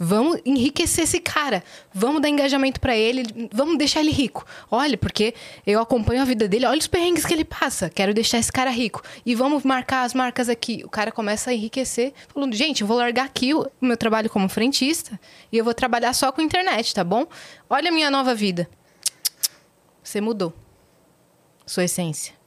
[0.04, 1.64] Vamos enriquecer esse cara.
[1.94, 3.24] Vamos dar engajamento pra ele.
[3.54, 4.44] Vamos deixar ele rico.
[4.72, 6.66] Olha, porque eu acompanho a vida dele.
[6.66, 7.88] Olha os perrengues que ele passa.
[7.88, 9.04] Quero deixar esse cara rico.
[9.24, 10.82] E vamos marcar as marcas aqui.
[10.84, 14.50] O cara começa a enriquecer, falando: gente, eu vou largar aqui o meu trabalho como
[14.50, 15.20] frentista
[15.52, 17.28] e eu vou trabalhar só com internet, tá bom?
[17.70, 18.68] Olha a minha nova vida.
[20.02, 20.52] Você mudou.
[21.64, 22.41] Sua essência.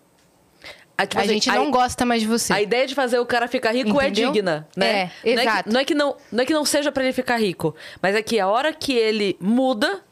[0.96, 2.52] Ah, tipo a assim, gente a- não gosta mais de você.
[2.52, 4.28] A ideia de fazer o cara ficar rico Entendeu?
[4.28, 5.10] é digna, né?
[5.24, 5.58] É, não exato.
[5.58, 7.74] É que, não, é que não, não é que não seja pra ele ficar rico,
[8.00, 10.02] mas é que a hora que ele muda,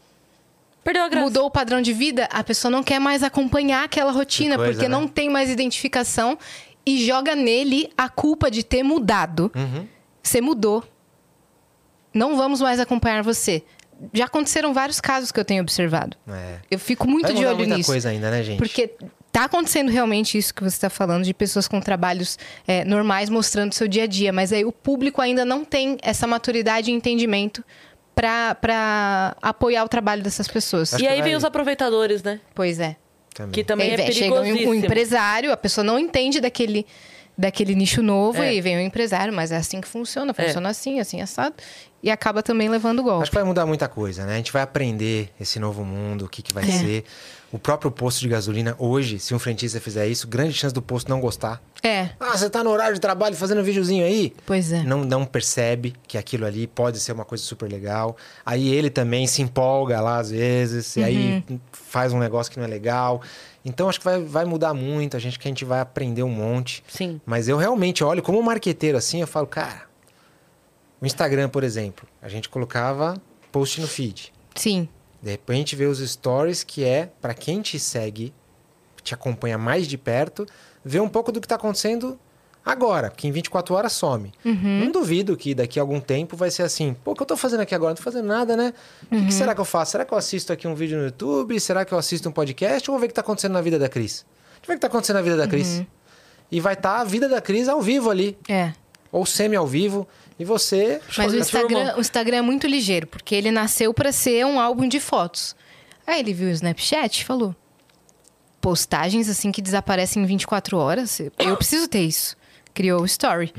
[0.83, 1.25] perdeu a graça.
[1.25, 4.89] Mudou o padrão de vida, a pessoa não quer mais acompanhar aquela rotina, coisa, porque
[4.89, 4.97] né?
[4.97, 6.37] não tem mais identificação
[6.85, 9.53] e joga nele a culpa de ter mudado.
[9.55, 9.87] Uhum.
[10.21, 10.83] Você mudou.
[12.13, 13.63] Não vamos mais acompanhar você.
[14.13, 16.17] Já aconteceram vários casos que eu tenho observado.
[16.29, 16.57] é.
[16.71, 17.89] Eu fico muito Vai de olho muita nisso.
[17.91, 18.59] coisa ainda, né, gente?
[18.59, 18.91] Porque
[19.33, 23.73] tá acontecendo realmente isso que você está falando, de pessoas com trabalhos é, normais mostrando
[23.73, 27.65] seu dia a dia, mas aí o público ainda não tem essa maturidade e entendimento
[28.15, 30.95] para apoiar o trabalho dessas pessoas.
[30.95, 32.41] Acho E aí vai- vem os aproveitadores, né?
[32.55, 32.97] Pois é.
[33.35, 33.53] Também.
[33.53, 36.87] Que também Aí é vem- chega um, um empresário, a pessoa não entende daquele,
[37.37, 38.55] daquele nicho novo É.
[38.55, 41.55] e vem o empresário, mas é assim que funciona, funciona assim, assim, assado.
[42.03, 43.23] E acaba também levando golpe.
[43.23, 44.35] Acho que vai mudar muita coisa, né?
[44.35, 46.67] A gente vai aprender esse novo mundo, o que, que vai É.
[46.67, 47.05] ser.
[47.53, 51.11] O próprio posto de gasolina, hoje, se um frentista fizer isso, grande chance do posto
[51.11, 51.63] não gostar.
[51.83, 54.33] É, Ah, você tá no horário de trabalho fazendo um videozinho aí?
[54.47, 54.83] pois é.
[54.85, 58.17] Não, não percebe que aquilo ali pode ser uma coisa super legal.
[58.47, 61.61] Aí ele também se empolga lá às vezes, e aí Uhum.
[61.73, 63.21] faz um negócio que não é legal.
[63.63, 66.31] Então acho que vai, vai mudar muito, a gente que a gente vai aprender um
[66.31, 66.83] monte.
[66.89, 67.21] Sim.
[67.27, 69.83] Mas eu realmente olho como marqueteiro assim, eu falo, cara,
[71.03, 74.33] o Instagram, por exemplo, a gente colocava post no feed.
[74.55, 74.89] Sim.
[75.23, 78.35] De repente vê os stories que é para quem te segue,
[79.03, 80.47] te acompanha mais de perto,
[80.85, 82.19] ver um pouco do que tá acontecendo
[82.65, 84.33] agora, porque em 24 horas some.
[84.45, 87.37] Não duvido que daqui a algum tempo vai ser assim, pô, o que eu tô
[87.37, 87.91] fazendo aqui agora?
[87.91, 88.73] Não tô fazendo nada, né?
[89.05, 89.93] O que, que será que eu faço?
[89.93, 91.59] Será que eu assisto aqui um vídeo no YouTube?
[91.61, 92.89] Será que eu assisto um podcast?
[92.91, 94.25] Ou vou ver o que tá acontecendo na vida da Cris?
[94.25, 95.83] Deixa eu ver o que tá acontecendo na vida da Cris.
[96.51, 98.73] E vai estar a vida da Cris ao vivo ali, É.
[99.11, 100.07] ou semi ao vivo,
[100.39, 104.45] e você Mas o Instagram, o Instagram é muito ligeiro, porque ele nasceu para ser
[104.47, 105.55] um álbum de fotos.
[106.07, 107.55] Aí ele viu o Snapchat e falou:
[108.61, 112.37] postagens assim que desaparecem em 24 horas, eu preciso ter isso.
[112.75, 113.53] Criou o Story.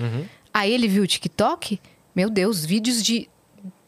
[0.54, 1.80] Aí ele viu o TikTok,
[2.16, 3.30] meu Deus, vídeos de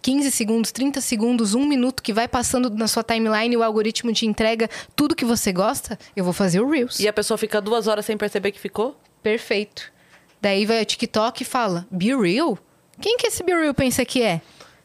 [0.02, 4.14] 15 segundos, 30 segundos, um minuto que vai passando na sua timeline e o algoritmo
[4.14, 7.00] te entrega tudo que você gosta, eu vou fazer o Reels.
[7.00, 9.00] E a pessoa fica duas horas sem perceber que ficou?
[9.24, 9.92] Perfeito.
[10.40, 12.56] Daí vai o TikTok e fala: Be Real?
[13.02, 14.42] Quem que esse Be Real pensa que é?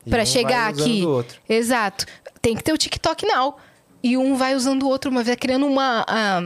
[0.08, 1.04] Pra um chegar aqui.
[1.04, 1.38] o outro.
[1.48, 2.06] Exato.
[2.42, 3.56] Tem que ter o TikTok now.
[4.02, 6.40] E um vai usando o outro, mas vai criando uma, ah,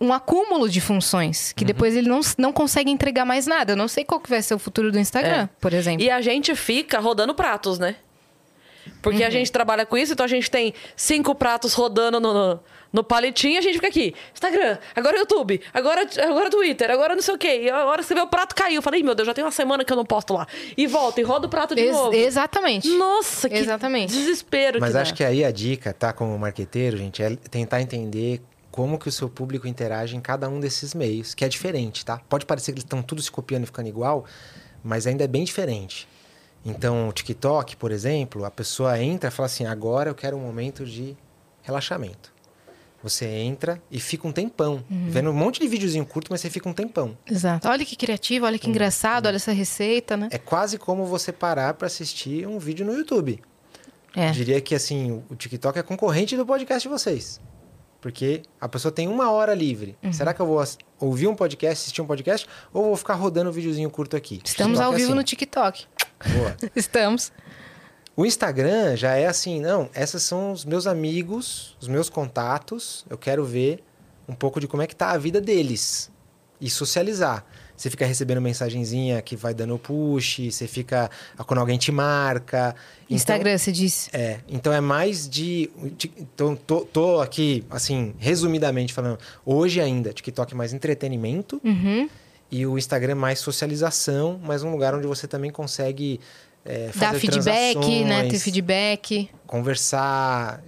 [0.00, 1.48] um acúmulo de funções.
[1.48, 1.54] Uhum.
[1.56, 3.72] Que depois ele não, não consegue entregar mais nada.
[3.72, 5.48] Eu não sei qual que vai ser o futuro do Instagram, É.
[5.60, 6.02] por exemplo.
[6.02, 7.96] E a gente fica rodando pratos, né?
[9.00, 9.32] Porque a Uhum.
[9.32, 12.60] gente trabalha com isso, então a gente tem cinco pratos rodando no, no,
[12.92, 14.14] no palitinho e a gente fica aqui.
[14.34, 17.60] Instagram, agora YouTube, agora, agora Twitter, agora não sei o quê.
[17.62, 18.76] E agora você vê o prato caiu.
[18.76, 20.46] Eu falei, "Ih, meu Deus, já tem uma semana que eu não posto lá.
[20.76, 22.14] E volta, e roda o prato de Ex- novo.
[22.14, 22.88] exatamente.
[22.96, 24.12] Nossa, que Exatamente.
[24.12, 25.16] desespero Mas que acho dá.
[25.16, 28.40] que aí a dica, tá, como marqueteiro, gente, é tentar entender
[28.70, 32.18] como que o seu público interage em cada um desses meios, que é diferente, tá?
[32.28, 34.24] Pode parecer que eles estão tudo se copiando e ficando igual,
[34.82, 36.08] mas ainda é bem diferente.
[36.64, 40.40] Então, o TikTok, por exemplo, a pessoa entra e fala assim: agora eu quero um
[40.40, 41.16] momento de
[41.62, 42.32] relaxamento.
[43.02, 44.84] Você entra e fica um tempão.
[44.90, 45.06] Uhum.
[45.08, 47.16] Vendo um monte de videozinho curto, mas você fica um tempão.
[47.28, 47.68] Exato.
[47.68, 50.28] Olha que criativo, olha que engraçado, olha essa receita, né?
[50.30, 53.42] É quase como você parar para assistir um vídeo no YouTube.
[54.14, 54.30] É.
[54.30, 57.40] Diria que assim, o TikTok é concorrente do podcast de vocês.
[58.00, 59.96] Porque a pessoa tem uma hora livre.
[60.02, 60.12] Uhum.
[60.12, 60.62] Será que eu vou
[60.98, 64.40] ouvir um podcast, assistir um podcast, ou vou ficar rodando um videozinho curto aqui?
[64.44, 65.16] Estamos TikTok ao é vivo assim.
[65.16, 65.86] no TikTok.
[66.36, 66.56] Boa.
[66.74, 67.32] Estamos.
[68.14, 73.16] O Instagram já é assim, não, esses são os meus amigos, os meus contatos, eu
[73.16, 73.82] quero ver
[74.28, 76.10] um pouco de como é que tá a vida deles
[76.60, 77.44] e socializar.
[77.74, 81.10] Você fica recebendo mensagenzinha que vai dando push, você fica
[81.46, 82.76] quando alguém te marca.
[83.06, 84.10] Então- Instagram, você disse.
[84.12, 85.70] é, então é mais de.
[86.16, 89.18] Então, tô, tô aqui, assim, resumidamente falando.
[89.44, 92.08] Hoje ainda, TikTok é mais entretenimento Uhum.
[92.50, 96.20] e o Instagram é mais socialização, mas um lugar onde você também consegue
[96.64, 98.28] é, Dar feedback, né?
[98.28, 99.30] Ter feedback.
[99.46, 100.62] conversar,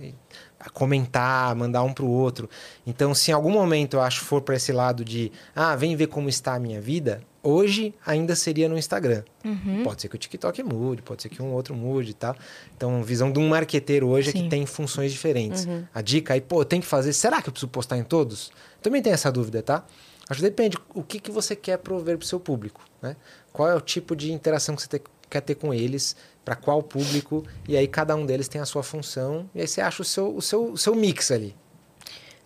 [0.72, 2.49] comentar, mandar um pro outro.
[2.86, 5.95] Então, se em algum momento eu acho que for para esse lado de, ah, vem
[5.97, 9.22] ver como está a minha vida, hoje ainda seria no Instagram.
[9.45, 9.82] Uhum.
[9.84, 12.34] Pode ser que o TikTok mude, pode ser que um outro mude e tal.
[12.76, 14.45] Então, visão de um marqueteiro hoje é Sim.
[14.45, 15.66] que tem funções diferentes.
[15.95, 18.51] A dica aí, pô, tenho que fazer, será que eu preciso postar em todos?
[18.82, 19.84] Também tem essa dúvida, tá?
[20.28, 23.14] Acho que depende o que, que você quer prover pro seu público, né?
[23.53, 25.03] Qual é o tipo de interação que você te-
[25.35, 26.14] quer ter com eles,
[26.45, 29.80] para qual público, e aí cada um deles tem a sua função, e aí você
[29.80, 31.55] acha o seu, o seu, o seu mix ali.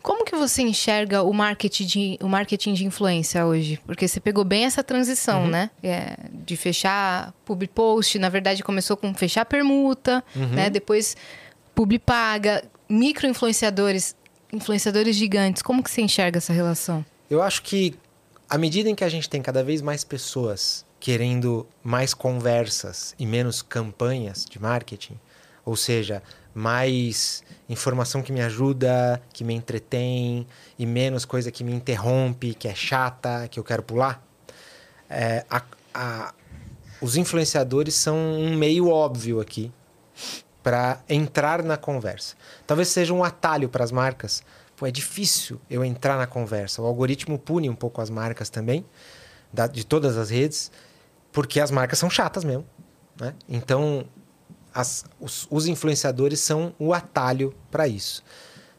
[0.02, 3.78] Como que você enxerga o marketing de, o marketing de influência hoje?
[3.84, 5.48] Porque você pegou bem essa transição, Uhum.
[5.50, 5.70] né?
[5.82, 10.46] É, de fechar public post, na verdade começou com fechar permuta, Uhum.
[10.48, 10.70] né?
[10.70, 11.16] Depois
[11.74, 14.16] publi paga, micro influenciadores,
[14.52, 15.60] influenciadores gigantes.
[15.62, 17.04] Como que você enxerga essa relação?
[17.28, 17.94] Eu acho que
[18.48, 23.26] à medida em que a gente tem cada vez mais pessoas querendo mais conversas e
[23.26, 25.18] menos campanhas de marketing,
[25.64, 26.22] ou seja,
[26.54, 30.46] mais informação que me ajuda, que me entretém
[30.78, 34.22] e menos coisa que me interrompe, que é chata, que eu quero pular,
[35.08, 35.62] é, a-
[35.94, 36.34] a-
[37.00, 39.70] os influenciadores são um meio óbvio aqui
[40.62, 42.34] para entrar na conversa.
[42.66, 44.42] Talvez seja um atalho para as marcas.
[44.76, 46.82] Pô, é difícil eu entrar na conversa.
[46.82, 48.84] O algoritmo pune um pouco as marcas também,
[49.52, 50.70] da- de todas as redes,
[51.32, 52.64] porque as marcas são chatas mesmo.
[53.20, 53.34] Né?
[53.48, 54.04] Então,
[54.74, 58.22] as- os, os influenciadores são o atalho para isso.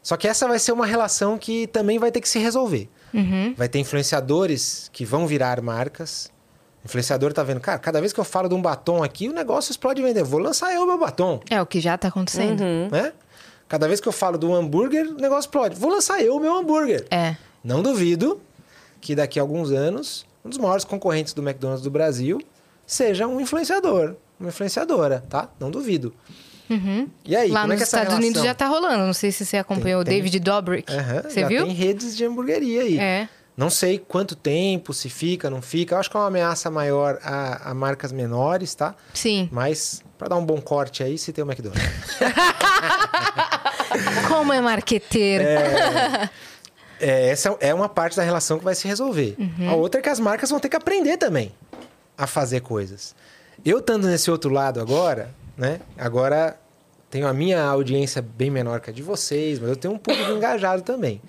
[0.02, 2.88] Só que essa vai ser uma relação que também vai ter que se resolver.
[3.12, 3.54] Uhum.
[3.56, 6.30] Vai ter influenciadores que vão virar marcas.
[6.82, 9.32] O influenciador tá vendo, cara, cada vez que eu falo de um batom aqui, o
[9.32, 10.22] negócio explode vender.
[10.24, 12.62] Vou lançar eu meu batom, É o que já tá acontecendo.
[12.90, 13.12] né?
[13.68, 15.76] Cada vez que eu falo de um hambúrguer, o negócio explode.
[15.76, 17.06] Vou lançar eu meu hambúrguer.
[17.10, 17.36] É.
[17.62, 18.40] Não duvido
[19.00, 22.40] que daqui a alguns anos, um dos maiores concorrentes do McDonald's do Brasil
[22.86, 25.48] seja um influenciador, uma influenciadora, tá?
[25.60, 26.12] Não duvido.
[27.24, 27.54] E aí, Uhum.
[27.54, 28.44] Lá como é nos que é essa Estados Unidos relação?
[28.44, 29.04] já tá rolando.
[29.04, 30.92] Não sei se você acompanhou Tem- o David Dobrik.
[30.92, 31.64] Aham, Você viu?
[31.64, 32.96] tem redes de hamburgueria aí.
[32.98, 33.28] É.
[33.56, 35.96] Não sei quanto tempo, se fica, não fica.
[35.96, 38.94] Eu acho que é uma ameaça maior a, a marcas menores, tá?
[39.12, 39.48] Sim.
[39.52, 41.82] Mas, para dar um bom corte aí, se tem o McDonald's.
[44.28, 45.44] Como é marqueteiro.
[45.44, 46.30] É,
[47.00, 49.36] essa é uma parte da relação que vai se resolver.
[49.68, 51.52] A outra é que as marcas vão ter que aprender também
[52.16, 53.14] a fazer coisas.
[53.64, 55.80] Eu estando nesse outro lado agora, né?
[55.96, 56.58] Agora
[57.10, 60.30] tenho a minha audiência bem menor que a de vocês, mas eu tenho um público
[60.32, 61.20] engajado também.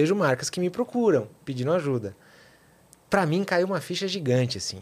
[0.00, 2.16] Vejo marcas que me procuram pedindo ajuda.
[3.10, 4.80] Para mim caiu uma ficha gigante assim.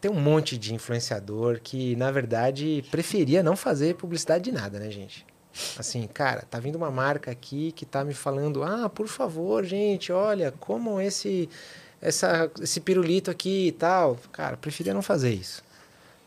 [0.00, 4.90] Tem um monte de influenciador que, na verdade, preferia não fazer publicidade de nada, né,
[4.90, 5.24] gente?
[5.78, 10.12] Assim, cara, tá vindo uma marca aqui que tá me falando: "Ah, por favor, gente,
[10.12, 11.48] olha, comam esse
[12.00, 14.18] essa esse pirulito aqui e tal".
[14.32, 15.64] Cara, preferia não fazer isso.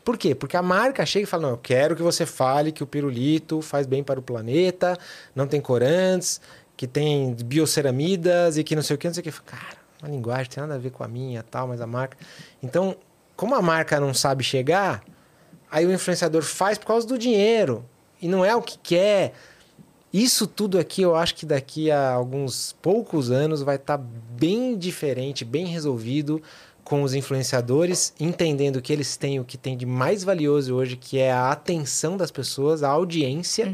[0.04, 0.34] Por quê?
[0.34, 3.62] Porque a marca chega e fala: "Não, eu quero que você fale que o pirulito
[3.62, 4.98] faz bem para o planeta,
[5.34, 6.40] não tem corantes,
[6.76, 9.32] que tem bioceramidas e que não sei o que, não sei o que".
[9.42, 12.16] Cara, uma linguagem tem nada a ver com a minha, tal, mas a marca.
[12.62, 12.96] Então,
[13.36, 15.04] como a marca não sabe chegar,
[15.70, 17.84] aí o influenciador faz por causa do dinheiro
[18.20, 19.32] e não é o que quer.
[20.12, 25.44] Isso tudo aqui, eu acho que daqui a alguns poucos anos vai estar bem diferente,
[25.44, 26.42] bem resolvido
[26.82, 31.18] com os influenciadores, entendendo que eles têm o que tem de mais valioso hoje, que
[31.18, 33.72] é a atenção das pessoas, a audiência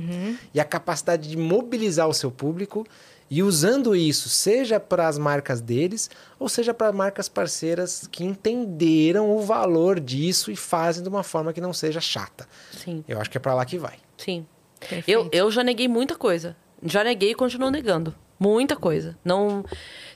[0.52, 2.86] e a capacidade de mobilizar o seu público
[3.30, 9.34] e usando isso, seja para as marcas deles, ou seja para marcas parceiras que entenderam
[9.34, 12.46] o valor disso e fazem de uma forma que não seja chata.
[12.84, 13.94] Sim, Eu acho que é para lá que vai.
[14.16, 14.46] Sim.
[14.80, 15.08] Perfeito.
[15.08, 16.56] Eu, eu já neguei muita coisa.
[16.82, 18.14] Já neguei e continuo negando.
[18.38, 19.16] Muita coisa.
[19.24, 19.64] Não,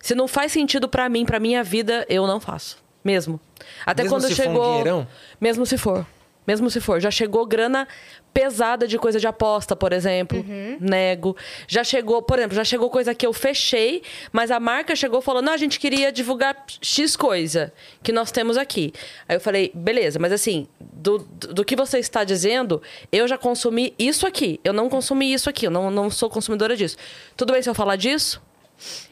[0.00, 2.78] se não faz sentido pra mim, pra minha vida, eu não faço.
[3.02, 3.40] Mesmo.
[3.86, 4.68] Até Mesmo quando se for um chegou.
[4.70, 5.08] dinheirão?
[5.40, 6.06] mesmo se for.
[6.50, 7.00] Mesmo se for.
[7.00, 7.86] Já chegou grana
[8.34, 10.38] pesada de coisa de aposta, por exemplo.
[10.38, 10.78] Uhum.
[10.80, 11.36] Nego.
[11.68, 14.02] Já chegou, por exemplo, já chegou coisa que eu fechei,
[14.32, 17.72] mas a marca chegou falando: não, a gente queria divulgar X coisa
[18.02, 18.92] que nós temos aqui.
[19.28, 22.82] Aí eu falei, beleza, mas assim, do, do que você está dizendo,
[23.12, 24.58] eu já consumi isso aqui.
[24.64, 26.96] Eu não consumi isso aqui, eu não, não sou consumidora disso.
[27.36, 28.42] Tudo bem se eu falar disso?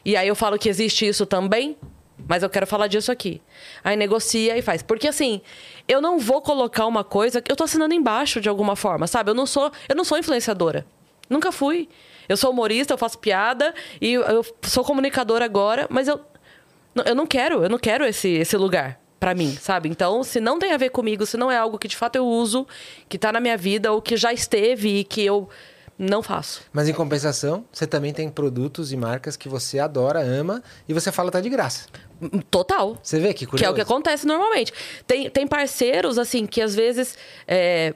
[0.03, 1.77] E aí eu falo que existe isso também?
[2.27, 3.41] Mas eu quero falar disso aqui.
[3.83, 4.83] Aí negocia e faz.
[4.83, 5.41] Porque assim,
[5.89, 9.31] eu não vou colocar uma coisa que eu tô assinando embaixo de alguma forma, sabe?
[9.31, 10.85] Eu não sou, eu não sou influenciadora.
[11.27, 11.89] Nunca fui.
[12.29, 16.21] Eu sou humorista, eu faço piada e eu sou comunicadora agora, mas eu
[17.05, 19.89] eu não quero, eu não quero esse esse lugar pra mim, sabe?
[19.89, 22.25] Então, se não tem a ver comigo, se não é algo que de fato eu
[22.25, 22.67] uso,
[23.07, 25.49] que tá na minha vida ou que já esteve e que eu
[25.99, 26.61] não faço.
[26.71, 31.11] Mas em compensação, você também tem produtos e marcas que você adora, ama e você
[31.11, 31.87] fala tá de graça.
[32.49, 32.97] Total.
[33.03, 33.63] Você vê que curioso?
[33.63, 34.73] Que é o que acontece normalmente.
[35.05, 37.93] Tem, tem parceiros, assim, que às vezes é,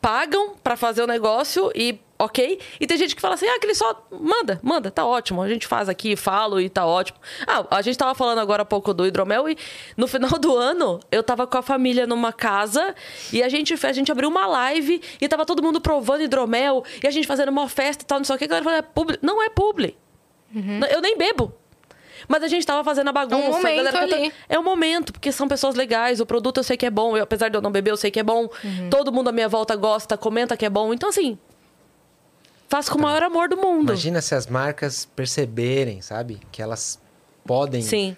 [0.00, 2.58] pagam pra fazer o negócio e ok.
[2.80, 5.42] E tem gente que fala assim, ah, que ele só manda, manda, tá ótimo.
[5.42, 7.18] A gente faz aqui, falo e tá ótimo.
[7.46, 9.56] Ah, a gente tava falando agora há pouco do hidromel e
[9.96, 12.94] no final do ano eu tava com a família numa casa
[13.32, 16.84] e a gente, fez- a gente abriu uma live e tava todo mundo provando hidromel
[17.02, 18.44] e a gente fazendo uma festa e tal, não sei o que.
[18.44, 19.18] A galera falou, é publi.
[19.22, 19.96] Não é publi.
[20.90, 21.52] Eu nem bebo.
[22.28, 23.46] Mas a gente tava fazendo a bagunça.
[23.46, 24.32] É um a galera momento ali.
[24.48, 27.24] é o momento, porque são pessoas legais, o produto eu sei que é bom, eu,
[27.24, 28.48] apesar de eu não beber, eu sei que é bom.
[28.90, 30.94] Todo mundo à minha volta gosta, comenta que é bom.
[30.94, 31.36] Então, assim,
[32.72, 33.90] faço com o maior amor do mundo.
[33.92, 36.40] Imagina se as marcas perceberem, sabe?
[36.50, 36.98] Que elas
[37.44, 38.16] podem Sim.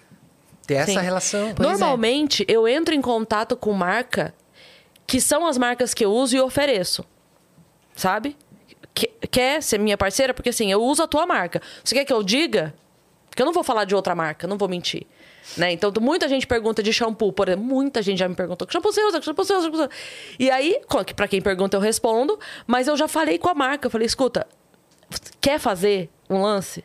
[0.65, 0.97] ter essa sim.
[0.99, 1.53] relação.
[1.53, 1.71] Pois é.
[1.71, 4.33] Normalmente, eu entro em contato com marca
[5.05, 7.03] que são as marcas que eu uso e ofereço.
[7.97, 8.37] Sabe?
[8.93, 10.33] Que- Quer ser minha parceira?
[10.33, 11.61] Porque assim, eu uso a tua marca.
[11.83, 12.73] Você quer que eu diga?
[13.29, 15.05] Porque eu não vou falar de outra marca, não vou mentir.
[15.57, 15.71] Né?
[15.71, 17.65] Então, muita gente pergunta de shampoo, por exemplo.
[17.65, 19.89] Muita gente já me perguntou que shampoo você usa, que shampoo você usa, que shampoo
[19.89, 20.35] você usa.
[20.39, 20.81] E aí,
[21.15, 22.37] pra quem pergunta, eu respondo.
[22.67, 23.87] Mas eu já falei com a marca.
[23.87, 24.47] Eu falei, escuta,
[25.39, 26.83] quer fazer um lance?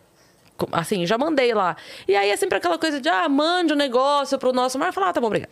[0.72, 1.76] Assim, já mandei lá.
[2.06, 4.92] E aí é sempre aquela coisa de, ah, mande o um negócio pro nosso mar.
[4.92, 5.50] Falar, ah, tá bom, obrigado.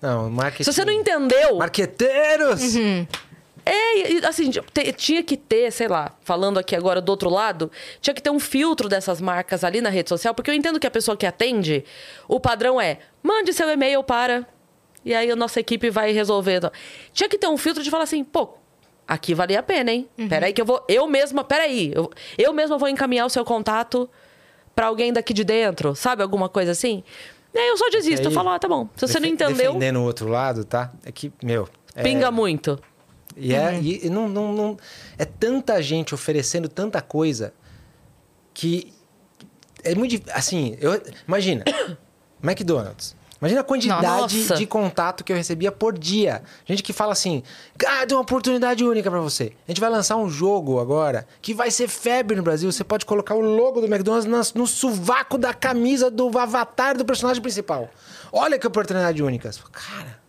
[0.00, 0.64] Não, marketing.
[0.64, 2.74] Se você não entendeu, Marqueteiros!
[3.72, 4.50] É, assim,
[4.96, 7.70] tinha que ter, sei lá, falando aqui agora do outro lado,
[8.00, 10.86] tinha que ter um filtro dessas marcas ali na rede social, porque eu entendo que
[10.86, 11.84] a pessoa que atende,
[12.26, 14.46] o padrão é, mande seu e-mail para.
[15.04, 16.70] E aí a nossa equipe vai resolver.
[17.12, 18.50] Tinha que ter um filtro de falar assim, pô,
[19.06, 20.08] aqui valia a pena, hein?
[20.28, 20.84] Peraí que eu vou.
[20.88, 24.08] Eu mesma, peraí, eu, eu mesma vou encaminhar o seu contato
[24.74, 26.22] pra alguém daqui de dentro, sabe?
[26.22, 27.02] Alguma coisa assim.
[27.52, 28.88] E aí eu só desisto, eu aí, falo, ah, tá bom.
[28.96, 30.92] Se você não entendeu, Defendendo o outro lado, tá?
[31.04, 31.68] É que, meu.
[31.94, 32.78] é- pinga muito.
[33.36, 34.76] E, é, e e não, não, não-
[35.18, 37.52] é tanta gente oferecendo tanta coisa
[38.52, 38.92] que
[39.84, 41.64] é muito assim, eu imagina
[42.42, 43.18] McDonald's.
[43.40, 44.54] Imagina a quantidade Nossa.
[44.56, 46.42] de contato que eu recebia por dia.
[46.66, 47.42] Gente que fala assim:
[47.86, 49.52] "Ah, tem uma oportunidade única pra você.
[49.66, 52.70] A gente vai lançar um jogo agora que vai ser febre no Brasil.
[52.70, 57.04] Você pode colocar o logo do McDonald's nas- no sovaco da camisa do avatar do
[57.06, 57.88] personagem principal.
[58.30, 59.50] Olha que oportunidade única.
[59.72, 60.19] Cara,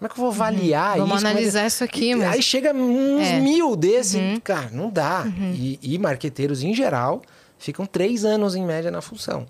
[0.00, 1.16] como é que eu vou avaliar Vamos isso?
[1.16, 3.38] Como é que- analisar isso aqui, mas- Aí chega uns É.
[3.38, 5.24] mil desse, cara, não dá.
[5.54, 7.20] E, e marqueteiros, em geral,
[7.58, 9.46] ficam três anos em média na função.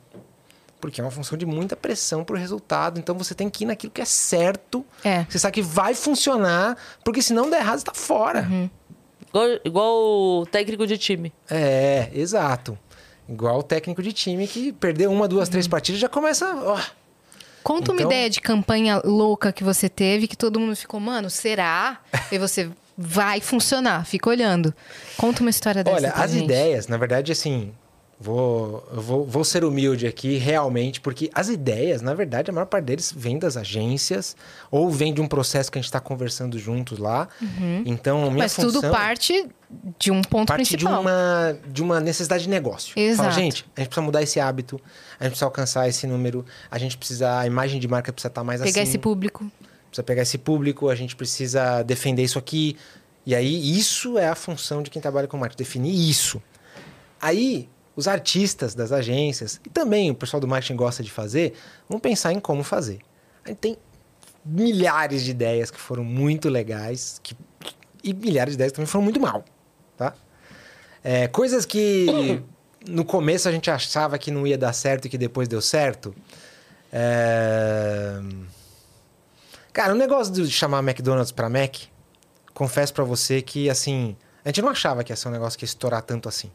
[0.81, 2.99] Porque é uma função de muita pressão pro resultado.
[2.99, 4.85] Então você tem que ir naquilo que é certo.
[5.05, 5.25] É.
[5.29, 8.49] Você sabe que vai funcionar, porque se não der errado, você tá fora.
[9.29, 9.95] Igual, igual
[10.41, 11.33] o técnico de time.
[11.49, 12.77] É, exato.
[13.29, 16.47] Igual o técnico de time que perdeu uma, duas, três partidas já começa.
[16.65, 16.81] ó,
[17.63, 21.29] Conta uma Então- ideia de campanha louca que você teve, que todo mundo ficou, mano,
[21.31, 21.99] será?
[22.33, 24.75] e você vai funcionar, fica olhando.
[25.17, 26.45] Conta uma história dessa Olha, as gente.
[26.45, 27.73] ideias, na verdade, assim,
[28.19, 32.67] vou, eu vou, vou ser humilde aqui, realmente, porque as ideias, na verdade, a maior
[32.67, 34.37] parte deles vem das agências
[34.71, 37.29] ou vem de um processo que a gente está conversando juntos lá.
[37.87, 38.37] Então, minha Uhum.
[38.39, 39.49] Mas função tudo parte
[39.99, 41.01] de um ponto parte de principal.
[41.01, 42.93] uma, de uma necessidade de negócio.
[42.99, 43.31] Exato.
[43.31, 44.79] Fala, gente, a gente precisa mudar esse hábito,
[45.21, 48.43] a gente precisa alcançar esse número, a gente precisa, a imagem de marca precisa estar
[48.43, 49.53] mais Pegar assim esse público.
[49.89, 52.77] precisa pegar esse público, a gente precisa defender isso aqui.
[53.27, 56.43] E aí, isso é a função de quem trabalha com marketing, definir isso.
[57.21, 61.53] Aí, os artistas das agências, e também o pessoal do marketing gosta de fazer,
[61.87, 63.01] vão pensar em como fazer.
[63.45, 63.77] A gente tem
[64.43, 67.37] milhares de ideias que foram muito legais, que,
[68.03, 69.45] e milhares de ideias que também foram muito mal,
[69.99, 70.15] tá?
[71.05, 72.43] É, coisas que
[72.89, 76.15] no começo a gente achava que não ia dar certo e que depois deu certo.
[76.93, 78.21] É...
[79.73, 81.77] Cara, o negócio de chamar McDonald's pra Mac,
[82.53, 85.65] confesso pra você que, assim, a gente não achava que ia ser um negócio que
[85.65, 86.51] ia estourar tanto assim.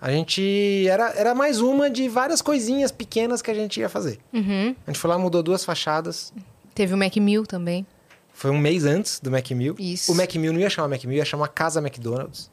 [0.00, 0.86] A gente.
[0.86, 4.18] Era, era mais uma de várias coisinhas pequenas que a gente ia fazer.
[4.32, 4.76] Uhum.
[4.86, 6.32] A gente foi lá, mudou duas fachadas.
[6.72, 7.84] Teve o Mac Mill também.
[8.32, 9.74] Foi um mês antes do Macmill.
[9.76, 10.12] Isso.
[10.12, 12.48] O Macmill não ia chamar Macmill, ia chamar Casa McDonald's.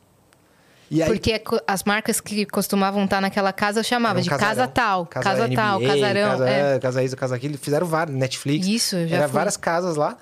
[0.91, 4.49] Aí, Porque as marcas que costumavam estar naquela casa chamava um de casarão.
[4.49, 6.29] casa tal, casa, NBA, tal, casarão.
[6.29, 6.79] Casa, é.
[6.79, 7.57] casa isso, casa aquilo.
[7.57, 8.67] Fizeram vários, Netflix.
[8.67, 9.33] Isso, já Era fui.
[9.33, 10.17] várias casas lá.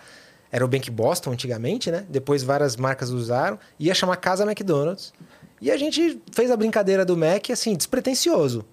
[0.52, 2.06] Era o Bank Boston antigamente, né?
[2.08, 3.60] Depois várias marcas usaram.
[3.80, 5.12] Ia chamar Casa McDonald's.
[5.60, 8.64] E a gente fez a brincadeira do Mac, assim, despretensioso.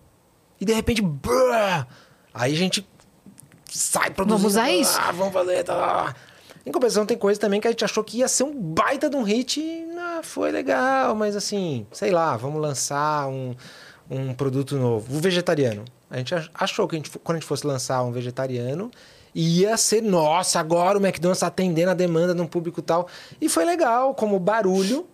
[0.60, 1.86] E de repente, brrr,
[2.34, 2.86] aí a gente
[3.66, 4.38] sai produzindo.
[4.42, 4.98] Vamos usar isso.
[5.00, 5.64] Ah, vamos fazer.
[5.64, 6.14] Tá, lá, lá.
[6.64, 9.16] Em compensação, tem coisa também que a gente achou que ia ser um baita de
[9.16, 9.60] um hit.
[9.60, 13.54] E, ah, foi legal, mas assim, sei lá, vamos lançar um,
[14.10, 15.16] um produto novo.
[15.16, 15.84] O vegetariano.
[16.10, 18.90] A gente ach- achou que a gente, quando a gente fosse lançar um vegetariano,
[19.34, 23.08] ia ser, nossa, agora o McDonald's está atendendo a demanda de um público tal.
[23.40, 25.06] E foi legal, como barulho,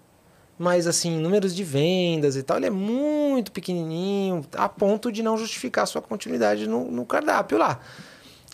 [0.59, 5.37] mas assim, números de vendas e tal, ele é muito pequenininho, a ponto de não
[5.37, 7.79] justificar sua continuidade no, no cardápio lá.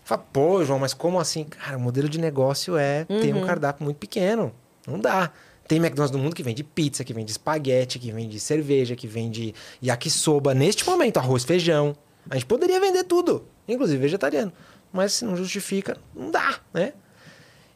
[0.05, 1.45] Fala, pô, João, mas como assim?
[1.45, 4.53] Cara, o modelo de negócio é ter um cardápio muito pequeno.
[4.87, 5.31] Não dá.
[5.69, 9.55] Tem McDonald's no mundo que vende pizza, que vende espaguete, que vende cerveja, que vende
[9.83, 10.55] yakisoba.
[10.55, 11.97] Neste momento, arroz, feijão.
[12.29, 14.53] A gente poderia vender tudo, inclusive vegetariano.
[14.93, 16.93] Mas se não justifica, não dá, né?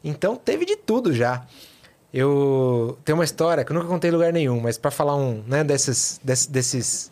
[0.03, 1.45] Então teve de tudo já.
[2.13, 5.43] Eu tenho uma história que eu nunca contei em lugar nenhum, mas para falar um,
[5.47, 7.11] né, desses, desses, desses.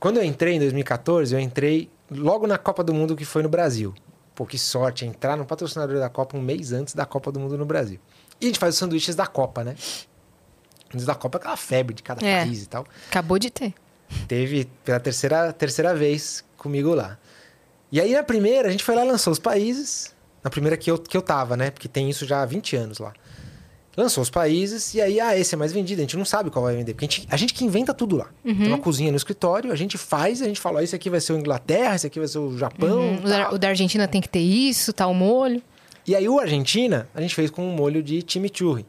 [0.00, 3.48] Quando eu entrei em 2014, eu entrei logo na Copa do Mundo que foi no
[3.48, 3.94] Brasil.
[4.38, 7.58] Pô, que sorte entrar no patrocinador da Copa um mês antes da Copa do Mundo
[7.58, 7.98] no Brasil.
[8.40, 9.74] E a gente faz os sanduíches da Copa, né?
[10.94, 12.42] Antes da Copa, aquela febre de cada É.
[12.44, 13.74] país e tal Acabou de ter.
[14.28, 17.18] teve pela terceira, terceira vez comigo lá.
[17.90, 20.14] E aí na primeira, a gente foi lá e lançou os países.
[20.44, 21.72] Na primeira que eu, que eu tava, né?
[21.72, 23.12] Porque tem isso já há 20 anos lá.
[23.98, 26.00] Lançou os países e aí, ah, esse é mais vendido.
[26.00, 26.94] A gente não sabe qual vai vender.
[26.94, 28.28] Porque a gente, a gente que inventa tudo lá.
[28.44, 31.20] Tem uma cozinha no escritório, a gente faz, a gente fala, ó, esse aqui vai
[31.20, 33.00] ser o Inglaterra, esse aqui vai ser o Japão.
[33.00, 33.54] Hum, o, da, tal.
[33.54, 35.60] o da Argentina tem que ter isso, tal molho.
[36.06, 38.86] E aí o Argentina, a gente fez com um molho de chimichurri.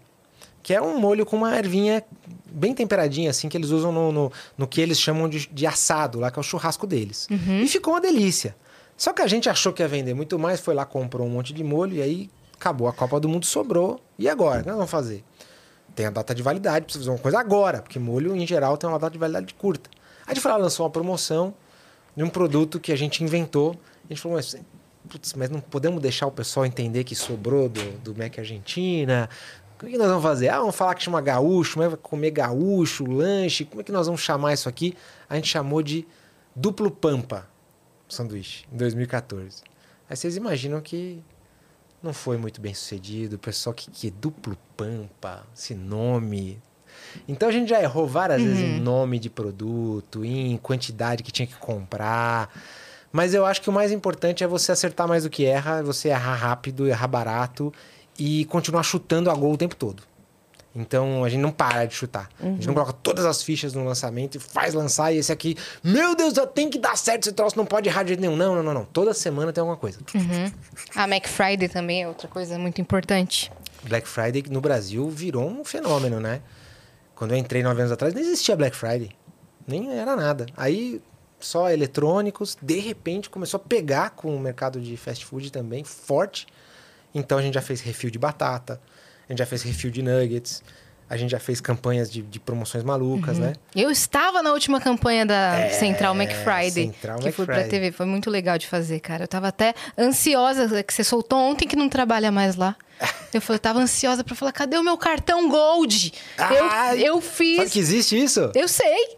[0.61, 2.03] Que é um molho com uma ervinha
[2.45, 6.19] bem temperadinha, assim, que eles usam no, no, no que eles chamam de, de assado,
[6.19, 7.27] lá que é o churrasco deles.
[7.63, 8.55] E ficou uma delícia.
[8.95, 11.51] Só que a gente achou que ia vender muito mais, foi lá, comprou um monte
[11.51, 13.99] de molho e aí acabou a Copa do Mundo, sobrou.
[14.19, 14.59] E agora?
[14.59, 15.23] O que nós vamos fazer?
[15.95, 18.87] Tem a data de validade, precisa fazer uma coisa agora, porque molho, em geral, tem
[18.87, 19.89] uma data de validade curta.
[20.27, 21.53] A gente lá, lançou uma promoção
[22.15, 23.79] de um produto que a gente inventou.
[24.05, 24.55] A gente falou, mas,
[25.07, 29.29] putz, mas não podemos deixar o pessoal entender que sobrou do, do Mac Argentina.
[29.81, 30.49] O que nós vamos fazer?
[30.49, 33.63] Ah, vamos falar que chama gaúcho, mas vai comer gaúcho, lanche.
[33.63, 34.95] Como é que nós vamos chamar isso aqui?
[35.29, 36.05] A gente chamou de
[36.53, 37.47] duplo pampa
[38.09, 39.63] sanduíche, em 2014.
[40.09, 41.23] Aí vocês imaginam que
[42.01, 43.35] não foi muito bem sucedido.
[43.35, 46.61] O pessoal que, que é duplo pampa, esse nome.
[47.27, 51.47] Então a gente já errou várias vezes em nome de produto, em quantidade que tinha
[51.47, 52.49] que comprar.
[53.11, 56.09] Mas eu acho que o mais importante é você acertar mais do que erra, você
[56.09, 57.73] errar rápido, errar barato
[58.17, 60.03] e continuar chutando a gol o tempo todo.
[60.79, 62.29] Então a gente não para de chutar.
[62.39, 65.57] A gente não coloca todas as fichas no lançamento e faz lançar e esse aqui,
[65.83, 68.37] meu Deus, já tem que dar certo esse troço, não pode errar de jeito nenhum.
[68.37, 68.85] Não, não, não, não.
[68.85, 69.99] Toda semana tem alguma coisa.
[70.95, 73.51] A Mac Friday também é outra coisa muito importante.
[73.83, 76.41] Black Friday no Brasil virou um fenômeno, né?
[77.15, 79.11] Quando eu entrei nove anos atrás, não existia Black Friday.
[79.67, 80.45] Nem era nada.
[80.55, 81.01] Aí,
[81.39, 82.57] só eletrônicos.
[82.61, 86.47] De repente, começou a pegar com o mercado de fast food também, forte.
[87.13, 88.81] Então, a gente já fez refil de batata.
[89.29, 90.63] A gente já fez refil de nuggets.
[91.07, 93.53] A gente já fez campanhas de, de promoções malucas, né?
[93.75, 97.63] Eu estava na última campanha da É, Central Mac Friday, Central que Mac foi pra.
[97.63, 97.91] TV.
[97.91, 99.23] Foi muito legal de fazer, cara.
[99.23, 102.75] Eu tava até ansiosa, que você soltou ontem que não trabalha mais lá.
[103.33, 106.11] Eu falei, eu tava ansiosa pra falar, cadê o meu cartão Gold?
[106.35, 107.57] Ah, eu, eu fiz.
[107.57, 108.51] Sabe que existe isso?
[108.55, 109.17] Eu sei.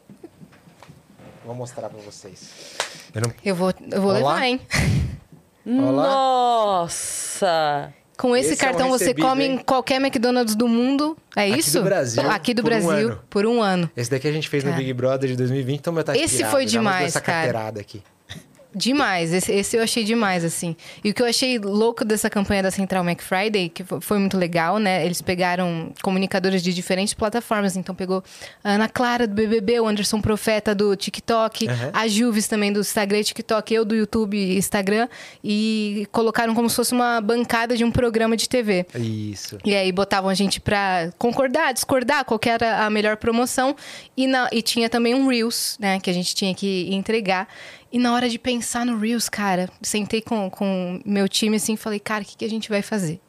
[1.46, 2.50] Vou mostrar pra vocês.
[3.16, 3.34] Eu não...
[3.44, 4.18] Eu vou, eu vou Olá.
[4.34, 4.62] levar, hein?
[5.66, 6.04] Olá.
[6.04, 7.94] Nossa!
[8.22, 9.54] Com esse, Esse é um cartão você come hein?
[9.54, 11.18] em qualquer McDonald's do mundo.
[11.36, 11.80] É Aqui isso?
[11.80, 13.22] do Brasil, Aqui do por um Brasil, ano.
[13.28, 13.90] por um ano.
[13.98, 14.80] Esse daqui a gente fez no Cara.
[14.80, 17.48] Big Brother de 2020, então meu tá Esse foi demais, essa cara.
[17.48, 18.04] carteirada aqui.
[18.74, 20.76] Demais, esse, esse eu achei demais, assim.
[21.04, 24.18] E o que eu achei louco dessa campanha da Central Mac Friday, que fo- foi
[24.18, 25.06] muito legal, né?
[25.06, 27.76] Eles pegaram comunicadores de diferentes plataformas.
[27.76, 28.24] Então, pegou
[28.64, 31.90] a Ana Clara do BBB, o Anderson Profeta do TikTok, Aham.
[31.94, 35.10] a Juves também do Instagram e TikTok, eu do YouTube e Instagram.
[35.44, 38.86] E colocaram como se fosse uma bancada de um programa de TV.
[38.96, 39.58] Isso.
[39.66, 43.76] E aí botavam a gente pra concordar, discordar, qual que era a melhor promoção.
[44.16, 46.00] E, na- e tinha também um Reels, né?
[46.00, 47.48] Que a gente tinha que entregar.
[47.92, 51.78] E na hora de pensar no Reels, cara, sentei com, com meu time assim e
[51.78, 53.20] falei, cara, o que, que a gente vai fazer?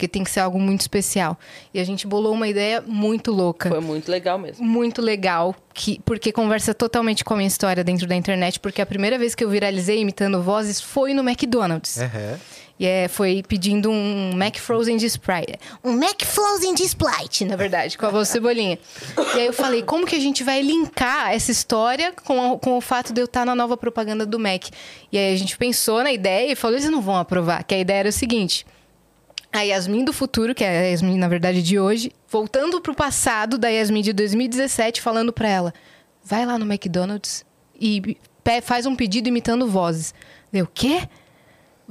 [0.00, 1.38] porque tem que ser algo muito especial.
[1.74, 3.68] E a gente bolou uma ideia muito louca.
[3.68, 4.64] Foi muito legal mesmo.
[4.64, 8.86] Muito legal, que, porque conversa totalmente com a minha história dentro da internet, porque a
[8.86, 11.98] primeira vez que eu viralizei imitando vozes foi no McDonald's.
[12.00, 12.38] Aham.
[12.80, 15.58] E é, foi pedindo um Mac Frozen de Sprite.
[15.84, 18.78] Um Mac Frozen de Sprite, na verdade, com a voz cebolinha.
[19.34, 22.78] E aí eu falei, como que a gente vai linkar essa história com, a- com
[22.78, 24.68] o fato de eu estar na nova propaganda do Mac?
[25.12, 27.62] E aí a gente pensou na ideia e falou, eles não vão aprovar.
[27.64, 28.66] Que a ideia era o seguinte...
[29.52, 33.58] A Yasmin do futuro, que é a Yasmin, na verdade, de hoje, voltando pro passado
[33.58, 35.74] da Yasmin de 2017, falando pra ela:
[36.22, 37.44] vai lá no McDonald's
[37.74, 38.16] e
[38.62, 40.14] faz um pedido imitando vozes.
[40.52, 41.00] Eu, o quê?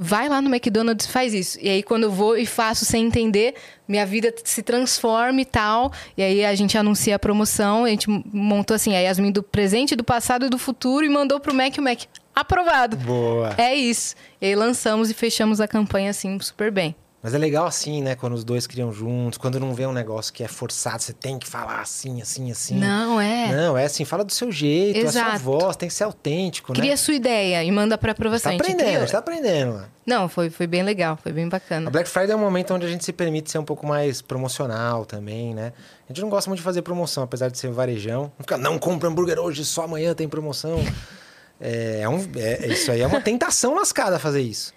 [0.02, 1.58] Vai lá no McDonald's e faz isso.
[1.60, 3.54] E aí, quando eu vou e faço sem entender,
[3.86, 5.92] minha vida se transforma e tal.
[6.16, 9.94] E aí a gente anuncia a promoção, a gente montou assim, a Yasmin do presente,
[9.94, 12.04] do passado e do futuro e mandou pro Mac e o Mac.
[12.34, 12.96] Aprovado.
[12.96, 13.54] Boa.
[13.58, 14.14] É isso.
[14.40, 16.94] E aí lançamos e fechamos a campanha assim super bem.
[17.22, 18.14] Mas é legal assim, né?
[18.14, 21.38] Quando os dois criam juntos, quando não vê um negócio que é forçado, você tem
[21.38, 22.76] que falar assim, assim, assim.
[22.78, 23.54] Não, é.
[23.54, 25.30] Não, é assim, fala do seu jeito, a Exato.
[25.30, 26.96] sua voz, tem que ser autêntico, Cria né?
[26.96, 28.50] sua ideia e manda pra aprovação.
[28.56, 29.84] Tá A aprendendo, a tá aprendendo.
[30.06, 31.90] Não, foi, foi bem legal, foi bem A bacana.
[31.90, 35.04] Black Friday é um momento onde a gente se permite ser um pouco mais promocional
[35.04, 35.74] também, né?
[36.08, 38.32] A gente não gosta muito de fazer promoção, apesar de ser varejão.
[38.38, 40.78] Não fica, não compra hambúrguer hoje, só amanhã tem promoção.
[41.62, 44.72] É, é um, é- isso aí é uma tentação lascada fazer isso.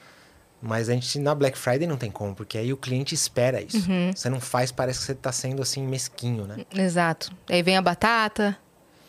[0.66, 3.90] Mas a gente na Black Friday não tem como, porque aí o cliente espera isso.
[3.92, 4.12] Uhum.
[4.16, 6.66] Você não faz, parece que você tá sendo assim mesquinho, né?
[6.74, 7.32] Exato.
[7.50, 8.58] Aí vem a batata,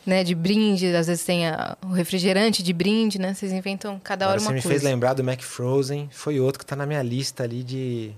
[0.05, 3.33] né, de brinde, às vezes tem a- o refrigerante de brinde, né?
[3.33, 4.79] Vocês inventam cada hora Agora, uma você me coisa.
[4.79, 8.11] fez lembrar do Mac Frozen, foi outro que tá na minha lista ali de,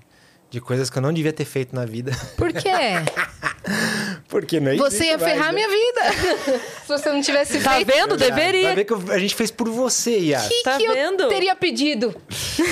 [0.50, 2.12] de coisas que eu não devia ter feito na vida.
[2.38, 2.70] Por quê?
[4.30, 5.54] Porque não Você ia mais, ferrar né?
[5.54, 6.60] minha vida.
[6.84, 7.88] Se você não tivesse Tá feito.
[7.88, 8.18] vendo?
[8.18, 8.76] Vai Deveria.
[8.76, 10.46] ver que eu- a gente fez por você, Yas.
[10.46, 11.28] O que, Tá que eu vendo?
[11.28, 12.16] teria pedido?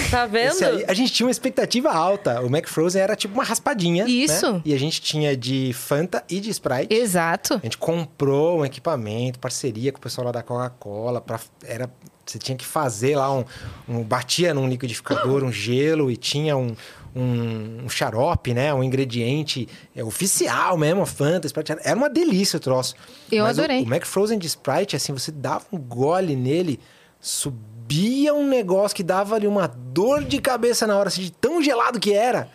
[0.10, 0.64] Tá vendo?
[0.64, 2.42] Aí, a gente tinha uma expectativa alta.
[2.42, 4.06] O Mac Frozen era tipo uma raspadinha.
[4.08, 4.54] Isso.
[4.54, 4.62] né?
[4.66, 6.94] E a gente tinha de Fanta e de Sprite.
[6.94, 7.56] Exato.
[7.56, 11.20] A gente comprou um equipamento, parceria com o pessoal lá da Coca-Cola.
[11.20, 11.90] pra- Era,
[12.26, 13.44] você tinha que fazer lá um,
[13.88, 14.02] um.
[14.04, 16.76] Batia num liquidificador um gelo e tinha um,
[17.16, 18.74] um, um xarope, né?
[18.74, 21.74] Um ingrediente é, oficial mesmo, Fanta, Sprite.
[21.84, 22.94] Era uma delícia o troço.
[23.32, 23.84] Eu Mas o- adorei.
[23.84, 26.80] O, Mac Frozen de Sprite, assim, você dava um gole nele,
[27.20, 31.62] subia um negócio que dava ali uma dor de cabeça na hora, assim, de tão
[31.62, 32.50] gelado que era.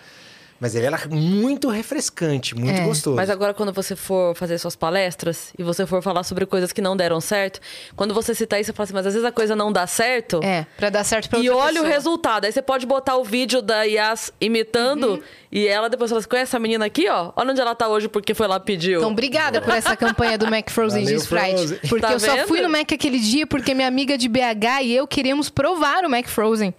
[0.61, 3.16] Mas ele era muito refrescante, muito É, gostoso.
[3.16, 6.82] Mas agora, quando você for fazer suas palestras e você for falar sobre coisas que
[6.82, 7.61] não deram certo,
[7.97, 10.41] quando você citar isso, você fala assim, mas às vezes a coisa não dá certo.
[10.45, 11.89] É, pra dar certo pra E outra olha o pessoa.
[11.95, 12.45] resultado.
[12.45, 15.23] Aí você pode botar o vídeo da Yas imitando Uhum.
[15.51, 17.32] e ela depois fala assim: conhece essa menina aqui, ó?
[17.37, 18.99] Olha onde ela tá hoje porque foi lá pediu.
[19.01, 21.57] Então, obrigada por essa campanha do Mac Frozen de Valeu, Sprite.
[21.57, 21.78] Frozen.
[21.89, 22.49] Porque Tá eu só vendo?
[22.49, 26.11] fui no Mac aquele dia porque minha amiga de BH e eu queríamos provar o
[26.11, 26.74] Mac Frozen.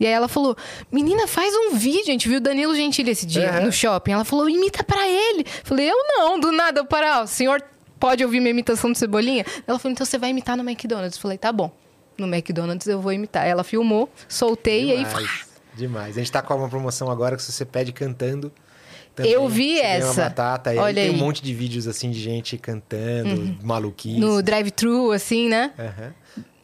[0.00, 0.56] E aí ela falou,
[0.90, 2.04] menina, faz um vídeo.
[2.08, 3.66] A gente viu o Danilo Gentili esse dia Aham.
[3.66, 4.12] no shopping.
[4.12, 5.44] Ela falou, imita pra ele.
[5.62, 6.80] Falei, eu não, do nada.
[6.80, 7.62] Eu ó, o senhor
[7.98, 9.44] pode ouvir minha imitação de Cebolinha?
[9.66, 11.18] Ela falou, então você vai imitar no McDonald's.
[11.18, 11.70] Falei, tá bom.
[12.16, 13.46] No McDonald's eu vou imitar.
[13.46, 15.04] Ela filmou, soltei e aí...
[15.04, 16.16] Demais, demais.
[16.16, 18.50] A gente tá com uma promoção agora que se você pede cantando.
[19.18, 20.06] Eu vi essa.
[20.06, 20.72] Uma batata.
[20.72, 21.10] E aí Olha tem aí.
[21.10, 21.16] Uhum.
[21.16, 24.18] um monte de vídeos assim de gente cantando, maluquice.
[24.18, 25.72] No drive-thru, assim, né?
[25.78, 26.14] Aham.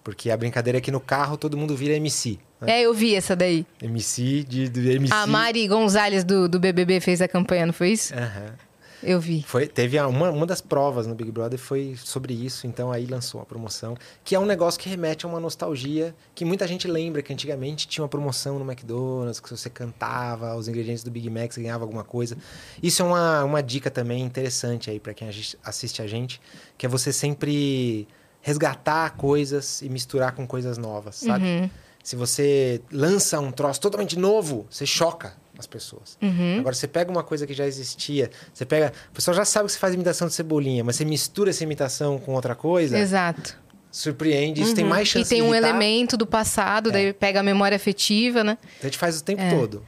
[0.07, 2.39] Porque a brincadeira é que no carro todo mundo vira MC.
[2.61, 2.79] né?
[2.79, 3.67] É, eu vi essa daí.
[3.83, 5.13] MC de, de MC.
[5.13, 8.15] A Mari Gonzalez do, do BBB fez a campanha, não foi isso?
[8.15, 8.55] Aham.
[9.03, 9.43] Eu vi.
[9.43, 13.41] Foi, teve uma, uma das provas no Big Brother foi sobre isso, então aí lançou
[13.41, 17.21] a promoção, que é um negócio que remete a uma nostalgia que muita gente lembra
[17.21, 21.29] que antigamente tinha uma promoção no McDonald's, que se você cantava os ingredientes do Big
[21.29, 22.39] Mac, você ganhava alguma coisa.
[22.81, 25.29] Isso é uma, uma dica também interessante aí para quem
[25.65, 26.41] assiste a gente,
[26.79, 28.07] que é você sempre
[28.47, 31.45] resgatar coisas e misturar com coisas novas, sabe?
[31.45, 31.71] Uhum.
[32.01, 36.17] Se você lança um troço totalmente novo, você choca as pessoas.
[36.23, 36.61] Uhum.
[36.61, 38.93] Agora, você pega uma coisa que já existia, você pega.
[39.11, 42.19] O pessoal já sabe que você faz imitação de cebolinha, mas você mistura essa imitação
[42.21, 43.59] com outra coisa, Exato.
[43.91, 44.63] surpreende.
[44.63, 45.69] Isso tem mais E chance tem de um irritar.
[45.71, 48.57] elemento do passado, daí pega a memória afetiva, né?
[48.63, 49.51] Então, a gente faz o tempo É.
[49.51, 49.83] todo.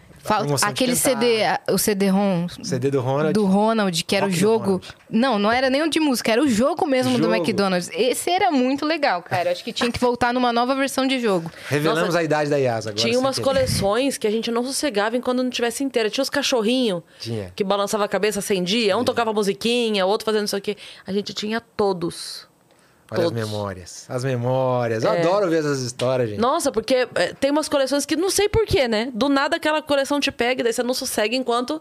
[0.63, 3.33] Aquele CD, o CD-ROM CD do Ronald.
[3.33, 4.81] do Ronald, que era o Rock do jogo.
[5.11, 7.35] Não, não era nem o de música, era o jogo mesmo do Jogo.
[7.35, 7.91] McDonald's.
[7.93, 9.51] Esse era muito legal, cara.
[9.51, 11.51] Acho que tinha que voltar numa nova versão de jogo.
[11.69, 13.01] Revelamos Nossa, a idade da Yas agora.
[13.01, 13.45] Tinha umas querer.
[13.45, 16.11] coleções que a gente não sossegava enquanto não tivesse inteira.
[16.11, 17.03] Tinha os cachorrinhos
[17.55, 18.97] que balançava a cabeça, acendia.
[18.97, 20.77] Um tocava musiquinha, outro fazendo não sei o quê.
[21.07, 22.48] A gente tinha todos.
[23.11, 23.33] Olha as todos.
[23.33, 24.07] memórias.
[24.09, 25.03] As memórias.
[25.05, 25.21] Eu É.
[25.21, 26.39] adoro ver essas histórias, gente.
[26.41, 29.11] Nossa, porque é, tem umas coleções que não sei porquê, né?
[29.15, 31.81] Do nada aquela coleção te pega e daí você não sossega enquanto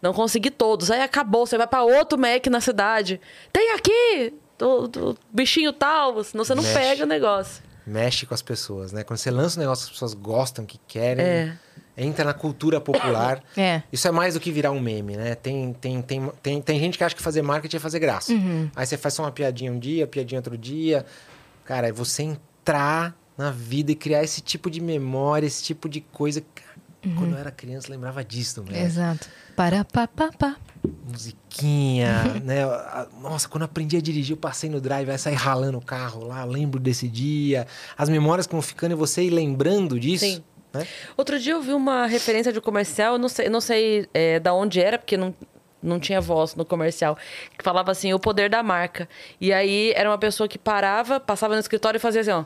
[0.00, 0.90] não conseguir todos.
[0.90, 3.20] Aí acabou, você vai pra outro Mac na cidade.
[3.52, 4.32] Tem aqui!
[4.58, 6.78] Do, do bichinho tal, senão você não Mexe.
[6.78, 7.62] pega o negócio.
[7.86, 9.02] Mexe com as pessoas, né?
[9.02, 11.24] Quando você lança um negócio que as pessoas gostam, que querem.
[11.24, 11.56] É.
[11.96, 13.42] entra na cultura popular.
[13.56, 13.82] É.
[13.92, 15.34] Isso é mais do que virar um meme, né?
[15.34, 18.32] Tem, tem, tem, tem, tem gente que acha que fazer marketing é fazer graça.
[18.32, 18.70] Uhum.
[18.74, 21.04] Aí você faz só uma piadinha um dia, piadinha outro dia.
[21.64, 26.00] Cara, é você entrar na vida e criar esse tipo de memória, esse tipo de
[26.00, 26.42] coisa.
[26.54, 28.82] Cara, Quando eu era criança, eu lembrava disso, né?
[28.82, 29.28] Exato.
[29.56, 30.56] Para, pá, pá, pá.
[31.06, 32.62] Musiquinha, né?
[33.20, 36.24] Nossa, quando eu aprendi a dirigir, eu passei no drive, aí saí ralando o carro
[36.24, 37.66] lá, lembro desse dia.
[37.96, 40.24] As memórias que vão ficando e você ir lembrando disso.
[40.24, 40.42] Sim.
[40.72, 40.86] Né?
[41.16, 44.38] Outro dia eu vi uma referência de um comercial, eu não sei, não sei é,
[44.38, 45.34] da onde era, porque não,
[45.82, 47.16] não tinha voz no comercial,
[47.58, 49.08] que falava assim, o poder da marca.
[49.40, 52.44] E aí era uma pessoa que parava, passava no escritório e fazia assim, ó.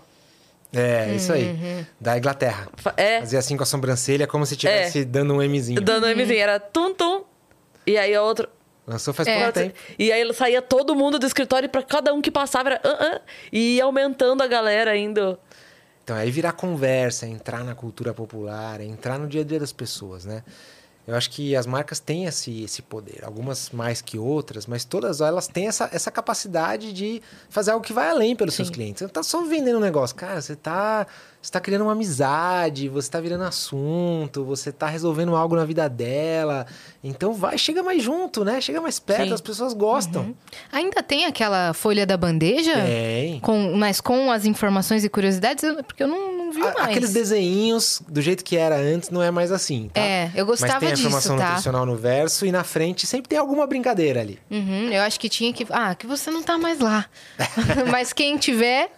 [0.76, 1.86] É, isso aí.
[2.01, 2.66] Da Inglaterra.
[2.96, 5.80] É, Fazia assim com a sobrancelha, como se estivesse dando um Mzinho.
[5.80, 7.22] dando um Mzinho, era tum tum.
[7.86, 8.48] E aí a outra.
[8.86, 9.36] Lançou faz É.
[9.38, 9.74] pouco tempo.
[9.98, 12.80] E aí saía todo mundo do escritório e pra cada um que passava era.
[12.82, 13.20] "Ah, ah",
[13.52, 15.38] e ia aumentando a galera indo.
[16.05, 20.26] Então, aí virar conversa, entrar na cultura popular, entrar no dia a dia das pessoas,
[20.26, 20.44] né?
[21.06, 25.20] Eu acho que as marcas têm esse, esse poder, algumas mais que outras, mas todas
[25.20, 27.20] elas têm essa, essa capacidade de
[27.51, 29.01] fazer algo que vai além pelos seus clientes.
[29.01, 31.06] Você não tá só vendendo um negócio, cara, você tá,
[31.43, 35.86] você tá criando uma amizade, você tá virando assunto, você tá resolvendo algo na vida
[35.89, 36.66] dela.
[37.02, 38.59] Então vai, chega mais junto, né?
[38.62, 39.35] Chega mais perto, Sim.
[39.35, 40.35] as pessoas gostam.
[40.72, 42.81] Ainda tem aquela folha da bandeja?
[42.82, 43.40] Tem.
[43.40, 45.62] Com, mas com as informações e curiosidades?
[45.86, 46.89] Porque eu não, não vi A- mais.
[46.89, 50.01] Aqueles desenhinhos, do jeito que era antes, não é mais assim, tá?
[50.01, 51.47] É, eu gostava Mas tem a disso, informação tá?
[51.49, 54.39] nutricional no verso e na frente sempre tem alguma brincadeira ali.
[54.51, 55.66] Uhum, eu acho que tinha que.
[55.71, 57.07] Ah, que você não tá mais lá.
[57.91, 58.91] Mas quem tiver.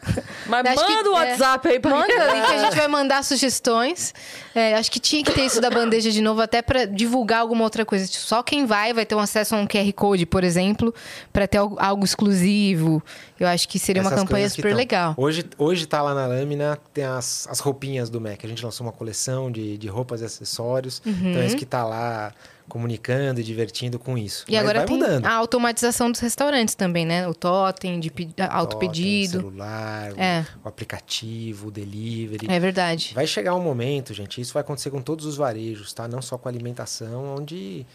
[0.46, 2.88] Mas acho que- manda o é, WhatsApp aí pra Manda aí que a gente vai
[2.88, 4.12] mandar sugestões.
[4.54, 7.62] É, acho que tinha que ter isso da bandeja de novo, até pra divulgar alguma
[7.64, 8.06] outra coisa.
[8.06, 10.94] Tipo, Só quem vai vai ter um acesso a um QR Code, por exemplo,
[11.32, 13.02] pra ter algo, algo exclusivo.
[13.38, 14.78] Eu acho que seria uma Essas campanha coisas que super tão.
[14.78, 15.14] legal.
[15.18, 18.44] Hoje, hoje tá lá na lâmina, tem as, as roupinhas do Mac.
[18.44, 21.00] A gente lançou uma coleção de, de roupas e acessórios.
[21.04, 22.32] Então é isso que tá lá
[22.68, 24.44] comunicando e divertindo com isso.
[24.48, 25.24] E Mas agora vai tem mudando.
[25.24, 27.28] a automatização dos restaurantes também, né?
[27.28, 29.34] O totem de pe- autopedido.
[29.40, 30.46] Totem, celular, o- É.
[30.64, 32.46] o, aplicativo, o delivery.
[32.50, 33.12] É verdade.
[33.14, 36.08] Vai chegar um momento, gente, isso vai acontecer com todos os varejos, tá?
[36.08, 37.86] Não só com a alimentação, onde,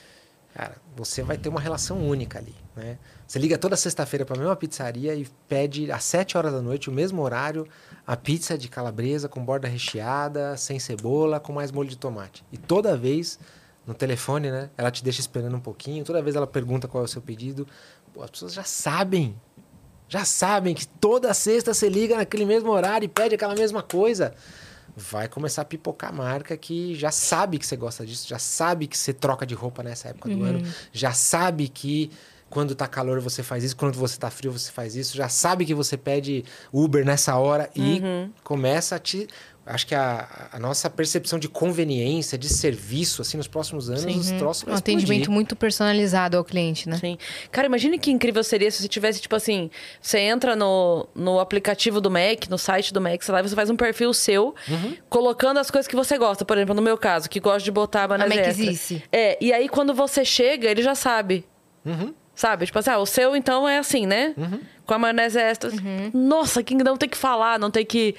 [0.55, 2.97] cara, você vai ter uma relação única ali, né?
[3.27, 6.89] Você liga toda sexta-feira para a mesma pizzaria e pede às 7 horas da noite,
[6.89, 7.67] o mesmo horário,
[8.05, 12.43] a pizza de calabresa com borda recheada, sem cebola, com mais molho de tomate.
[12.51, 13.39] E toda vez
[13.85, 14.69] no telefone, né?
[14.77, 17.67] Ela te deixa esperando um pouquinho, toda vez ela pergunta qual é o seu pedido.
[18.13, 19.35] Pô, as pessoas já sabem.
[20.07, 24.33] Já sabem que toda sexta você liga naquele mesmo horário e pede aquela mesma coisa.
[24.95, 28.87] Vai começar a pipocar a marca que já sabe que você gosta disso, já sabe
[28.87, 30.61] que você troca de roupa nessa época do ano,
[30.91, 32.11] já sabe que
[32.51, 35.65] quando tá calor você faz isso, quando você tá frio você faz isso, já sabe
[35.65, 38.01] que você pede Uber nessa hora e
[38.43, 39.25] começa a te.
[39.63, 44.31] Acho que a, a nossa percepção de conveniência, de serviço, assim, nos próximos anos, os
[44.31, 44.75] troços vai Um explodir.
[44.97, 46.97] atendimento muito personalizado ao cliente, né?
[46.97, 47.15] Sim.
[47.51, 49.69] Cara, imagine que incrível seria se você tivesse, tipo assim,
[50.01, 53.69] você entra no, no aplicativo do Mac, no site do Mac, sei lá, você faz
[53.69, 54.95] um perfil seu, Uhum.
[55.07, 56.43] colocando as coisas que você gosta.
[56.43, 58.63] Por exemplo, no meu caso, que gosto de botar maionese Mac extra.
[58.65, 59.03] existe.
[59.11, 61.45] É, e aí quando você chega, ele já sabe.
[61.85, 62.13] Uhum.
[62.35, 62.65] Sabe?
[62.65, 64.33] Tipo assim, ah, o seu então é assim, né?
[64.85, 65.69] Com a maionese extra.
[65.69, 66.11] Uhum.
[66.13, 68.15] Nossa, que não tem que falar, não tem que.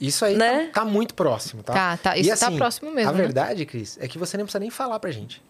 [0.00, 0.66] Isso aí Né?
[0.66, 1.72] tá, tá muito próximo, tá?
[1.72, 2.16] Tá, tá.
[2.16, 3.18] E Isso tá próximo mesmo, A né?
[3.22, 5.42] verdade, Cris, é que você nem precisa nem falar pra gente.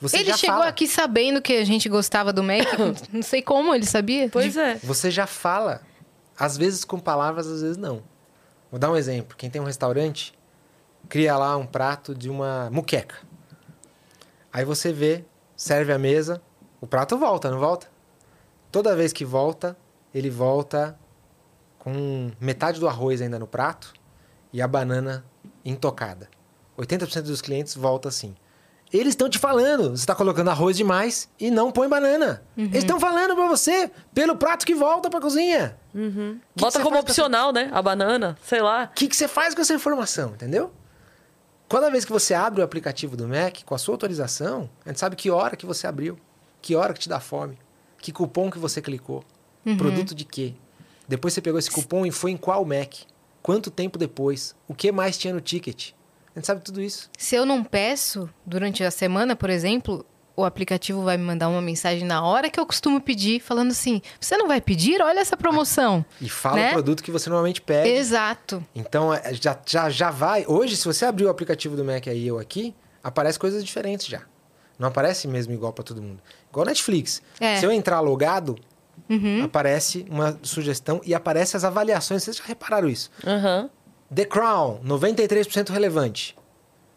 [0.00, 0.68] Você ele já chegou fala.
[0.68, 2.66] aqui sabendo que a gente gostava do Mac.
[3.12, 4.28] não sei como ele sabia.
[4.28, 4.74] Pois é.
[4.82, 5.80] Você já fala.
[6.36, 8.02] Às vezes com palavras, às vezes não.
[8.70, 9.36] Vou dar um exemplo.
[9.36, 10.34] Quem tem um restaurante,
[11.08, 13.14] cria lá um prato de uma muqueca.
[14.52, 15.24] Aí você vê,
[15.56, 16.42] serve a mesa,
[16.80, 17.86] o prato volta, não volta?
[18.70, 19.76] Toda vez que volta,
[20.12, 20.98] ele volta
[21.78, 23.92] com metade do arroz ainda no prato
[24.52, 25.24] e a banana
[25.64, 26.28] intocada.
[26.78, 28.34] 80% dos clientes volta assim.
[28.92, 32.42] Eles estão te falando, você está colocando arroz demais e não põe banana.
[32.56, 35.76] Eles estão falando para você pelo prato que volta para cozinha.
[35.90, 37.70] Que que Bota você como opcional, né?
[37.72, 38.84] A banana, sei lá.
[38.84, 40.72] O que, que você faz com essa informação, entendeu?
[41.68, 45.00] Cada vez que você abre o aplicativo do Mac, com a sua autorização, a gente
[45.00, 46.18] sabe que hora que você abriu,
[46.60, 47.58] que hora que te dá fome,
[47.98, 49.24] que cupom que você clicou,
[49.78, 50.54] produto de quê.
[51.08, 52.94] Depois você pegou esse cupom e foi em qual Mac,
[53.42, 55.92] quanto tempo depois, o que mais tinha no ticket.
[56.34, 57.10] A gente sabe tudo isso.
[57.16, 60.04] Se eu não peço durante a semana, por exemplo,
[60.36, 64.02] o aplicativo vai me mandar uma mensagem na hora que eu costumo pedir, falando assim:
[64.20, 65.00] você não vai pedir?
[65.00, 66.04] Olha essa promoção.
[66.20, 66.68] E fala Né?
[66.70, 67.88] o produto que você normalmente pede.
[67.90, 68.64] Exato.
[68.74, 70.44] Então, é, já, já, já vai.
[70.46, 74.22] Hoje, se você abrir o aplicativo do Mac aí eu aqui, aparece coisas diferentes já.
[74.78, 76.20] Não aparece mesmo igual para todo mundo.
[76.50, 77.22] Igual Netflix.
[77.38, 77.56] É.
[77.58, 78.56] Se eu entrar logado,
[79.44, 82.24] aparece uma sugestão e aparece as avaliações.
[82.24, 83.10] Vocês já repararam isso?
[83.26, 83.70] Aham.
[84.14, 86.36] The Crown, 93% relevante.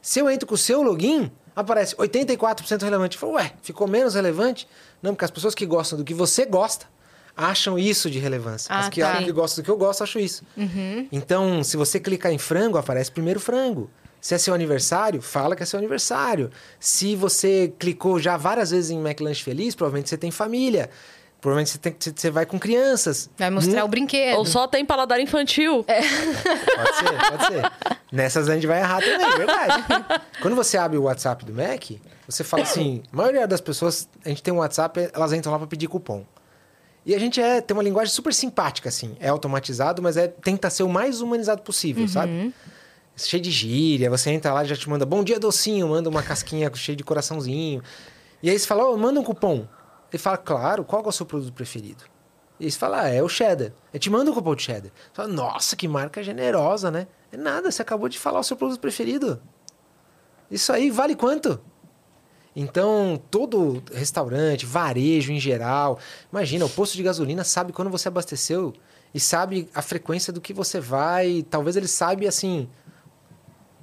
[0.02, 3.18] Se eu entro com o seu login, aparece 84% relevante.
[3.18, 4.68] Falo, ué, ficou menos relevante?
[5.02, 6.86] Não, porque as pessoas que gostam do que você gosta
[7.36, 8.72] acham isso de relevância.
[8.72, 9.24] Ah, as que, tá.
[9.24, 10.44] que gostam do que eu gosto acham isso.
[11.12, 13.90] Então, se você clicar em frango, aparece primeiro frango.
[14.22, 16.52] Se é seu aniversário, fala que é seu aniversário.
[16.80, 20.90] Se você clicou já várias vezes em McLanche Feliz, provavelmente você tem família.
[21.40, 23.30] Provavelmente você, tem, você vai com crianças.
[23.38, 24.38] Vai mostrar o brinquedo.
[24.38, 25.84] Ou só tem paladar infantil.
[25.84, 27.72] Pode ser, pode ser.
[28.12, 29.86] Nessas a gente vai errar também, é verdade.
[30.42, 31.92] Quando você abre o WhatsApp do Mac,
[32.28, 35.60] você fala assim: a maioria das pessoas, a gente tem um WhatsApp, elas entram lá
[35.60, 36.26] para pedir cupom.
[37.06, 39.16] E a gente é, tem uma linguagem super simpática, assim.
[39.20, 42.54] É automatizado, mas é, tenta ser o mais humanizado possível, sabe?
[43.16, 46.22] Cheio de gíria, você entra lá e já te manda bom dia docinho, manda uma
[46.22, 47.82] casquinha cheia de coraçãozinho.
[48.44, 49.66] E aí você fala, ô, manda um cupom.
[50.12, 52.04] Ele fala, claro, qual é o seu produto preferido?
[52.60, 53.72] E aí você fala, ah, é o cheddar.
[53.94, 54.92] Ele te manda um cupom de cheddar.
[54.92, 57.08] Você fala, nossa, que marca generosa, né?
[57.32, 59.42] É nada, você acabou de falar o seu produto preferido.
[60.50, 61.60] Isso aí vale quanto?
[62.56, 66.00] Então, todo restaurante, varejo em geral,
[66.32, 68.74] imagina, o posto de gasolina sabe quando você abasteceu
[69.14, 71.46] e sabe a frequência do que você vai.
[71.48, 72.68] Talvez ele sabe assim.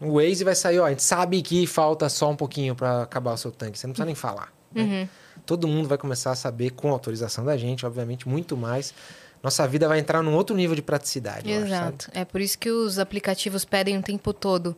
[0.01, 3.35] O Waze vai sair, ó, a gente sabe que falta só um pouquinho para acabar
[3.35, 3.79] o seu tanque.
[3.79, 4.53] Você não precisa nem falar.
[4.75, 5.09] né?
[5.47, 8.95] Todo mundo vai começar a saber, com autorização da gente, obviamente, muito mais.
[9.43, 11.51] Nossa vida vai entrar num outro nível de praticidade.
[11.51, 11.67] eu acho?
[11.67, 12.11] Exato.
[12.15, 14.75] É por isso que os aplicativos pedem o tempo todo.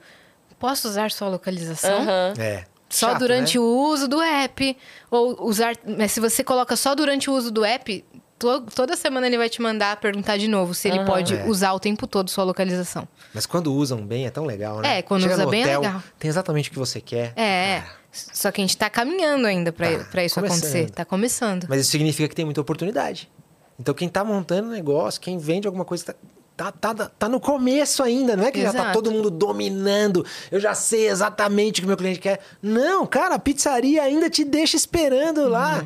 [0.59, 2.02] Posso usar sua localização?
[2.02, 2.34] Aham.
[2.38, 2.64] É.
[2.88, 3.64] Só Chato, durante né?
[3.64, 4.76] o uso do app.
[5.10, 5.76] Ou usar.
[5.98, 8.05] Mas se você coloca só durante o uso do app,
[8.38, 11.06] to- toda semana ele vai te mandar perguntar de novo se ele Aham.
[11.06, 11.44] pode É.
[11.46, 13.06] usar o tempo todo sua localização.
[13.34, 14.98] Mas quando usam bem é tão legal, né?
[14.98, 16.02] É, quando Chega usa no bem é hotel, legal.
[16.18, 17.32] Tem exatamente o que você quer.
[17.36, 17.82] É.
[18.12, 20.58] Só que a gente tá caminhando ainda pra, Tá, isso começando.
[20.64, 20.90] acontecer.
[20.90, 21.66] Tá começando.
[21.68, 23.30] Mas isso significa que tem muita oportunidade.
[23.78, 26.16] Então, quem tá montando negócio, quem vende alguma coisa,
[26.56, 28.34] tá, tá, tá, tá no começo ainda.
[28.34, 28.92] Não é que já tá Exato.
[28.94, 30.24] todo mundo dominando.
[30.50, 32.40] Eu já sei exatamente o que o meu cliente quer.
[32.62, 35.84] Não, cara, a pizzaria ainda te deixa esperando lá.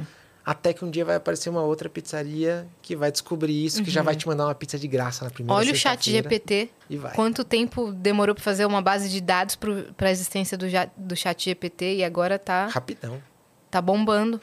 [0.50, 0.56] Uhum.
[0.56, 4.02] Até que um dia vai aparecer uma outra pizzaria que vai descobrir isso, que já
[4.02, 5.60] vai te mandar uma pizza de graça na primeira Uhum.
[5.60, 6.10] Olha o chat.
[6.10, 6.70] GPT.
[6.88, 7.14] E vai.
[7.14, 10.66] Quanto tempo demorou pra fazer uma base de dados para a existência do,
[10.96, 13.22] do chat GPT e agora tá, Rapidão.
[13.70, 14.40] tá bombando.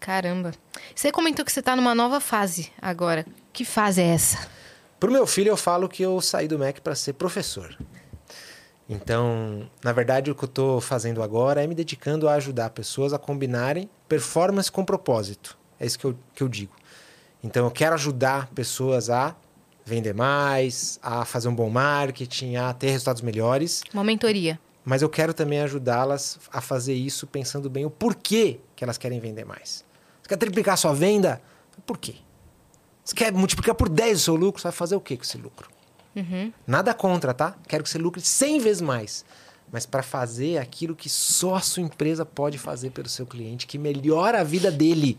[0.00, 0.52] Caramba.
[0.94, 3.26] Você comentou que você tá numa nova fase agora.
[3.52, 4.48] Que fase é essa?
[5.00, 7.76] Pro meu filho, eu falo que eu saí do MEC para ser professor.
[8.88, 13.12] Então, na verdade, o que eu estou fazendo agora é me dedicando a ajudar pessoas
[13.12, 15.58] a combinarem performance com propósito.
[15.78, 16.74] É isso que eu, que eu digo.
[17.42, 19.34] Então, eu quero ajudar pessoas a
[19.84, 23.82] vender mais, a fazer um bom marketing, a ter resultados melhores.
[23.92, 24.58] Uma mentoria.
[24.84, 29.18] Mas eu quero também ajudá-las a fazer isso pensando bem o porquê que elas querem
[29.18, 29.84] vender mais.
[30.22, 31.40] Você quer triplicar a sua venda?
[31.84, 32.14] Por quê?
[33.04, 34.60] Você quer multiplicar por 10 o seu lucro?
[34.60, 35.68] Você vai fazer o quê com esse lucro?
[36.66, 37.56] Nada contra, tá?
[37.68, 39.24] Quero que você lucre 100 vezes mais.
[39.70, 43.78] Mas para fazer aquilo que só a sua empresa pode fazer pelo seu cliente, que
[43.78, 45.18] melhora a vida dele,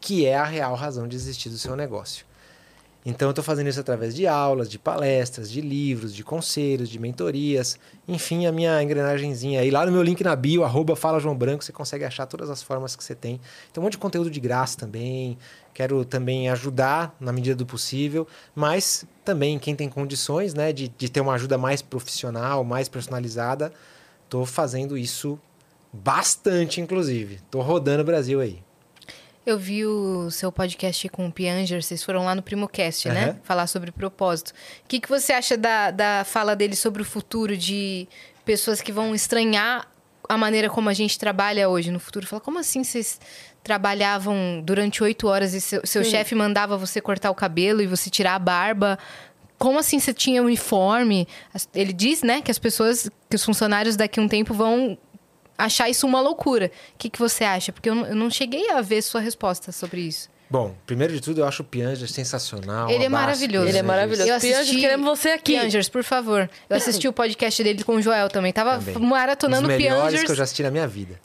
[0.00, 2.24] que é a real razão de existir do seu negócio.
[3.04, 6.98] Então, eu estou fazendo isso através de aulas, de palestras, de livros, de conselhos, de
[6.98, 7.78] mentorias.
[8.06, 9.70] Enfim, a minha engrenagemzinha aí.
[9.70, 12.62] Lá no meu link na bio, arroba Fala João Branco, você consegue achar todas as
[12.62, 13.40] formas que você tem.
[13.72, 15.38] Tem um monte de conteúdo de graça também.
[15.80, 18.28] Quero também ajudar na medida do possível.
[18.54, 23.72] Mas também, quem tem condições né, de, de ter uma ajuda mais profissional, mais personalizada,
[24.24, 25.40] estou fazendo isso
[25.90, 27.36] bastante, inclusive.
[27.36, 28.62] Estou rodando o Brasil aí.
[29.46, 33.30] Eu vi o seu podcast com o Pianger, vocês foram lá no PrimoCast, né?
[33.30, 33.38] Aham.
[33.42, 34.50] Falar sobre propósito.
[34.84, 38.06] O que, que você acha da, da fala dele sobre o futuro de
[38.44, 39.90] pessoas que vão estranhar
[40.28, 42.26] a maneira como a gente trabalha hoje no futuro?
[42.26, 43.20] Fala, como assim vocês
[43.62, 48.08] trabalhavam durante oito horas e seu, seu chefe mandava você cortar o cabelo e você
[48.10, 48.98] tirar a barba?
[49.58, 51.28] Como assim você tinha uniforme?
[51.74, 54.96] Ele diz, né, que as pessoas, que os funcionários daqui a um tempo vão
[55.58, 56.70] achar isso uma loucura.
[56.94, 57.72] O que, que você acha?
[57.72, 60.28] Porque eu eu não cheguei a ver sua resposta sobre isso.
[60.50, 62.90] Bom, primeiro de tudo, eu acho o Pianger sensacional.
[62.90, 63.68] Ele é abraço, maravilhoso.
[63.68, 64.28] Ele é maravilhoso.
[64.28, 65.52] Eu assisti- queremos você aqui.
[65.52, 66.50] Piangers, por favor.
[66.68, 68.52] Eu assisti o podcast dele com o Joel também.
[68.52, 68.98] Tava Também.
[69.08, 70.24] maratonando Um dos melhores Piangers.
[70.24, 71.20] que eu já assisti na minha vida.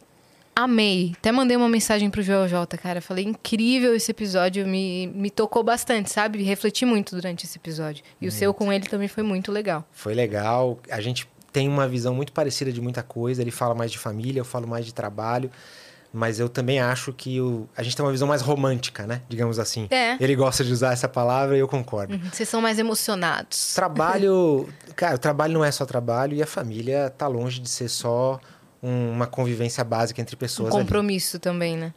[0.56, 1.14] Amei.
[1.18, 3.02] Até mandei uma mensagem pro Joel J, cara.
[3.02, 4.66] Falei, incrível esse episódio.
[4.66, 6.42] Me, me tocou bastante, sabe?
[6.44, 8.04] Refleti muito durante esse episódio.
[8.22, 9.84] E o seu com ele também foi muito legal.
[9.92, 10.80] Foi legal.
[10.90, 13.42] A gente tem uma visão muito parecida de muita coisa.
[13.42, 15.52] Ele fala mais de família, eu falo mais de trabalho.
[16.18, 17.68] Mas eu também acho que o...
[17.76, 19.22] a gente tem uma visão mais romântica, né?
[19.28, 19.88] Digamos assim.
[19.92, 20.16] É.
[20.18, 22.14] Ele gosta de usar essa palavra e eu concordo.
[22.14, 22.22] Uhum.
[22.32, 23.74] Vocês são mais emocionados.
[23.76, 27.90] Trabalho, cara, o trabalho não é só trabalho e a família tá longe de ser
[27.90, 28.40] só
[28.82, 30.82] um- uma convivência básica entre Um pessoas ali.
[30.84, 31.94] compromisso também, né?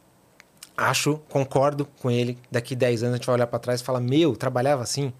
[0.75, 2.37] Acho, concordo com ele.
[2.51, 5.13] Daqui 10 anos a gente vai olhar para trás e falar: Meu, trabalhava assim.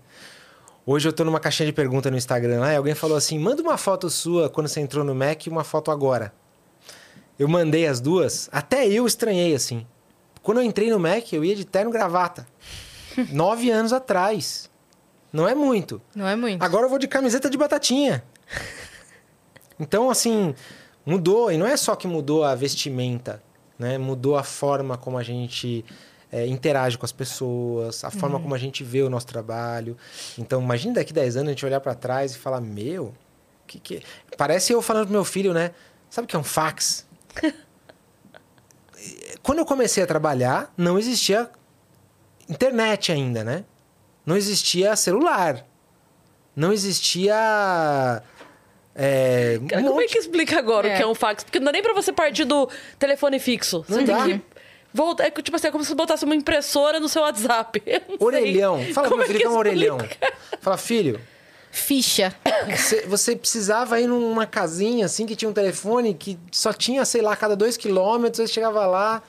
[0.86, 3.62] Hoje eu tô numa caixinha de pergunta no Instagram lá e alguém falou assim: manda
[3.62, 6.34] uma foto sua quando você entrou no Mac e uma foto agora.
[7.40, 9.88] Eu mandei as duas, até eu estranhei assim.
[10.44, 12.45] Quando eu entrei no Mac, eu ia de terno gravata.
[13.32, 14.70] Nove anos atrás.
[15.32, 16.02] Não é muito.
[16.14, 16.61] Não é muito.
[16.61, 18.24] Agora eu vou de camiseta de batatinha.
[19.80, 20.53] Então, assim,
[21.06, 21.52] mudou.
[21.52, 23.41] E não é só que mudou a vestimenta,
[23.78, 23.98] né?
[23.98, 25.86] Mudou a forma como a gente
[26.32, 29.95] é, interage com as pessoas, a forma como a gente vê o nosso trabalho.
[30.38, 33.14] Então, imagine daqui 10 anos a gente olhar para trás e falar: Meu,
[33.66, 34.03] que que.
[34.38, 35.72] Parece eu falando pro meu filho, né?
[36.10, 37.07] Sabe o que é um fax?
[39.41, 41.49] Quando eu comecei a trabalhar, não existia
[42.49, 43.64] internet ainda, né?
[44.26, 45.66] Não existia celular.
[46.56, 48.22] Não existia.
[48.94, 50.98] É, um como é monte- que explica agora o É.
[50.98, 51.44] que é um fax?
[51.44, 53.84] Porque não dá nem pra você partir do telefone fixo.
[53.88, 54.24] Você Não tem dá.
[54.26, 54.41] que
[54.94, 55.26] voltar.
[55.28, 57.82] É tipo assim, é como se você botasse uma impressora no seu WhatsApp.
[58.20, 58.84] Orelhão.
[58.94, 59.98] Fala pro Como meu é filho que que é um orelhão.
[60.60, 61.20] Fala, filho,
[61.72, 62.36] Ficha.
[62.76, 67.22] você, você precisava ir numa casinha assim que tinha um telefone que só tinha, sei
[67.22, 69.22] lá, a cada dois quilômetros, você chegava lá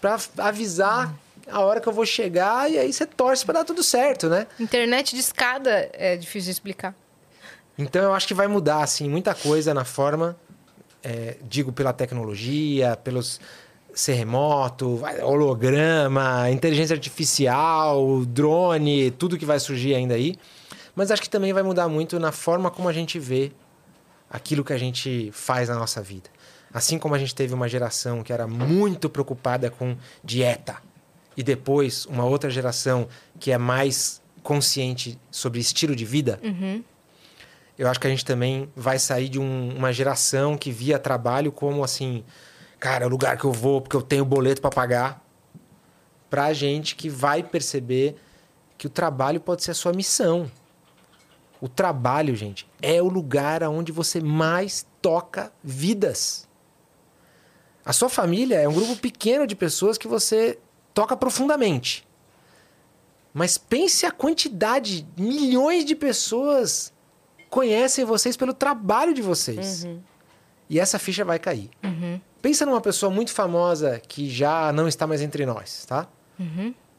[0.00, 1.14] pra avisar
[1.50, 4.46] a hora que eu vou chegar e aí você torce pra dar tudo certo, né?
[4.58, 6.94] Internet de escada é difícil de explicar.
[7.76, 10.36] Então eu acho que vai mudar, assim, muita coisa na forma,
[11.02, 13.40] é, digo, pela tecnologia, pelos
[13.94, 20.36] ser remoto, holograma, inteligência artificial, drone, tudo que vai surgir ainda aí.
[21.00, 23.52] Mas acho que também vai mudar muito na forma como a gente vê
[24.28, 26.28] aquilo que a gente faz na nossa vida.
[26.74, 30.76] Assim como a gente teve uma geração que era muito preocupada com dieta
[31.34, 33.08] e depois uma outra geração
[33.38, 36.38] que é mais consciente sobre estilo de vida,
[37.78, 41.50] eu acho que a gente também vai sair de um- uma geração que via trabalho
[41.50, 42.22] como assim,
[42.78, 45.24] cara, é o lugar que eu vou porque eu tenho boleto para pagar.
[46.28, 48.16] Pra gente que vai perceber
[48.76, 50.50] que o trabalho pode ser a sua missão.
[51.60, 56.48] O trabalho, gente, é o lugar onde você mais toca vidas.
[57.84, 60.58] A sua família é um grupo pequeno de pessoas que você
[60.94, 62.06] toca profundamente.
[63.32, 66.92] Mas pense a quantidade, milhões de pessoas
[67.48, 69.84] conhecem vocês pelo trabalho de vocês.
[70.68, 71.68] E essa ficha vai cair.
[72.40, 76.08] Pensa numa pessoa muito famosa que já não está mais entre nós, tá?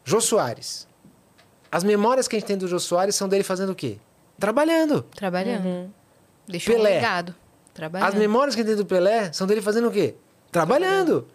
[0.03, 0.87] Jô Soares.
[1.71, 3.97] As memórias que a gente tem do Jô Soares são dele fazendo o quê?
[4.41, 5.03] Trabalhando.
[5.15, 5.93] Trabalhando.
[6.47, 6.97] Deixou um Pelé.
[7.05, 7.35] As
[7.73, 8.17] Trabalhando.
[8.17, 10.15] memórias que tem do Pelé são dele fazendo o quê?
[10.51, 11.27] Trabalhando.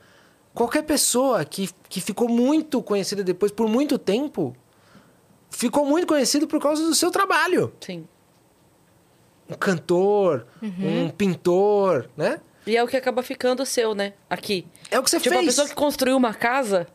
[0.52, 4.56] Qualquer pessoa que, que ficou muito conhecida depois por muito tempo
[5.48, 7.72] ficou muito conhecido por causa do seu trabalho.
[7.80, 8.06] Sim.
[9.48, 12.40] Um cantor, um pintor, né?
[12.66, 14.14] E é o que acaba ficando seu, né?
[14.28, 14.66] Aqui.
[14.90, 15.44] É o que você tipo, fez.
[15.44, 16.88] a pessoa que construiu uma casa,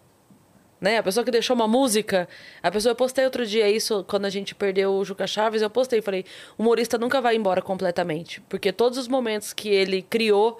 [0.82, 0.98] né?
[0.98, 2.28] A pessoa que deixou uma música.
[2.62, 5.70] A pessoa, eu postei outro dia isso, quando a gente perdeu o Juca Chaves, eu
[5.70, 6.26] postei, falei,
[6.58, 8.42] o humorista nunca vai embora completamente.
[8.50, 10.60] Porque todos os momentos que ele criou,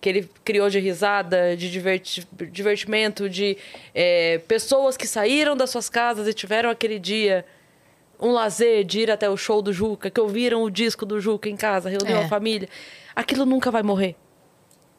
[0.00, 3.58] que ele criou de risada, de diverti- divertimento, de
[3.94, 7.44] é, pessoas que saíram das suas casas e tiveram aquele dia
[8.20, 11.48] um lazer de ir até o show do Juca, que ouviram o disco do Juca
[11.48, 12.24] em casa, reuniu É.
[12.24, 12.68] a família.
[13.14, 14.16] Aquilo nunca vai morrer.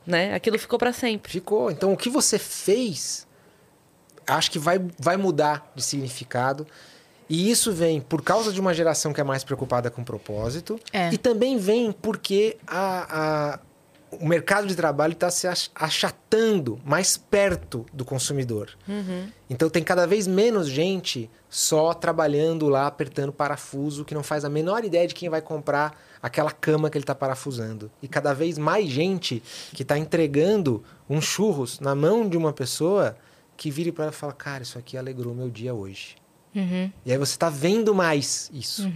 [0.07, 0.33] Né?
[0.33, 1.31] Aquilo ficou pra sempre.
[1.31, 1.69] Ficou.
[1.69, 3.27] Então, o que você fez,
[4.29, 6.65] acho que vai, vai mudar de significado.
[7.29, 10.79] E isso vem por causa de uma geração que é mais preocupada com propósito.
[10.91, 11.11] É.
[11.13, 13.59] E também vem porque a, a-
[14.11, 18.69] o mercado de trabalho está se ach- achatando mais perto do consumidor.
[19.47, 24.49] Então, tem cada vez menos gente só trabalhando lá, apertando parafuso, que não faz a
[24.49, 27.91] menor ideia de quem vai comprar aquela cama que ele está parafusando.
[28.01, 29.43] E cada vez mais gente
[29.73, 33.15] que está entregando um churros na mão de uma pessoa
[33.59, 36.15] que vira para ela e fala: Cara, isso aqui alegrou meu dia hoje.
[36.55, 36.89] Uhum.
[37.05, 38.89] E aí você está vendo mais isso.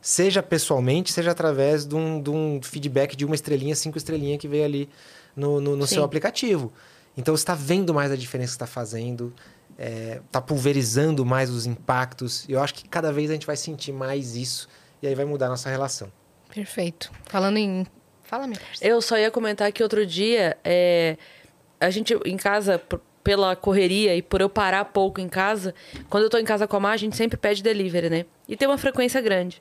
[0.00, 4.48] Seja pessoalmente, seja através de um, de um feedback de uma estrelinha, cinco estrelinhas que
[4.48, 4.88] veio ali
[5.36, 6.72] no, no, no seu aplicativo.
[7.16, 9.34] Então você está vendo mais a diferença que está fazendo,
[9.76, 12.48] está pulverizando mais os impactos.
[12.48, 14.68] E eu acho que cada vez a gente vai sentir mais isso
[15.02, 16.10] e aí vai mudar a nossa relação.
[16.54, 17.12] Perfeito.
[17.24, 17.86] Falando em.
[18.22, 18.94] Fala, minha parceira.
[18.94, 21.16] Eu só ia comentar que outro dia, é,
[21.80, 22.80] a gente em casa,
[23.22, 25.74] pela correria e por eu parar pouco em casa,
[26.08, 28.24] quando eu tô em casa com a Má, a gente sempre pede delivery, né?
[28.48, 29.60] E tem uma frequência grande.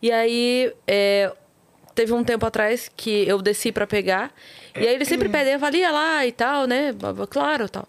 [0.00, 1.32] E aí, é,
[1.94, 4.32] teve um tempo atrás que eu desci pra pegar,
[4.74, 6.94] e aí eles sempre pedem avalia lá e tal, né?
[7.28, 7.88] Claro, tal.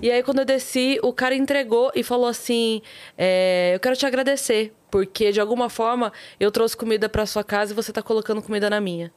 [0.00, 2.82] E aí, quando eu desci, o cara entregou e falou assim:
[3.16, 7.72] é, Eu quero te agradecer, porque de alguma forma eu trouxe comida pra sua casa
[7.72, 9.12] e você tá colocando comida na minha.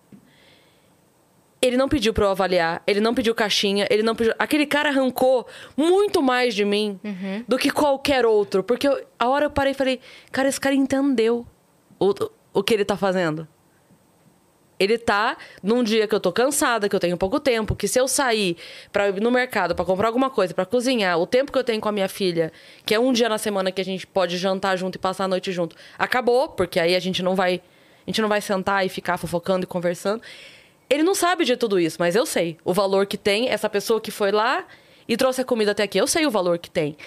[1.62, 4.34] Ele não pediu pra eu avaliar, ele não pediu caixinha, ele não pediu.
[4.40, 5.46] Aquele cara arrancou
[5.78, 7.00] muito mais de mim
[7.48, 8.64] do que qualquer outro.
[8.64, 10.00] Porque eu- a hora eu parei e falei,
[10.32, 11.46] cara, esse cara entendeu.
[12.00, 12.14] o,
[12.52, 13.48] o que ele tá fazendo.
[14.80, 18.00] Ele tá num dia que eu tô cansada, que eu tenho pouco tempo, que se
[18.00, 18.58] eu sair
[18.92, 21.80] para ir no mercado para comprar alguma coisa, para cozinhar, o tempo que eu tenho
[21.80, 22.52] com a minha filha,
[22.84, 25.28] que é um dia na semana que a gente pode jantar junto e passar a
[25.28, 27.62] noite junto, acabou, porque aí a gente não vai,
[28.08, 30.24] a gente não vai sentar e ficar fofocando e conversando.
[30.92, 34.02] Ele não sabe de tudo isso, mas eu sei o valor que tem essa pessoa
[34.02, 34.66] que foi lá
[35.08, 35.98] e trouxe a comida até aqui.
[35.98, 36.98] Eu sei o valor que tem.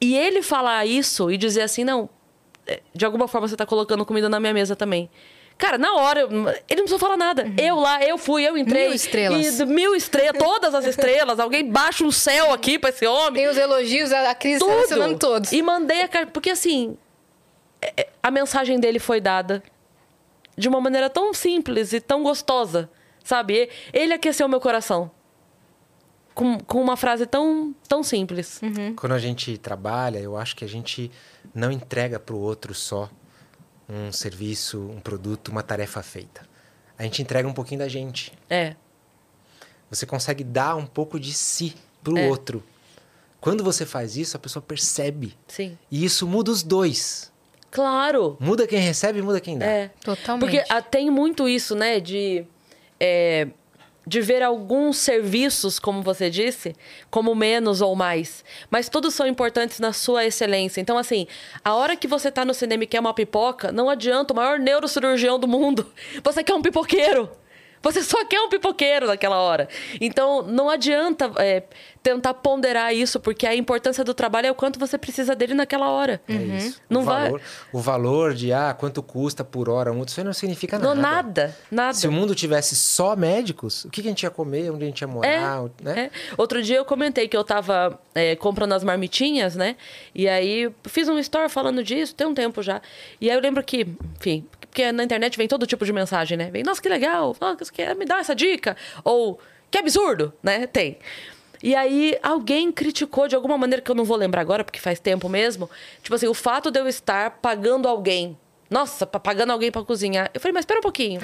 [0.00, 2.10] E ele falar isso e dizer assim, não,
[2.66, 5.08] é, de alguma forma você tá colocando comida na minha mesa também.
[5.56, 7.44] Cara, na hora, ele não precisou falar nada.
[7.44, 7.54] Uhum.
[7.56, 8.86] Eu lá, eu fui, eu entrei.
[8.86, 9.60] Mil estrelas.
[9.60, 11.38] E, mil estrelas, todas as estrelas.
[11.38, 13.34] Alguém baixa um céu aqui pra esse homem.
[13.34, 14.72] Tem os elogios, a Cris Tudo.
[14.72, 15.52] selecionando todos.
[15.52, 16.32] E mandei a carta.
[16.32, 16.98] Porque assim,
[17.80, 19.62] é, é, a mensagem dele foi dada
[20.58, 22.90] de uma maneira tão simples e tão gostosa.
[23.26, 23.68] Sabe?
[23.92, 25.10] Ele aqueceu meu coração.
[26.32, 28.60] Com, com uma frase tão, tão simples.
[28.62, 28.94] Uhum.
[28.94, 31.10] Quando a gente trabalha, eu acho que a gente
[31.52, 33.10] não entrega pro outro só
[33.88, 36.46] um serviço, um produto, uma tarefa feita.
[36.96, 38.32] A gente entrega um pouquinho da gente.
[38.48, 38.76] É.
[39.90, 41.74] Você consegue dar um pouco de si
[42.04, 42.28] pro É.
[42.28, 42.62] outro.
[43.40, 45.36] Quando você faz isso, a pessoa percebe.
[45.48, 45.76] Sim.
[45.90, 47.32] E isso muda os dois.
[47.72, 48.36] Claro.
[48.38, 49.66] Muda quem recebe e muda quem dá.
[49.66, 49.88] É.
[50.00, 50.40] Totalmente.
[50.40, 51.98] Porque ah, tem muito isso, né?
[51.98, 52.46] De,
[53.00, 53.48] é,
[54.06, 56.76] de ver alguns serviços, como você disse,
[57.10, 58.44] como menos ou mais.
[58.70, 60.80] Mas todos são importantes na sua excelência.
[60.80, 61.26] Então, assim,
[61.64, 64.60] a hora que você tá no cinema e quer uma pipoca, não adianta o maior
[64.60, 65.92] neurocirurgião do mundo.
[66.22, 67.28] Você quer um pipoqueiro.
[67.82, 69.68] Você só quer um pipoqueiro naquela hora.
[70.00, 71.64] Então, não adianta é,
[72.06, 75.90] tentar ponderar isso, porque a importância do trabalho é o quanto você precisa dele naquela
[75.90, 76.20] hora.
[76.28, 76.80] É isso.
[76.88, 77.40] Não o, vai- valor,
[77.72, 80.94] o valor de ah, quanto custa por hora um, isso aí não significa nada.
[80.94, 81.94] Não, nada, nada.
[81.94, 84.86] Se o mundo tivesse só médicos, o que que a gente ia comer, onde a
[84.86, 85.98] gente ia morar, né?
[85.98, 86.10] É.
[86.36, 89.74] Outro dia eu comentei que eu tava é, comprando as marmitinhas, né?
[90.14, 92.80] E aí fiz um story falando disso, tem um tempo já.
[93.20, 93.84] E aí eu lembro que,
[94.20, 96.52] enfim, porque na internet vem todo tipo de mensagem, né?
[96.52, 98.76] Vem, nossa, que legal, nossa, que me dá essa dica.
[99.02, 99.40] Ou,
[99.72, 100.68] que absurdo, né?
[100.68, 100.98] Tem.
[101.62, 105.00] E aí alguém criticou de alguma maneira que eu não vou lembrar agora, porque faz
[105.00, 105.68] tempo mesmo.
[106.02, 108.36] Tipo assim, o fato de eu estar pagando alguém.
[108.68, 110.30] Nossa, pa- pagando alguém pra cozinhar.
[110.34, 111.20] Eu falei, mas espera um pouquinho.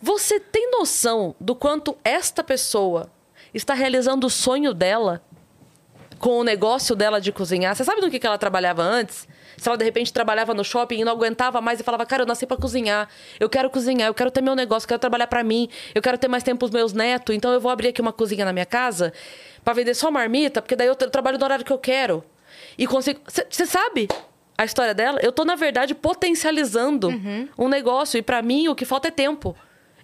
[0.00, 3.10] Você tem noção do quanto esta pessoa
[3.52, 5.22] está realizando o sonho dela
[6.18, 7.74] com o negócio dela de cozinhar?
[7.76, 9.26] Você sabe no que que ela trabalhava antes?
[9.60, 12.26] Se ela de repente trabalhava no shopping e não aguentava mais e falava, cara, eu
[12.26, 13.08] nasci pra cozinhar,
[13.38, 16.16] eu quero cozinhar, eu quero ter meu negócio, eu quero trabalhar pra mim, eu quero
[16.16, 18.64] ter mais tempo pros meus netos, então eu vou abrir aqui uma cozinha na minha
[18.64, 19.12] casa
[19.62, 22.24] pra vender só marmita, porque daí eu tra- trabalho no horário que eu quero.
[22.78, 23.20] E consigo.
[23.50, 24.08] Você sabe
[24.56, 25.18] a história dela?
[25.22, 27.08] Eu tô, na verdade, potencializando
[27.58, 29.54] um negócio e pra mim o que falta é tempo.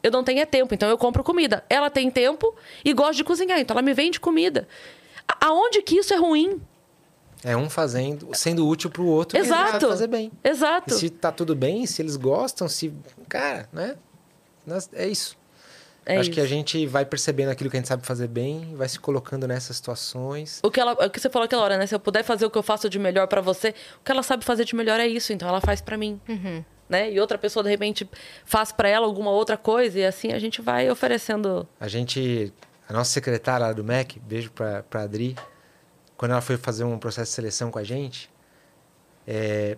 [0.03, 1.65] Eu não tenho é tempo, então eu compro comida.
[1.71, 2.55] Ela tem tempo
[2.85, 4.69] e gosta de cozinhar, então ela me vende comida.
[5.41, 6.61] Aonde que isso é ruim?
[7.45, 9.37] É um fazendo, sendo útil pro outro.
[9.37, 9.89] e ele vai Exato.
[9.89, 10.33] fazer bem.
[10.43, 10.95] Exato.
[10.95, 12.93] E se tá tudo bem, se eles gostam, se.
[13.29, 13.97] Cara, né?
[14.67, 15.37] Nós- É isso.
[16.09, 16.53] É Acho que a isso.
[16.53, 20.61] gente vai percebendo aquilo que a gente sabe fazer bem, vai se colocando nessas situações.
[20.63, 21.85] O que, ela, o que você falou aquela hora, né?
[21.87, 24.23] Se eu puder fazer o que eu faço de melhor pra você, o que ela
[24.23, 26.21] sabe fazer de melhor é isso, então ela faz pra mim.
[26.89, 27.11] Né?
[27.13, 28.09] E outra pessoa, de repente,
[28.45, 31.67] faz pra ela alguma outra coisa, e assim a gente vai oferecendo.
[31.81, 32.53] A gente.
[32.89, 35.35] A nossa secretária lá do MEC, beijo pra, pra Adri,
[36.17, 38.31] quando ela foi fazer um processo de seleção com a gente,
[39.27, 39.77] é,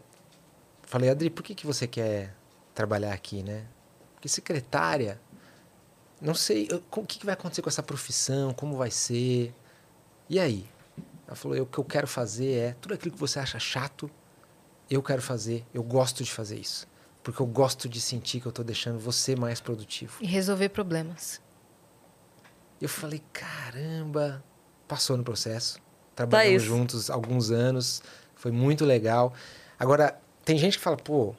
[0.83, 2.35] falei, Adri, por que, que você quer
[2.75, 3.67] trabalhar aqui, né?
[4.15, 5.21] Porque secretária,
[6.21, 9.55] não sei, eu- o que, que vai acontecer com essa profissão, como vai ser.
[10.29, 10.69] E aí?
[11.27, 14.11] Ela falou, "Eu- o que eu quero fazer é tudo aquilo que você acha chato,
[14.91, 16.87] eu quero fazer, eu gosto de fazer isso.
[17.23, 20.17] Porque eu gosto de sentir que eu tô deixando você mais produtivo.
[20.21, 21.41] E resolver problemas.
[22.81, 24.43] Eu falei, caramba,
[24.87, 25.79] passou no processo.
[26.27, 26.67] Trabalhamos isso.
[26.67, 28.03] juntos alguns anos,
[28.35, 29.33] foi muito legal.
[29.79, 31.33] Agora, tem gente que fala, pô,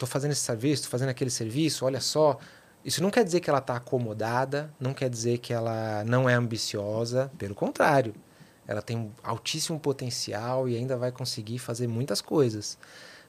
[0.00, 2.36] tô fazendo esse serviço, tô fazendo aquele serviço, olha só.
[2.84, 6.34] Isso não quer dizer que ela tá acomodada, não quer dizer que ela não é
[6.34, 8.12] ambiciosa, pelo contrário.
[8.66, 12.76] Ela tem um altíssimo potencial e ainda vai conseguir fazer muitas coisas.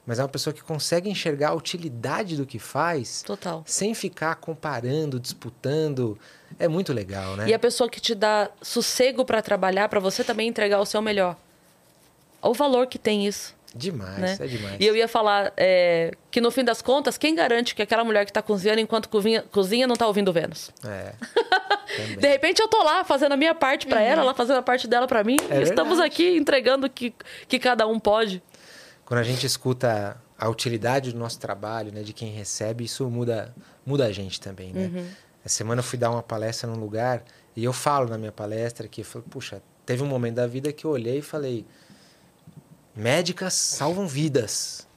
[0.06, 3.64] Mas é uma pessoa que consegue enxergar a utilidade do que faz Total.
[3.66, 6.16] sem ficar comparando, disputando.
[6.58, 7.48] É muito legal, né?
[7.48, 11.02] E a pessoa que te dá sossego pra trabalhar, pra você também entregar o seu
[11.02, 11.36] melhor.
[12.40, 13.56] Olha o valor que tem isso.
[13.74, 14.36] Demais, né?
[14.40, 14.76] é demais.
[14.80, 18.24] E eu ia falar é, que no fim das contas, quem garante que aquela mulher
[18.24, 20.70] que tá cozinhando enquanto cozinha, cozinha não tá ouvindo Vênus?
[20.84, 21.12] É.
[22.18, 24.88] De repente eu tô lá fazendo a minha parte pra ela, ela fazendo a parte
[24.88, 25.36] dela pra mim.
[25.50, 26.14] É e estamos verdade.
[26.14, 27.12] aqui entregando o que,
[27.46, 28.42] que cada um pode.
[29.06, 33.54] Quando a gente escuta a utilidade do nosso trabalho, né, de quem recebe, isso muda,
[33.86, 34.90] muda a gente também, né?
[34.92, 35.08] Uhum.
[35.44, 37.24] Essa semana eu fui dar uma palestra num lugar
[37.54, 40.72] e eu falo na minha palestra que eu falo, puxa, teve um momento da vida
[40.72, 41.64] que eu olhei e falei,
[42.96, 44.88] médicas salvam vidas.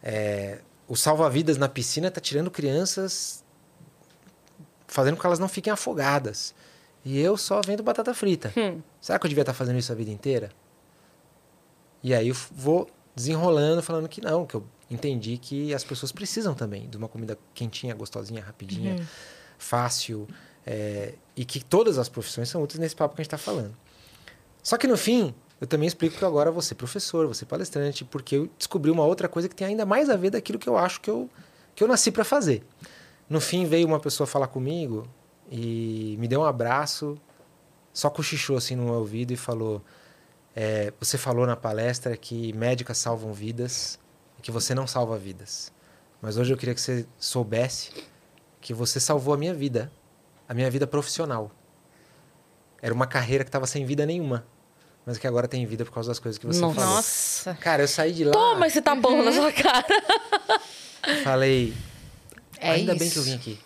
[0.00, 3.44] É, o salva-vidas na piscina tá tirando crianças,
[4.86, 6.54] fazendo com que elas não fiquem afogadas.
[7.04, 8.52] E eu só vendo batata frita.
[8.56, 8.80] Hum.
[9.00, 10.50] Será que eu devia estar fazendo isso a vida inteira?
[12.00, 12.88] E aí eu vou
[13.18, 17.36] desenrolando, falando que não, que eu entendi que as pessoas precisam também de uma comida
[17.52, 18.96] quentinha, gostosinha, rapidinha,
[19.58, 20.28] fácil,
[20.64, 23.76] é, e que todas as profissões são úteis nesse papo que a gente está falando.
[24.62, 28.04] Só que no fim, eu também explico que agora vou ser professor, vou ser palestrante,
[28.04, 30.78] porque eu descobri uma outra coisa que tem ainda mais a ver daquilo que eu
[30.78, 31.28] acho que eu,
[31.74, 32.64] que eu nasci para fazer.
[33.28, 35.08] No fim, veio uma pessoa falar comigo
[35.50, 37.18] e me deu um abraço,
[37.92, 39.82] só cochichou assim no meu ouvido e falou:
[40.54, 43.98] é, Você falou na palestra que médicas salvam vidas
[44.38, 45.72] e que você não salva vidas.
[46.20, 47.90] Mas hoje eu queria que você soubesse
[48.60, 49.90] que você salvou a minha vida,
[50.48, 51.50] a minha vida profissional.
[52.82, 54.44] Era uma carreira que estava sem vida nenhuma,
[55.06, 56.74] mas que agora tem vida por causa das coisas que você Nossa.
[56.80, 56.94] falou.
[56.96, 57.54] Nossa.
[57.60, 59.24] Cara, eu saí de lá, Toma esse tapão Uhum.
[59.24, 59.86] na sua cara.
[61.22, 61.72] falei,
[62.58, 62.98] É ainda isso.
[62.98, 63.58] bem que eu vim aqui.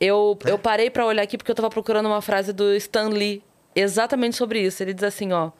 [0.00, 0.50] Eu, É.
[0.50, 3.42] eu parei pra olhar aqui porque eu tava procurando uma frase do Stan Lee
[3.80, 4.82] exatamente sobre isso.
[4.82, 5.50] Ele diz assim, ó: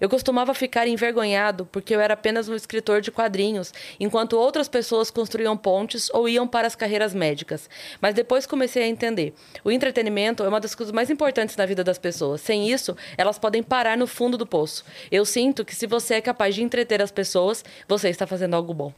[0.00, 5.10] "Eu costumava ficar envergonhado porque eu era apenas um escritor de quadrinhos, enquanto outras pessoas
[5.10, 7.68] construíam pontes ou iam para as carreiras médicas.
[8.00, 9.34] Mas depois comecei a entender.
[9.64, 12.40] O entretenimento é uma das coisas mais importantes na vida das pessoas.
[12.40, 14.84] Sem isso, elas podem parar no fundo do poço.
[15.10, 18.74] Eu sinto que se você é capaz de entreter as pessoas, você está fazendo algo
[18.74, 18.92] bom."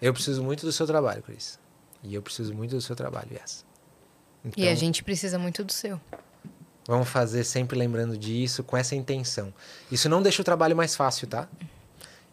[0.00, 1.58] Eu preciso muito do seu trabalho, Cris.
[2.02, 3.66] E eu preciso muito do seu trabalho, Yas.
[4.44, 6.00] E Então, a gente precisa muito do seu.
[6.90, 9.54] Vamos fazer sempre lembrando disso, com essa intenção.
[9.92, 11.46] Isso não deixa o trabalho mais fácil, tá?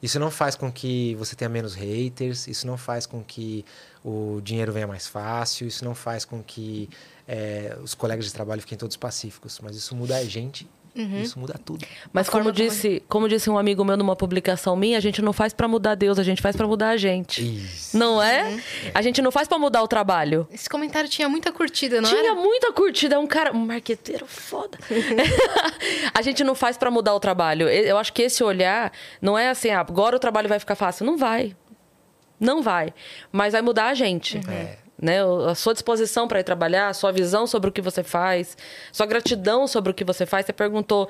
[0.02, 3.64] Isso não faz com que você tenha menos haters, isso não faz com que
[4.04, 6.90] o dinheiro venha mais fácil, isso não faz com que
[7.28, 9.60] eh, os colegas de trabalho fiquem todos pacíficos.
[9.62, 10.68] Mas isso muda a gente,
[11.22, 11.86] isso muda tudo.
[12.12, 15.54] Mas como disse, como disse um amigo meu numa publicação minha, a gente não faz
[15.54, 17.42] pra mudar Deus, a gente faz pra mudar a gente.
[17.42, 17.98] Isso.
[17.98, 18.60] Não é?
[18.94, 20.48] A gente não faz pra mudar o trabalho.
[20.52, 22.36] Esse comentário tinha muita curtida, não Tinha era?
[22.36, 24.78] muita curtida, é um cara, um marqueteiro foda.
[26.14, 27.68] a gente não faz pra mudar o trabalho.
[27.70, 28.92] Eu acho que esse olhar
[29.22, 31.06] não é assim, ah, agora o trabalho vai ficar fácil.
[31.06, 31.56] Não vai.
[32.40, 32.94] Não vai.
[33.32, 34.40] Mas vai mudar a gente.
[34.50, 34.78] É.
[35.00, 35.20] Né?
[35.48, 38.58] A sua disposição para ir trabalhar, a sua visão sobre o que você faz,
[38.92, 40.46] sua gratidão sobre o que você faz.
[40.46, 41.08] Você perguntou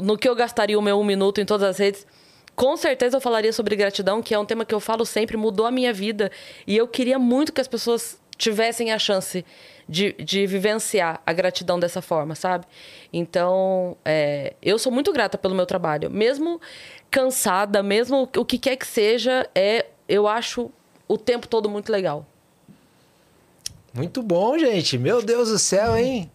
[0.00, 2.06] no que eu gastaria o meu um minuto em todas as redes.
[2.54, 5.66] Com certeza eu falaria sobre gratidão, que é um tema que eu falo sempre, mudou
[5.66, 6.30] a minha vida.
[6.66, 9.44] E eu queria muito que as pessoas tivessem a chance
[9.88, 12.66] de, de vivenciar a gratidão dessa forma, sabe?
[13.12, 16.10] Então, é, eu sou muito grata pelo meu trabalho.
[16.10, 16.60] Mesmo
[17.10, 20.70] cansada, mesmo o que quer que seja, é, eu acho
[21.08, 22.26] o tempo todo muito legal.
[23.94, 24.98] Muito bom, gente.
[24.98, 26.30] Meu Deus do céu, hein?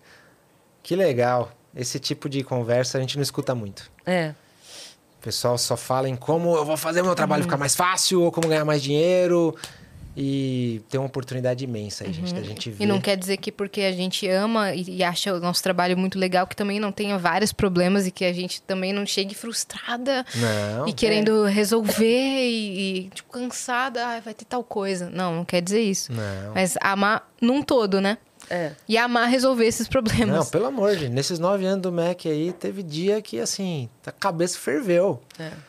[0.82, 1.52] Que legal.
[1.76, 3.90] Esse tipo de conversa a gente não escuta muito.
[4.06, 4.34] É.
[5.20, 8.32] O pessoal só fala em como eu vou fazer meu trabalho ficar mais fácil, ou
[8.32, 9.56] como ganhar mais dinheiro.
[10.16, 12.84] E tem uma oportunidade imensa aí, gente, da gente ver.
[12.84, 15.98] E não quer dizer que porque a gente ama e, e acha o nosso trabalho
[15.98, 19.34] muito legal, que também não tenha vários problemas e que a gente também não chegue
[19.34, 20.88] frustrada Não.
[20.88, 25.10] e querendo resolver e, e, tipo, cansada, ah, vai ter tal coisa.
[25.10, 26.12] Não, não quer dizer isso.
[26.14, 26.54] Não.
[26.54, 28.18] Mas amar num todo, né?
[28.50, 28.72] É.
[28.88, 30.50] E amar resolver esses Não, problemas.
[30.50, 34.60] pelo amor de Nesses nove anos do Mac aí, teve dia que, assim, a cabeça
[34.60, 35.22] ferveu.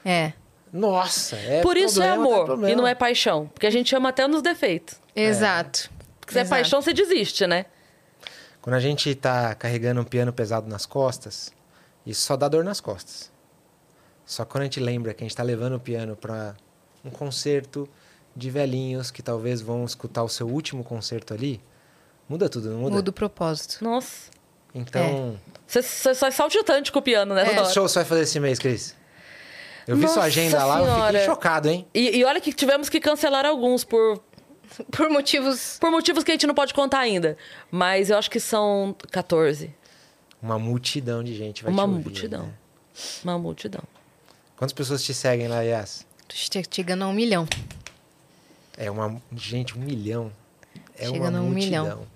[0.05, 0.33] É,
[0.75, 2.73] Nossa, é Por isso é problema, tá amor problema.
[2.73, 3.47] e não é paixão.
[3.47, 4.97] Porque a gente ama até nos defeitos.
[5.15, 5.89] exato.
[6.19, 6.51] Porque se é Exato.
[6.59, 7.67] paixão, você desiste, né?
[8.61, 11.53] Quando a gente tá carregando um piano pesado nas costas,
[12.05, 13.31] isso só dá dor nas costas.
[14.27, 16.57] Só quando a gente lembra que a gente tá levando o piano para
[17.05, 17.87] um concerto
[18.35, 21.61] de velhinhos que talvez vão escutar o seu último concerto ali,
[22.29, 22.97] muda tudo, não muda?
[22.97, 23.85] Muda o propósito.
[23.85, 24.31] Nossa.
[24.75, 27.45] Então, Você, você sai saltitante com o piano, né?
[27.55, 28.97] quantos shows você vai fazer esse mês, Cris?
[29.87, 31.25] Eu vi sua Nossa agenda lá, eu fiquei Senhora.
[31.25, 31.87] chocado, hein?
[31.95, 34.23] E, e olha que tivemos que cancelar alguns por,
[34.91, 35.77] Por motivos.
[35.81, 37.37] por motivos que a gente não pode contar ainda.
[37.71, 39.75] Mas eu acho que são 14.
[40.43, 42.43] Uma multidão de gente vai Uma te ouvir, multidão.
[42.47, 42.53] né?
[43.23, 43.83] Uma multidão.
[44.57, 46.07] Quantas pessoas te seguem lá, Yas?
[46.33, 47.47] che- Chegando a um milhão.
[48.77, 49.21] É uma.
[49.35, 50.33] Gente, um milhão.
[50.97, 51.83] É Chega uma no um multidão.
[51.85, 52.07] milhão.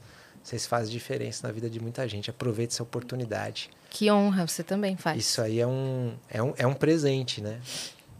[0.43, 2.31] Vocês fazem diferença na vida de muita gente.
[2.31, 3.71] Aproveite essa oportunidade.
[3.91, 5.19] Que honra, você também faz.
[5.19, 7.59] Isso aí é um, é, um, é um presente, né?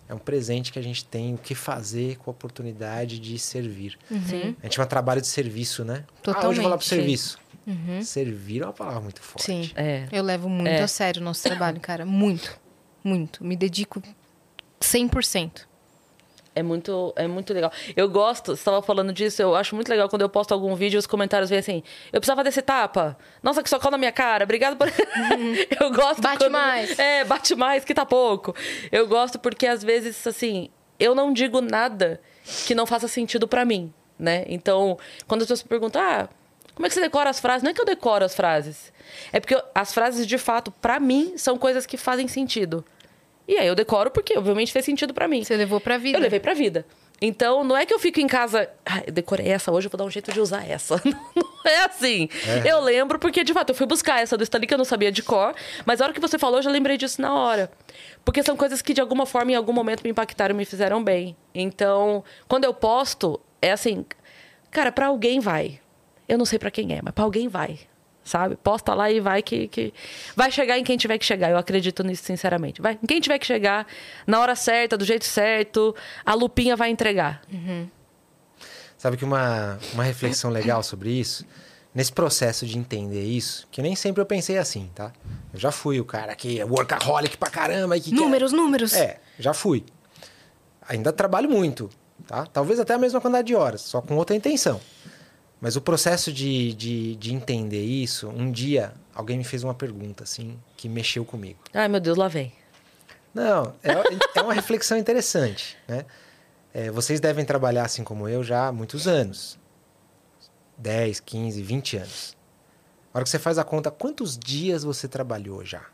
[0.09, 3.99] É um presente que a gente tem o que fazer com a oportunidade de servir.
[4.27, 4.57] Sim.
[4.61, 6.05] A gente chama trabalho de serviço, né?
[6.27, 7.19] Ah, hoje eu vou lá pro Totalmente.
[7.19, 7.39] serviço.
[8.03, 9.45] Servir é uma palavra muito forte.
[9.45, 9.71] Sim.
[9.77, 10.09] É.
[10.11, 10.81] Eu levo muito É.
[10.81, 12.07] a sério o nosso trabalho, cara.
[12.07, 12.59] Muito.
[13.05, 13.45] Muito.
[13.45, 14.03] Me dedico
[14.81, 15.68] 100%.
[16.59, 17.71] É muito, é muito legal.
[17.97, 20.97] Eu gosto, você estava falando disso, eu acho muito legal quando eu posto algum vídeo
[20.97, 21.83] e os comentários vêm assim:
[22.13, 23.17] eu precisava desse tapa.
[23.41, 24.89] Nossa, que socão na minha cara, obrigado por.
[25.81, 26.21] eu gosto.
[26.21, 26.99] Bate quando- mais.
[26.99, 28.55] É, bate mais, que tá pouco.
[28.91, 30.69] Eu gosto porque às vezes, assim,
[30.99, 32.21] eu não digo nada
[32.67, 34.45] que não faça sentido para mim, né?
[34.49, 34.99] Então,
[35.29, 36.29] quando as pessoas perguntam, ah,
[36.75, 37.63] como é que você decora as frases?
[37.63, 38.93] Não é que eu decoro as frases.
[39.33, 42.85] É porque as frases, de fato, para mim, são coisas que fazem sentido.
[43.49, 45.43] E aí eu decoro porque, obviamente, fez sentido para mim.
[45.43, 46.19] Você levou pra vida.
[46.19, 46.85] Eu levei pra vida.
[47.21, 49.99] Então, não é que eu fico em casa, ah, eu decorei essa hoje, eu vou
[49.99, 51.03] dar um jeito de usar essa.
[51.05, 52.29] Não é assim.
[52.65, 52.71] É.
[52.71, 55.11] Eu lembro porque, de fato, eu fui buscar essa do Stanley que eu não sabia
[55.11, 55.55] de cor,
[55.85, 57.71] mas a hora que você falou, eu já lembrei disso na hora.
[58.25, 61.03] Porque são coisas que, de alguma forma, em algum momento me impactaram e me fizeram
[61.03, 61.37] bem.
[61.53, 64.07] Então, quando eu posto, é assim,
[64.71, 65.81] cara, pra alguém vai.
[66.29, 67.81] Eu não sei pra quem é, mas pra alguém vai.
[68.29, 68.57] Sabe?
[68.57, 69.93] Posta lá e vai que, que.
[70.37, 71.51] Vai chegar em quem tiver que chegar.
[71.51, 72.83] Eu acredito nisso, sinceramente.
[72.83, 72.99] Vai.
[73.03, 73.87] Em quem tiver que chegar,
[74.27, 75.97] na hora certa, do jeito certo,
[76.27, 77.41] a lupinha vai entregar.
[78.99, 81.47] Sabe que uma, uma reflexão legal sobre isso,
[81.95, 85.13] nesse processo de entender isso, que nem sempre eu pensei assim, tá?
[85.55, 88.93] Eu já fui o cara que é workaholic pra caramba e que quer- Números, números.
[88.93, 89.85] É, já fui.
[90.89, 91.89] Ainda trabalho muito,
[92.27, 92.45] tá?
[92.47, 94.81] Talvez até a mesma quantidade de horas, só com outra intenção.
[95.61, 100.23] Mas o processo de, de, de entender isso, um dia alguém me fez uma pergunta,
[100.23, 101.59] assim, que mexeu comigo.
[101.75, 102.53] Ai, meu Deus, lá vem.
[103.35, 103.93] Não, é,
[104.39, 106.05] é uma reflexão interessante, né?
[106.73, 109.59] É, vocês devem trabalhar assim como eu já há muitos anos.
[110.77, 112.37] 10, 15, 20 anos.
[113.13, 115.85] A hora que você faz a conta, quantos dias você trabalhou já?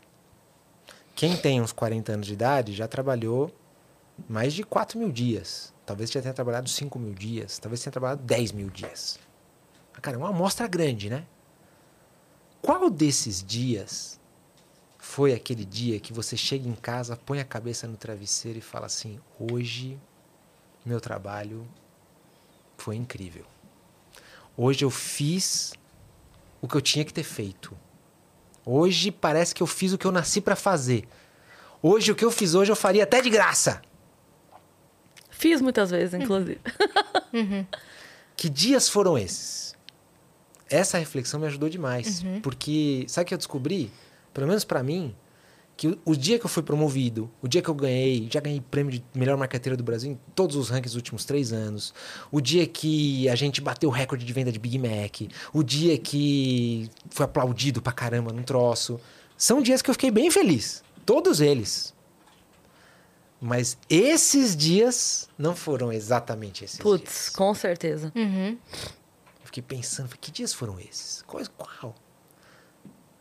[1.15, 3.51] Quem tem uns 40 anos de idade já trabalhou
[4.29, 5.73] mais de 4 mil dias.
[5.85, 7.57] Talvez já tenha trabalhado 5 mil dias.
[7.57, 9.17] Talvez tenha trabalhado 10 mil dias.
[10.01, 11.25] Cara, é uma amostra grande, né?
[12.61, 14.19] Qual desses dias
[14.97, 18.87] foi aquele dia que você chega em casa, põe a cabeça no travesseiro e fala
[18.87, 19.99] assim: hoje
[20.85, 21.67] meu trabalho
[22.77, 23.45] foi incrível.
[24.57, 25.73] Hoje eu fiz
[26.61, 27.77] o que eu tinha que ter feito.
[28.65, 31.07] Hoje parece que eu fiz o que eu nasci para fazer.
[31.81, 33.81] Hoje o que eu fiz hoje eu faria até de graça.
[35.29, 36.59] Fiz muitas vezes, inclusive.
[38.35, 39.74] Que dias foram esses?
[40.69, 43.91] Essa reflexão me ajudou demais, porque sabe o que eu descobri?
[44.33, 45.15] Pelo menos para mim,
[45.77, 48.61] que o, o dia que eu fui promovido, o dia que eu ganhei, já ganhei
[48.61, 51.93] prêmio de melhor marqueteira do Brasil em todos os rankings dos últimos três anos,
[52.31, 55.97] o dia que a gente bateu o recorde de venda de Big Mac, o dia
[55.97, 58.99] que foi aplaudido pra caramba num troço,
[59.37, 61.93] são dias que eu fiquei bem feliz, todos eles.
[63.39, 67.29] Mas esses dias não foram exatamente esses Putz, dias.
[67.29, 68.11] com certeza.
[68.15, 68.57] Uhum.
[69.55, 71.21] Fiquei pensando, falei, que dias foram esses?
[71.21, 71.41] Qual?
[71.81, 71.93] Eu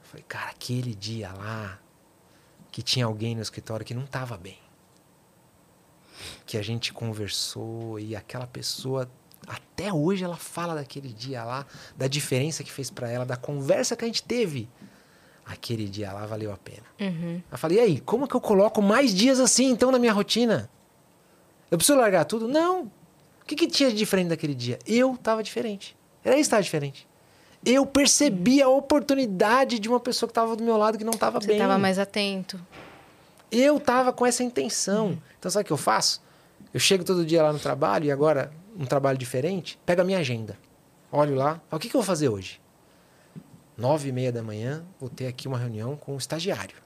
[0.03, 1.79] falei, cara, aquele dia lá
[2.73, 4.59] que tinha alguém no escritório que não estava bem.
[6.45, 9.09] Que a gente conversou e aquela pessoa,
[9.47, 11.65] até hoje ela fala daquele dia lá,
[11.97, 14.69] da diferença que fez para ela, da conversa que a gente teve.
[15.47, 16.87] Aquele dia lá valeu a pena.
[17.01, 17.41] Uhum.
[17.49, 20.69] Eu falei, e aí, como que eu coloco mais dias assim então na minha rotina?
[21.71, 22.49] Eu preciso largar tudo?
[22.49, 22.91] Não.
[23.41, 24.81] O que, que tinha de diferente daquele dia?
[24.85, 25.97] Eu estava diferente.
[26.25, 27.07] Era isso que estava diferente.
[27.65, 31.41] Eu percebi a oportunidade de uma pessoa que estava do meu lado que não estava
[31.41, 31.59] Você bem.
[31.59, 32.61] tava mais atento.
[33.51, 35.19] Eu estava com essa intenção.
[35.39, 36.23] Então sabe o que eu faço?
[36.73, 40.19] Eu chego todo dia lá no trabalho e agora um trabalho diferente, pego a minha
[40.19, 40.59] agenda.
[41.13, 42.61] Olho lá, o que, que eu vou fazer hoje?
[43.77, 46.77] Nove e meia da manhã, vou ter aqui uma reunião com o estagiário.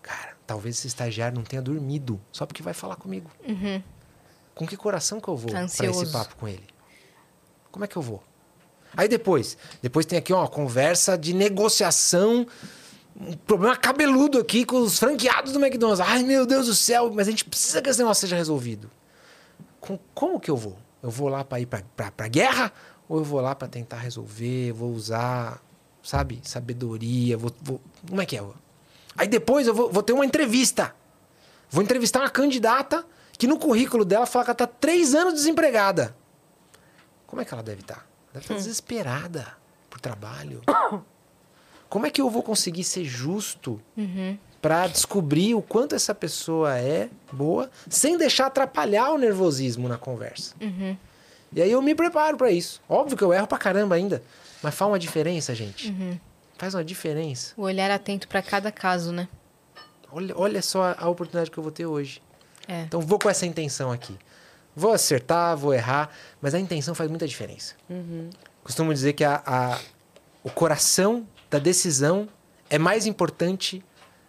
[0.00, 3.30] Cara, talvez esse estagiário não tenha dormido, só porque vai falar comigo.
[3.46, 3.82] Uhum.
[4.54, 6.64] Com que coração que eu vou Tá para esse papo com ele?
[7.76, 8.22] Como é que eu vou?
[8.96, 12.46] Aí depois, depois tem aqui uma conversa de negociação,
[13.20, 16.00] um problema cabeludo aqui com os franqueados do McDonald's.
[16.00, 18.90] Ai, meu Deus do céu, mas a gente precisa que esse negócio seja resolvido.
[19.78, 20.78] Com, como que eu vou?
[21.02, 22.72] Eu vou lá para ir para guerra
[23.06, 25.60] ou eu vou lá para tentar resolver, vou usar,
[26.02, 28.42] sabe, sabedoria, vou, vou- como é que é?
[29.18, 30.94] Aí depois eu vou, vou ter uma entrevista.
[31.68, 33.04] Vou entrevistar uma candidata
[33.36, 36.16] que no currículo dela fala que ela está três anos desempregada.
[37.26, 38.06] Como é que ela deve estar?
[38.32, 39.46] Deve estar desesperada
[39.90, 40.62] por trabalho.
[41.88, 43.80] Como é que eu vou conseguir ser justo
[44.60, 50.54] para descobrir o quanto essa pessoa é boa, sem deixar atrapalhar o nervosismo na conversa?
[51.52, 52.82] E aí eu me preparo para isso.
[52.88, 54.20] Óbvio que eu erro pra caramba ainda,
[54.62, 55.94] mas faz uma diferença, gente.
[56.58, 57.54] Faz uma diferença.
[57.56, 59.28] O olhar atento pra cada caso, né?
[60.10, 62.20] Olha, olha só a, a oportunidade que eu vou ter hoje.
[62.66, 62.82] É.
[62.82, 64.18] Então vou com essa intenção aqui.
[64.78, 67.74] Vou acertar, vou errar, mas a intenção faz muita diferença.
[68.62, 69.80] Costumo dizer que a, a-
[70.44, 72.28] o coração da decisão
[72.68, 73.82] é mais importante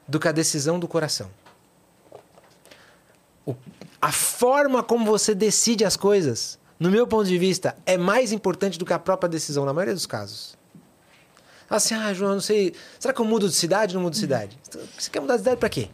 [0.07, 1.29] do que a decisão do coração.
[3.45, 3.55] O-
[4.01, 8.79] a forma como você decide as coisas, no meu ponto de vista, é mais importante
[8.79, 10.55] do que a própria decisão, na maioria dos casos.
[11.69, 12.73] Assim, ah, João, não sei.
[12.97, 14.57] Será que eu mudo de cidade ou não mudo de cidade?
[14.97, 15.89] Você quer mudar de cidade pra quê?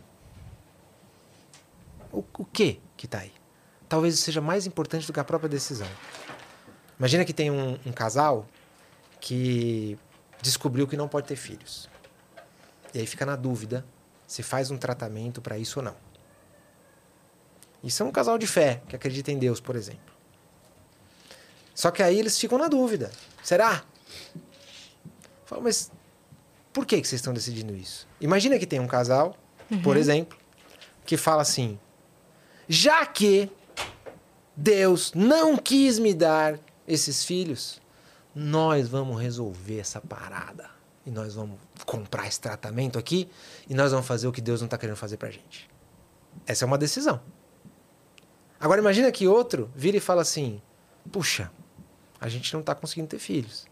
[2.12, 3.32] O, o que que tá aí?
[3.94, 5.88] Talvez seja mais importante do que a própria decisão.
[6.98, 8.48] Imagina que tem um, um casal
[9.22, 10.00] que
[10.42, 11.88] descobriu que não pode ter filhos.
[12.92, 13.86] E aí fica na dúvida
[14.26, 15.96] se faz um tratamento para isso ou não.
[17.84, 20.12] Isso é um casal de fé, que acredita em Deus, por exemplo.
[21.76, 23.12] Só que aí eles ficam na dúvida.
[23.44, 23.84] Será?
[25.46, 25.92] Fala, mas
[26.74, 28.08] por que, que vocês estão decidindo isso?
[28.20, 29.38] Imagina que tem um casal,
[29.70, 29.84] uhum.
[29.84, 30.36] por exemplo,
[31.06, 31.80] que fala assim:
[32.68, 33.52] já que
[34.56, 37.82] Deus não quis me dar esses filhos,
[38.36, 40.70] nós vamos resolver essa parada.
[41.06, 43.30] E nós vamos comprar esse tratamento aqui
[43.70, 45.70] e nós vamos fazer o que Deus não está querendo fazer pra gente.
[46.46, 47.20] Essa é uma decisão.
[48.58, 50.62] Agora imagina que outro vira e fala assim:
[51.12, 51.52] puxa,
[52.22, 53.66] a gente não está conseguindo ter filhos.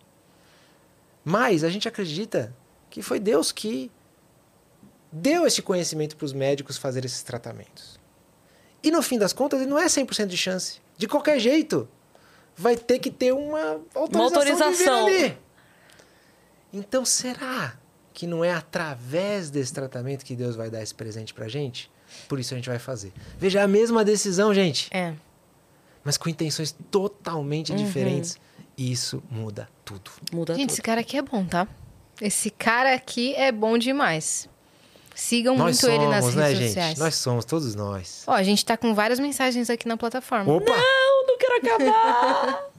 [1.23, 2.53] Mas a gente acredita
[2.89, 3.89] que foi Deus que
[5.09, 8.00] deu esse conhecimento para os médicos fazer esses tratamentos.
[8.83, 10.79] E no fim das contas, ele não é 100% de chance.
[10.97, 11.87] De qualquer jeito,
[12.55, 15.05] vai ter que ter uma autorização, uma autorização.
[15.07, 15.37] ali.
[16.73, 17.77] Então, será
[18.13, 21.91] que não é através desse tratamento que Deus vai dar esse presente pra gente?
[22.27, 23.13] Por isso a gente vai fazer.
[23.37, 24.89] Veja, é a mesma decisão, gente.
[24.91, 25.13] É.
[26.03, 27.77] Mas com intenções totalmente uhum.
[27.77, 28.37] diferentes.
[28.77, 30.11] Isso muda tudo.
[30.31, 30.73] Muda gente, tudo.
[30.73, 31.67] esse cara aqui é bom, tá?
[32.19, 34.49] Esse cara aqui é bom demais.
[35.15, 36.67] Sigam nós muito somos, ele nas né, redes gente?
[36.67, 36.99] sociais.
[36.99, 38.23] Nós somos, todos nós.
[38.27, 40.51] Ó, a gente tá com várias mensagens aqui na plataforma.
[40.51, 40.71] Opa!
[40.75, 42.63] Não, não quero acabar!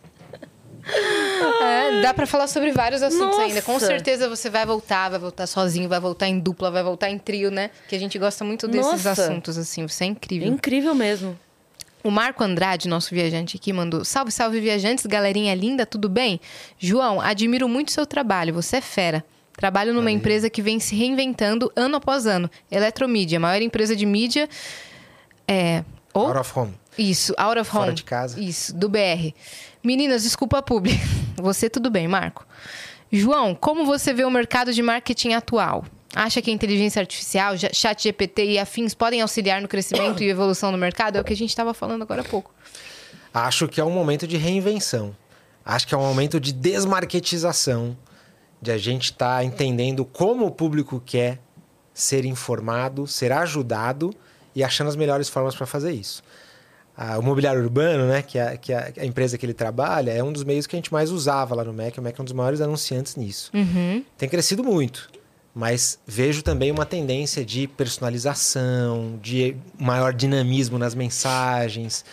[1.62, 3.42] É, dá para falar sobre vários assuntos Nossa.
[3.42, 3.62] ainda.
[3.62, 7.18] Com certeza você vai voltar, vai voltar sozinho, vai voltar em dupla, vai voltar em
[7.18, 7.70] trio, né?
[7.88, 9.22] Que a gente gosta muito desses Nossa.
[9.26, 9.86] assuntos, assim.
[9.86, 10.48] Você é incrível.
[10.48, 11.38] incrível mesmo.
[12.02, 16.40] O Marco Andrade, nosso viajante aqui, mandou: Salve, salve, viajantes, galerinha linda, tudo bem?
[16.78, 19.24] João, admiro muito seu trabalho, você é fera.
[19.62, 22.50] Trabalho numa empresa que vem se reinventando ano após ano.
[22.68, 24.48] Eletromídia, maior empresa de mídia.
[25.46, 26.74] É, ou, out of home.
[26.98, 27.84] Isso, out of home.
[27.84, 28.40] Fora de casa.
[28.40, 29.32] Isso, do BR.
[29.80, 30.98] Meninas, desculpa público.
[31.40, 32.44] Você tudo bem, Marco.
[33.12, 35.84] João, como você vê o mercado de marketing atual?
[36.12, 40.72] Acha que a inteligência artificial, chat GPT e afins podem auxiliar no crescimento e evolução
[40.72, 41.18] do mercado?
[41.18, 42.52] É o que a gente estava falando agora há pouco.
[43.32, 45.14] Acho que é um momento de reinvenção.
[45.64, 47.96] Acho que é um momento de desmarketização,
[48.62, 51.38] de a gente estar tá entendendo como o público quer
[51.92, 54.14] ser informado, ser ajudado
[54.54, 56.22] e achando as melhores formas para fazer isso
[56.96, 60.22] a, o mobiliário urbano, né, que, é, que é a empresa que ele trabalha, é
[60.22, 61.98] um dos meios que a gente mais usava lá no MEC.
[61.98, 63.50] O MEC é um dos maiores anunciantes nisso.
[63.54, 64.04] Uhum.
[64.16, 65.10] Tem crescido muito,
[65.54, 72.04] mas vejo também uma tendência de personalização, de maior dinamismo nas mensagens.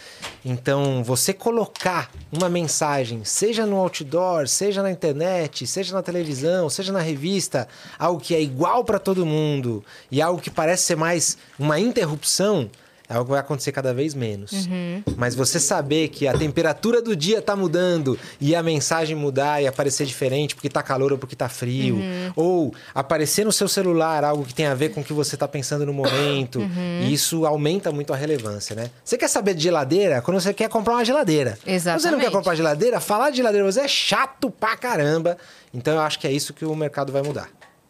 [0.44, 6.92] Então, você colocar uma mensagem, seja no outdoor, seja na internet, seja na televisão, seja
[6.92, 7.68] na revista,
[7.98, 12.70] algo que é igual para todo mundo e algo que parece ser mais uma interrupção
[13.10, 14.52] é algo que vai acontecer cada vez menos.
[14.52, 15.04] Uhum.
[15.18, 19.68] Mas você saber que a temperatura do dia está mudando e a mensagem mudar e
[19.68, 22.34] aparecer diferente porque está calor ou porque está frio, uhum.
[22.36, 25.48] ou aparecer no seu celular algo que tem a ver com o que você está
[25.48, 27.02] pensando no momento, uhum.
[27.02, 28.92] e isso aumenta muito a relevância, né?
[29.04, 31.58] Você quer saber de geladeira quando você quer comprar uma geladeira.
[31.66, 32.04] Exatamente.
[32.04, 35.36] Você não quer comprar geladeira, falar de geladeira você é chato pra caramba.
[35.74, 37.50] Então eu acho que é isso que o mercado vai mudar.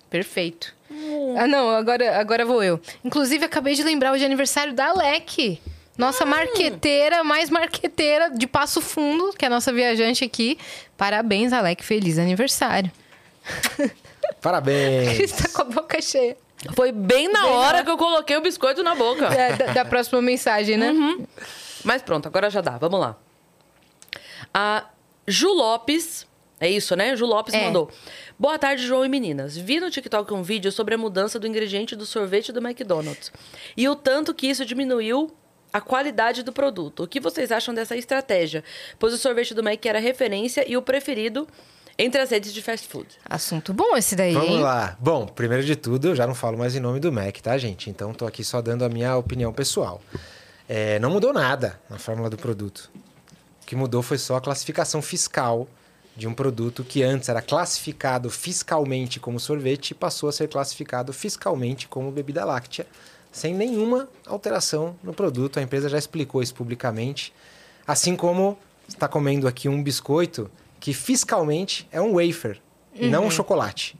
[0.09, 0.73] Perfeito.
[1.37, 2.79] Ah, não, agora, agora vou eu.
[3.03, 5.61] Inclusive, acabei de lembrar hoje é aniversário da Alec.
[5.97, 6.29] Nossa hum.
[6.29, 10.57] marqueteira, mais marqueteira de Passo Fundo, que é a nossa viajante aqui.
[10.97, 11.83] Parabéns, Alec.
[11.83, 12.91] Feliz aniversário.
[14.41, 15.19] Parabéns.
[15.19, 16.37] Está com a boca cheia.
[16.75, 17.83] Foi bem na bem hora na...
[17.83, 19.25] que eu coloquei o biscoito na boca.
[19.27, 20.91] É, da, da, próxima mensagem, né?
[20.91, 21.25] Uhum.
[21.83, 22.77] Mas pronto, agora já dá.
[22.77, 23.15] Vamos lá.
[24.53, 24.85] A
[25.27, 26.27] Ju Lopes,
[26.59, 27.15] é isso, né?
[27.15, 27.65] Ju Lopes é.
[27.65, 27.89] mandou.
[28.37, 29.57] Boa tarde, João e meninas.
[29.57, 33.31] Vi no TikTok um vídeo sobre a mudança do ingrediente do sorvete do McDonald's
[33.75, 35.31] e o tanto que isso diminuiu
[35.71, 37.03] a qualidade do produto.
[37.03, 38.63] O que vocês acham dessa estratégia?
[38.97, 41.47] Pois o sorvete do Mac era referência e o preferido
[41.97, 43.07] entre as redes de fast food.
[43.25, 44.61] Assunto bom esse daí, Vamos hein?
[44.61, 44.97] lá.
[44.99, 47.89] Bom, primeiro de tudo, eu já não falo mais em nome do Mac, tá, gente?
[47.89, 50.01] Então, tô aqui só dando a minha opinião pessoal.
[50.67, 52.89] É, não mudou nada na fórmula do produto.
[53.61, 55.67] O que mudou foi só a classificação fiscal
[56.15, 61.13] de um produto que antes era classificado fiscalmente como sorvete e passou a ser classificado
[61.13, 62.85] fiscalmente como bebida láctea,
[63.31, 65.59] sem nenhuma alteração no produto.
[65.59, 67.33] A empresa já explicou isso publicamente.
[67.87, 68.57] Assim como
[68.87, 70.49] está comendo aqui um biscoito
[70.79, 72.59] que fiscalmente é um wafer
[72.99, 73.09] uhum.
[73.09, 73.31] não um uhum.
[73.31, 73.97] chocolate.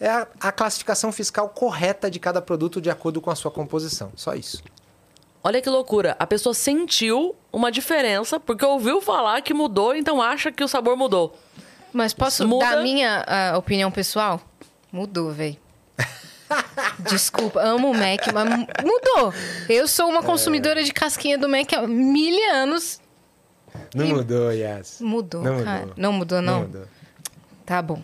[0.00, 4.12] É a, a classificação fiscal correta de cada produto de acordo com a sua composição.
[4.16, 4.62] Só isso.
[5.44, 6.14] Olha que loucura.
[6.18, 10.96] A pessoa sentiu uma diferença porque ouviu falar que mudou, então acha que o sabor
[10.96, 11.36] mudou.
[11.92, 13.24] Mas posso dar a minha
[13.54, 14.40] uh, opinião pessoal?
[14.90, 15.56] Mudou, velho.
[17.10, 19.34] Desculpa, amo o Mac, mas mu- mudou.
[19.68, 23.00] Eu sou uma consumidora de casquinha do Mac há mil anos.
[23.94, 24.98] Não mudou, Yas.
[25.00, 25.80] Mudou, Não cara.
[25.80, 25.94] mudou.
[25.96, 26.60] Não mudou, não?
[26.60, 26.84] mudou.
[27.66, 28.02] Tá bom.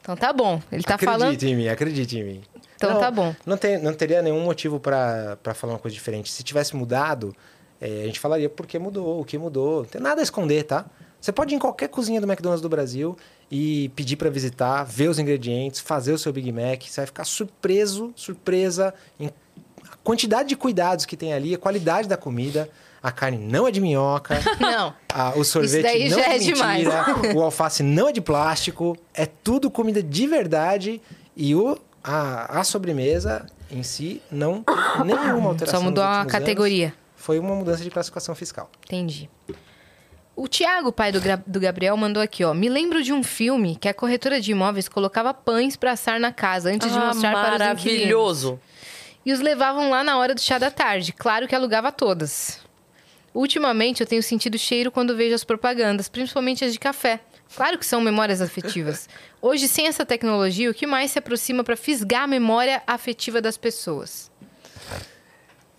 [0.00, 0.60] Então tá bom.
[0.70, 1.42] Ele tá acredite falando.
[1.42, 2.42] em mim, acredite em mim.
[2.80, 3.34] Então Não, tá bom.
[3.44, 6.32] Não, tem, não teria nenhum motivo pra pra falar uma coisa diferente.
[6.32, 7.36] Se tivesse mudado,
[7.78, 9.80] é, a gente falaria por que mudou, o que mudou.
[9.80, 10.86] Não tem nada a esconder, tá?
[11.20, 13.14] Você pode ir em qualquer cozinha do McDonald's do Brasil
[13.50, 16.82] e pedir pra visitar, ver os ingredientes, fazer o seu Big Mac.
[16.82, 22.08] Você vai ficar surpreso, surpresa em a quantidade de cuidados que tem ali, a qualidade
[22.08, 22.70] da comida.
[23.02, 24.38] A carne não é de minhoca.
[24.60, 24.94] Não.
[25.12, 26.84] Ah, o sorvete não é, é de demais.
[26.86, 31.00] mentira, o alface não é de plástico, é tudo comida de verdade
[31.34, 34.64] e o, a, a sobremesa em si não
[35.04, 35.80] nenhuma alteração.
[35.80, 36.86] Só mudou nos a categoria.
[36.86, 36.98] anos.
[37.16, 38.70] Foi uma mudança de classificação fiscal.
[38.86, 39.28] Entendi.
[40.34, 42.54] O Tiago, pai do, do Gabriel, mandou aqui, ó.
[42.54, 46.32] Me lembro de um filme que a corretora de imóveis colocava pães pra assar na
[46.32, 48.04] casa antes de Ah, mostrar para os inquilinos.
[48.04, 48.60] maravilhoso.
[49.26, 51.12] E os levavam lá na hora do chá da tarde.
[51.12, 52.58] Claro que alugava todas.
[53.34, 57.20] Ultimamente eu tenho sentido cheiro quando vejo as propagandas, principalmente as de café.
[57.56, 59.08] Claro que são memórias afetivas.
[59.42, 63.56] Hoje, sem essa tecnologia, o que mais se aproxima para fisgar a memória afetiva das
[63.56, 64.30] pessoas?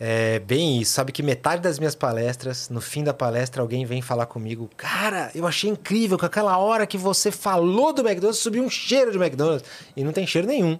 [0.03, 0.93] É bem isso.
[0.93, 4.67] Sabe que metade das minhas palestras, no fim da palestra, alguém vem falar comigo.
[4.75, 9.11] Cara, eu achei incrível que aquela hora que você falou do McDonald's subiu um cheiro
[9.11, 9.63] de McDonald's.
[9.95, 10.79] E não tem cheiro nenhum.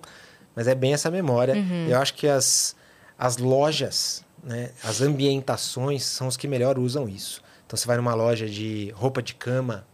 [0.56, 1.56] Mas é bem essa memória.
[1.88, 2.76] Eu acho que as,
[3.18, 7.44] as lojas, né, as ambientações são os que melhor usam isso.
[7.68, 9.86] Então você vai numa loja de roupa de cama,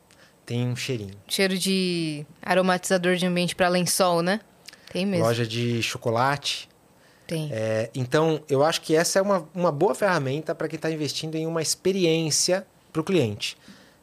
[0.48, 1.14] tem um cheirinho.
[1.28, 4.40] Cheiro de aromatizador de ambiente para lençol, né?
[4.92, 5.26] Tem mesmo.
[5.26, 6.70] Loja de chocolate,
[7.28, 7.50] Tem.
[7.52, 11.36] É, então, eu acho que essa é uma, uma boa ferramenta para quem está investindo
[11.36, 13.58] em uma experiência para o cliente.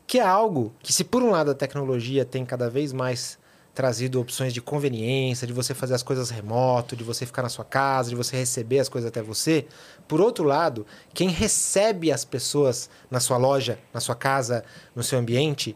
[0.06, 3.38] Que é algo que, se por um lado a tecnologia tem cada vez mais
[3.74, 7.64] trazido opções de conveniência, de você fazer as coisas remoto, de você ficar na sua
[7.64, 9.66] casa, de você receber as coisas até você.
[10.06, 14.62] Por outro lado, quem recebe as pessoas na sua loja, na sua casa,
[14.94, 15.74] no seu ambiente,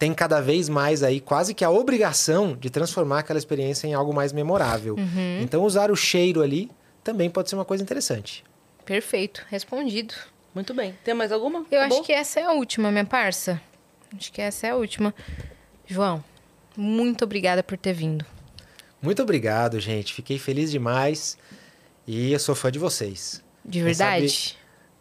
[0.00, 4.14] tem cada vez mais aí quase que a obrigação de transformar aquela experiência em algo
[4.14, 4.96] mais memorável.
[5.42, 6.70] Então, usar o cheiro ali
[7.04, 8.42] também pode ser uma coisa interessante.
[8.86, 9.44] Perfeito.
[9.50, 10.14] Respondido.
[10.54, 10.98] Muito bem.
[11.04, 11.66] Tem mais alguma?
[11.70, 11.98] Eu Acabou?
[11.98, 13.60] acho que essa é a última, minha parça.
[14.16, 15.14] Acho que essa é a última.
[15.86, 16.24] João,
[16.74, 18.24] muito obrigada por ter vindo.
[19.02, 20.14] Muito obrigado, gente.
[20.14, 21.36] Fiquei feliz demais
[22.06, 23.44] e eu sou fã de vocês.
[23.62, 24.56] De Quem verdade.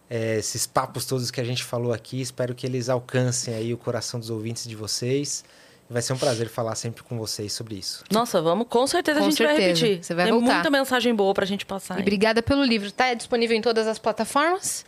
[0.09, 3.77] É, esses papos todos que a gente falou aqui, espero que eles alcancem aí o
[3.77, 5.43] coração dos ouvintes de vocês.
[5.87, 8.03] Vai ser um prazer falar sempre com vocês sobre isso.
[8.11, 8.67] Nossa, vamos.
[8.69, 9.85] Com certeza Com a gente vai certeza.
[9.85, 10.03] repetir.
[10.03, 10.53] Você vai Tem voltar.
[10.53, 11.97] muita mensagem boa pra gente passar.
[11.97, 12.91] E obrigada pelo livro.
[12.91, 14.85] Tá disponível em todas as plataformas?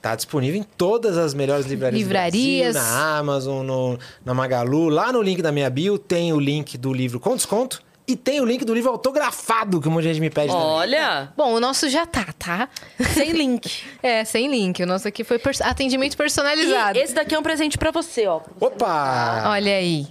[0.00, 2.74] Tá disponível em todas as melhores livrarias, Livrarias.
[2.76, 4.88] do Brasil, na Amazon, no, na Magalu.
[4.88, 8.40] Lá no link da minha bio tem o link do livro com desconto e tem
[8.40, 10.66] o link do livro autografado, que um monte de gente me pede também.
[10.66, 12.68] Olha, Bom, o nosso já tá, tá?
[13.14, 13.84] sem link.
[14.02, 14.82] É, sem link.
[14.82, 16.98] O nosso aqui foi pers- atendimento personalizado.
[16.98, 18.40] E esse daqui é um presente pra você, ó.
[18.60, 19.44] Opa!
[19.50, 20.06] Olha aí.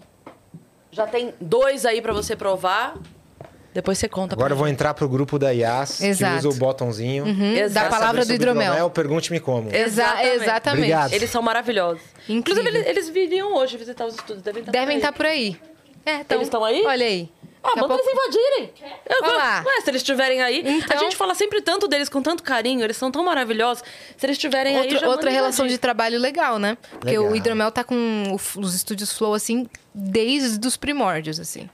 [0.91, 2.95] Já tem dois aí pra você provar.
[3.74, 6.34] Depois você conta Agora eu pra vou entrar pro grupo da IAS, Exato.
[6.41, 7.26] que usa o botãozinho.
[7.26, 7.69] Uhum.
[7.72, 8.90] Da palavra do sobre hidromel.
[8.90, 9.69] Pergunte-me como.
[9.69, 9.84] Exa-
[10.24, 10.36] Exatamente.
[10.44, 10.78] exatamente.
[10.80, 11.14] Obrigado.
[11.14, 12.02] Eles são maravilhosos.
[12.28, 12.64] Incrível.
[12.64, 14.41] Inclusive, eles, eles viriam hoje visitar os estúdios.
[14.41, 15.60] Devem estar Devem por estar por aí.
[16.03, 16.84] É, tão- Eles estão aí?
[16.88, 17.30] Olha aí.
[17.76, 18.73] Ah, manda pouco- eles invadirem.
[19.10, 19.64] Eu, Olha lá.
[19.65, 20.60] Ué, se eles estiverem aí.
[20.65, 23.84] Então- A gente fala sempre tanto deles com tanto carinho, eles são tão maravilhosos.
[24.18, 25.81] Se eles estiverem aí, Outra, já outra relação de invadir.
[25.81, 26.77] trabalho legal, né?
[26.99, 27.31] Porque Legal.
[27.31, 31.69] o Hidromel tá com os estúdios Flow, assim, desde os primórdios, assim.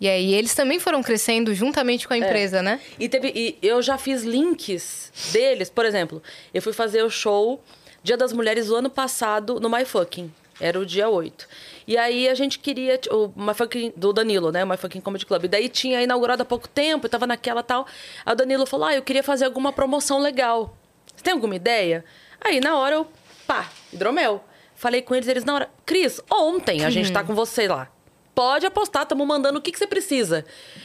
[0.00, 2.08] E aí eles também foram crescendo juntamente É.
[2.08, 2.80] com a empresa, né?
[3.00, 5.68] E, teve, e eu já fiz links deles.
[5.70, 6.22] Por exemplo,
[6.54, 7.62] eu fui fazer o show
[8.00, 10.32] Dia das Mulheres o ano passado no My Fucking.
[10.60, 11.48] Era o dia 8.
[11.88, 13.00] E aí a gente queria.
[13.10, 14.62] O My Fucking, do Danilo, né?
[14.62, 15.44] O My Fucking Comedy Club.
[15.44, 17.86] E daí tinha inaugurado há pouco tempo, eu tava naquela tal.
[18.26, 20.76] Aí o Danilo falou: Ah, eu queria fazer alguma promoção legal.
[21.16, 22.04] Você tem alguma ideia?
[22.42, 23.06] Aí na hora eu.
[23.46, 24.44] Pá, hidromel.
[24.74, 25.70] Falei com eles, eles na hora.
[25.86, 27.88] Cris, ontem a gente tá com você lá.
[28.34, 30.44] Pode apostar, estamos mandando o que, que você precisa.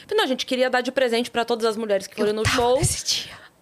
[0.09, 2.79] Não, a gente queria dar de presente para todas as mulheres que foram no show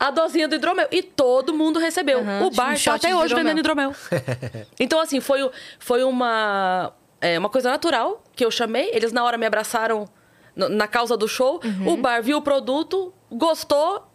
[0.02, 0.88] a dosinha do hidromel.
[0.92, 2.20] E todo mundo recebeu.
[2.20, 3.44] Aham, o bar um tá até hoje hidromel.
[3.44, 3.96] vendendo hidromel.
[4.80, 5.48] então, assim, foi,
[5.78, 6.92] foi uma,
[7.22, 8.90] é, uma coisa natural que eu chamei.
[8.94, 10.08] Eles, na hora, me abraçaram
[10.56, 11.62] na causa do show.
[11.64, 11.94] Uhum.
[11.94, 14.08] O bar viu o produto, gostou.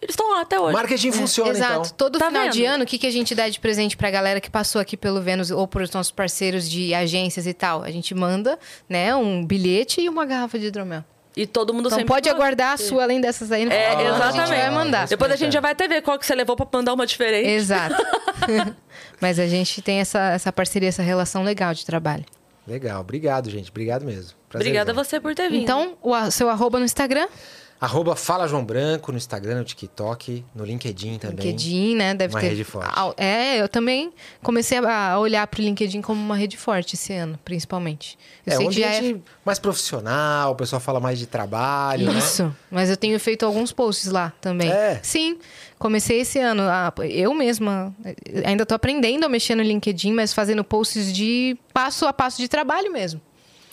[0.00, 0.74] Eles estão lá até hoje.
[0.74, 1.72] Marketing funciona, Exato.
[1.72, 1.96] então.
[1.96, 2.52] Todo Tá final vendo?
[2.52, 4.96] de ano, o que, que a gente dá de presente pra galera que passou aqui
[4.96, 7.82] pelo Vênus ou pros nossos parceiros de agências e tal?
[7.82, 8.58] A gente manda,
[8.88, 11.02] né, um bilhete e uma garrafa de hidromel.
[11.34, 12.14] E todo mundo Então sempre...
[12.14, 13.64] pode aguardar a sua, além dessas aí.
[13.66, 14.40] no É, final exatamente.
[14.40, 15.06] A gente vai mandar.
[15.06, 17.48] Depois a gente já vai até ver qual que você levou pra mandar uma diferente.
[17.48, 17.94] Exato.
[19.20, 22.24] Mas a gente tem essa, essa parceria, essa relação legal de trabalho.
[22.66, 23.70] Legal, obrigado, gente.
[23.70, 24.32] Obrigado mesmo.
[24.48, 24.70] Prazerzão.
[24.72, 25.62] Obrigada a você por ter vindo.
[25.62, 27.28] Então, o seu arroba no Instagram?
[27.78, 31.44] Arroba Fala João Branco no Instagram, no TikTok, no LinkedIn também.
[31.48, 32.14] LinkedIn, né?
[32.14, 32.48] Deve Uma ter.
[32.48, 32.90] rede forte.
[33.18, 38.18] É, eu também comecei a olhar pro LinkedIn como uma rede forte esse ano, principalmente.
[38.46, 42.10] Eu É sei um que já é mais profissional, o pessoal fala mais de trabalho,
[42.10, 42.18] né?
[42.18, 44.70] Isso, mas eu tenho feito alguns posts lá também.
[44.72, 44.98] É?
[45.02, 45.38] Sim,
[45.78, 46.62] comecei esse ano.
[46.62, 47.94] a- eu mesma
[48.44, 52.48] ainda tô aprendendo a mexer no LinkedIn, mas fazendo posts de passo a passo de
[52.48, 53.20] trabalho mesmo.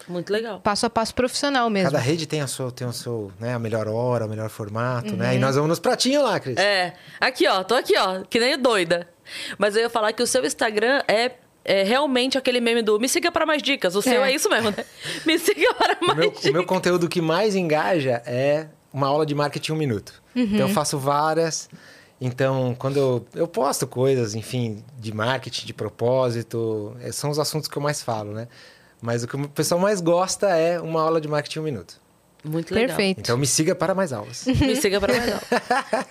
[0.07, 0.59] Muito legal.
[0.59, 1.89] Passo a passo profissional mesmo.
[1.91, 5.11] Cada rede tem a sua, tem o seu, né, a melhor hora, o melhor formato,
[5.11, 5.15] Uhum.
[5.17, 5.35] né?
[5.35, 6.57] E nós vamos nos pratinhos lá, Cris.
[6.57, 6.93] É.
[7.21, 7.63] Aqui, ó.
[7.63, 8.21] Tô aqui, ó.
[8.29, 9.07] Que nem doida.
[9.57, 11.31] Mas eu ia falar que o seu Instagram é,
[11.63, 13.95] é realmente aquele meme do me siga para mais dicas.
[13.95, 14.35] O seu é, É.
[14.35, 14.83] isso mesmo, né?
[15.25, 16.45] Me siga para O mais meu, dicas.
[16.49, 20.21] o meu conteúdo que mais engaja é uma aula de marketing em um minuto.
[20.35, 21.69] Então eu faço várias.
[22.25, 27.67] Então, quando eu, eu posto coisas, enfim, de marketing, de propósito, eh, são os assuntos
[27.67, 28.47] que eu mais falo, né?
[29.01, 32.01] Mas o que o pessoal mais gosta é uma aula de marketing em um minuto.
[32.41, 32.95] Muito legal.
[32.95, 33.19] Perfeito.
[33.19, 34.45] Então me siga para mais aulas.
[34.47, 35.45] Me siga para mais alto.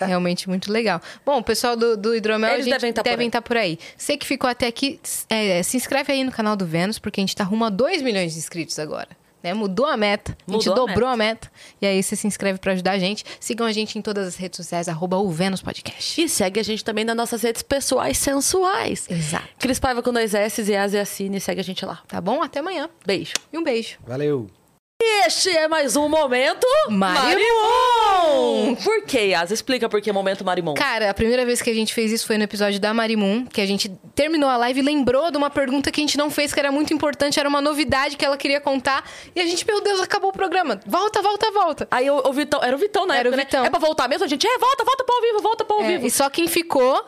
[0.05, 1.01] Realmente muito legal.
[1.25, 3.79] Bom, o pessoal do, do Hidromel Eles a gente devem tá por estar por aí.
[3.97, 7.23] Você que ficou até aqui, é, se inscreve aí no canal do Vênus, porque a
[7.23, 9.09] gente tá rumo a 2 milhões de inscritos agora.
[9.43, 9.53] Né?
[9.55, 10.37] Mudou a meta.
[10.47, 11.51] a gente Mudou a dobrou a meta.
[11.81, 13.25] E aí você se inscreve para ajudar a gente.
[13.41, 16.21] Sigam a gente em todas as redes sociais, arroba o Vênus Podcast.
[16.21, 19.07] E segue a gente também nas nossas redes pessoais sensuais.
[19.11, 19.49] Exato.
[19.59, 21.41] Cris Paiva com dois S e As e Assine.
[21.41, 22.01] Segue a gente lá.
[22.07, 22.43] Tá bom?
[22.43, 22.89] Até amanhã.
[23.05, 23.33] Beijo.
[23.53, 23.99] E um beijo.
[24.07, 24.62] Valeu!
[25.27, 28.77] Este é mais um Momento Marimum!
[28.77, 29.51] Por que, Yas?
[29.51, 30.75] Explica por que Momento Marimum.
[30.75, 33.61] Cara, a primeira vez que a gente fez isso foi no episódio da Marimun, que
[33.61, 36.55] a gente terminou a live e lembrou de uma pergunta que a gente não fez,
[36.55, 39.05] que era muito importante, era uma novidade que ela queria contar.
[39.35, 40.81] E a gente, meu Deus, acabou o programa.
[40.87, 41.89] Volta, volta, volta.
[41.91, 43.61] Aí o, o Vitão, era o Vitão na Era o época, Vitão.
[43.63, 43.67] né?
[43.67, 44.25] É pra voltar mesmo?
[44.25, 46.07] A gente, é, volta, volta pro ao vivo, volta pro ao É, vivo.
[46.07, 47.05] e só quem ficou.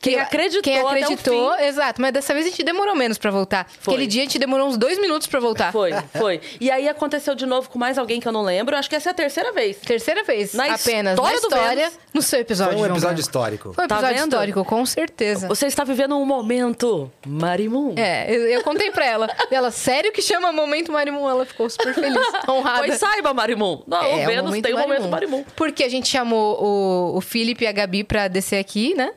[0.00, 1.62] Quem acreditou Quem até o acreditou, fim.
[1.64, 2.00] exato.
[2.00, 3.66] Mas dessa vez a gente demorou menos pra voltar.
[3.80, 3.94] Foi.
[3.94, 5.72] Aquele dia a gente demorou uns dois minutos pra voltar.
[5.72, 6.40] Foi, foi.
[6.60, 8.76] E aí aconteceu de novo com mais alguém que eu não lembro.
[8.76, 9.76] Acho que essa é a terceira vez.
[9.78, 10.78] Terceira vez, Na apenas.
[10.80, 11.98] história na do história, Vênus.
[12.14, 12.72] no seu episódio.
[12.78, 13.20] Foi um episódio Branco.
[13.20, 13.72] histórico.
[13.72, 14.32] Foi um Tá episódio vendo?
[14.32, 15.48] histórico, com certeza.
[15.48, 17.94] Você está vivendo um momento Marimum.
[17.96, 19.28] É, eu, eu contei pra ela.
[19.50, 21.28] E ela, sério que chama Momento Marimun?
[21.28, 22.16] Ela ficou super feliz,
[22.48, 22.78] honrada.
[22.86, 23.82] Pois saiba, Marimum.
[23.86, 25.44] Não, É, o Vênus tem o momento Marimum.
[25.56, 29.12] Porque a gente chamou o, o Felipe e a Gabi pra descer aqui, né?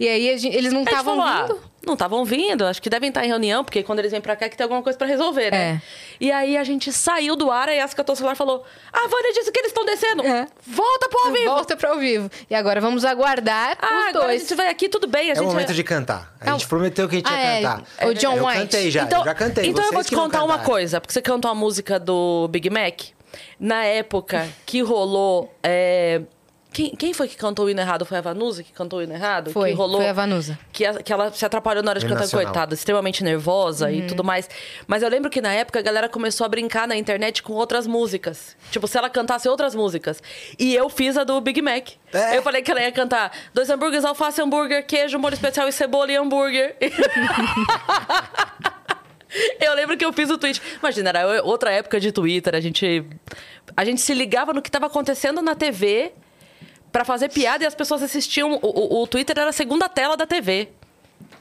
[0.00, 1.60] E aí a gente- eles não estavam ah, vindo.
[1.86, 4.46] não estavam vindo, acho que devem estar em reunião, porque quando eles vêm pra cá
[4.46, 5.58] é que tem alguma coisa pra resolver, né?
[5.58, 5.80] É.
[6.18, 9.00] E aí a gente saiu do ar, aí a catou o celular e falou: A
[9.06, 10.26] Vânia disse que eles estão descendo.
[10.26, 10.46] É.
[10.66, 11.44] Volta pro ao vivo.
[11.50, 12.30] Volta pra ao vivo.
[12.48, 14.40] E agora vamos aguardar Ah, os agora dois.
[14.40, 15.28] a gente vai aqui, tudo bem.
[15.28, 16.34] A É gente o momento de cantar.
[16.40, 17.62] A É gente prometeu que a gente Ah, ia é.
[17.62, 18.08] cantar.
[18.08, 18.58] O John eu White.
[18.60, 19.66] cantei já, então, eu já cantei.
[19.66, 22.70] Então eu Vocês vou te contar uma coisa, porque você cantou a música do Big
[22.70, 23.00] Mac.
[23.60, 25.54] Na época que rolou.
[25.62, 26.22] é,
[26.72, 28.04] Quem, quem foi que cantou o hino errado?
[28.04, 29.50] Foi a Vanusa que cantou o hino errado?
[29.50, 30.56] Foi, que rolou, foi a Vanusa.
[30.72, 33.92] Que, a- que ela se atrapalhou na hora de cantar, coitada, extremamente nervosa Uhum.
[33.92, 34.48] e tudo mais.
[34.86, 37.86] Mas eu lembro que na época a galera começou a brincar na internet com outras
[37.88, 38.56] músicas.
[38.70, 40.22] Tipo, se ela cantasse outras músicas.
[40.58, 41.88] E eu fiz a do Big Mac.
[42.12, 42.36] É?
[42.36, 46.12] Eu falei que ela ia cantar dois hambúrgueres, alface, hambúrguer, queijo, molho especial e cebola
[46.12, 46.76] e hambúrguer.
[49.60, 50.60] Eu lembro que eu fiz o tweet.
[50.80, 52.52] Imagina, era outra época de Twitter.
[52.54, 53.04] A gente,
[53.76, 56.12] a gente se ligava no que estava acontecendo na TV
[56.92, 58.58] pra fazer piada e as pessoas assistiam.
[58.62, 60.68] O, o, o Twitter era a segunda tela da TV.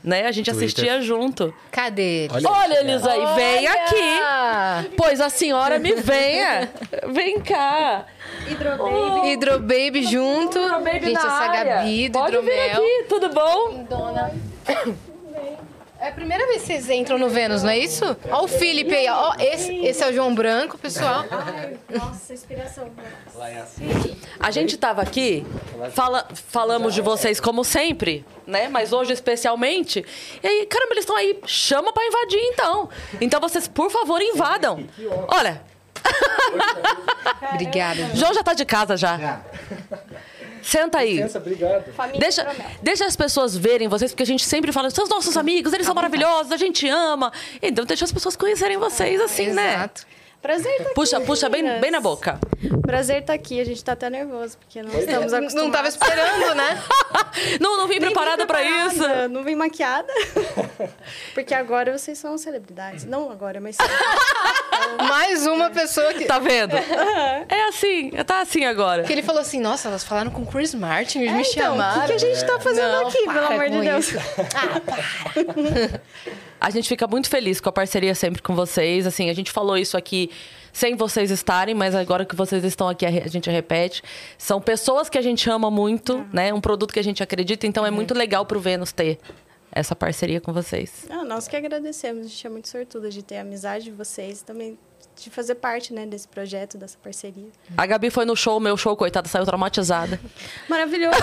[0.01, 0.25] Né?
[0.25, 0.65] A gente Twitter.
[0.69, 1.53] assistia junto.
[1.71, 2.33] Cadê ele?
[2.33, 3.71] Olha- Olha, Elisa aí, vem Olha!
[3.73, 4.89] aqui.
[4.95, 6.69] Pois a senhora me venha.
[7.07, 8.05] Vem cá.
[8.49, 9.27] Hidrobaby.
[9.29, 10.57] Hidrobaby junto.
[10.59, 11.75] Baby Gente, na essa área.
[11.75, 12.71] Gabi do Pode vir Hidromel.
[12.81, 13.83] aqui, tudo bom?
[13.89, 14.31] Dona.
[16.01, 18.05] É a primeira vez que vocês entram no Vênus, não é isso?
[18.31, 19.33] Ó o Felipe aí, ó.
[19.37, 21.25] Esse, esse é o João Branco, pessoal.
[21.29, 22.89] Ai, nossa, inspiração.
[24.39, 25.45] A gente tava aqui,
[25.93, 28.69] fala, falamos de vocês como sempre, né?
[28.69, 30.05] Mas hoje especialmente.
[30.41, 31.37] E aí, caramba, eles estão aí.
[31.45, 32.89] Chama pra invadir, então.
[33.19, 34.85] Então vocês, por favor, invadam.
[35.27, 35.61] Olha,
[37.53, 38.15] Obrigada.
[38.15, 39.41] João já tá de casa já.
[40.61, 41.23] Senta aí.
[41.35, 41.91] obrigado.
[41.93, 42.47] Família Deixa,
[42.81, 45.85] deixa as pessoas verem vocês, porque a gente sempre fala, são os nossos amigos, eles
[45.85, 47.31] são maravilhosos, a gente ama.
[47.61, 49.73] Então deixa as pessoas conhecerem vocês assim, né?
[49.75, 50.18] Exato.
[50.41, 50.93] Prazer estar aqui.
[50.95, 52.39] Puxa, puxa bem, bem na boca.
[52.81, 53.59] Prazer estar aqui.
[53.59, 55.53] A gente tá até nervoso, porque não estamos acostumados.
[55.53, 56.81] Não tava esperando, né?
[57.59, 59.29] Não, não vim Nem preparada pra preparada, isso.
[59.29, 60.11] Não vim maquiada.
[61.33, 63.05] Porque agora vocês são celebridades.
[63.05, 63.77] Não agora, mas...
[65.07, 66.25] Mais uma pessoa que.
[66.25, 66.75] Tá vendo?
[66.75, 69.03] É assim, tá assim agora.
[69.03, 72.01] Que ele falou assim: Nossa, elas falaram com Chris Martin, eles me então, o chamaram.
[72.01, 74.07] que, que a gente tá fazendo Não, aqui, para pelo amor de Deus?
[74.07, 74.17] isso.
[74.55, 76.01] Ah, para.
[76.59, 79.07] A gente fica muito feliz com a parceria sempre com vocês.
[79.07, 80.29] Assim, a gente falou isso aqui
[80.73, 84.01] sem vocês estarem, mas agora que vocês estão aqui, a gente repete.
[84.37, 86.53] São pessoas que a gente ama muito, né?
[86.53, 89.19] Um produto que a gente acredita, então é muito legal pro Vênus ter
[89.71, 91.05] essa parceria com vocês.
[91.09, 92.25] Ah, nós que agradecemos.
[92.25, 94.77] A gente é muito sortuda de ter a amizade de vocês também
[95.23, 97.47] de fazer parte, né, desse projeto, dessa parceria.
[97.77, 100.19] A Gabi foi no show, meu show, coitada, saiu traumatizada.
[100.67, 101.17] Maravilhoso.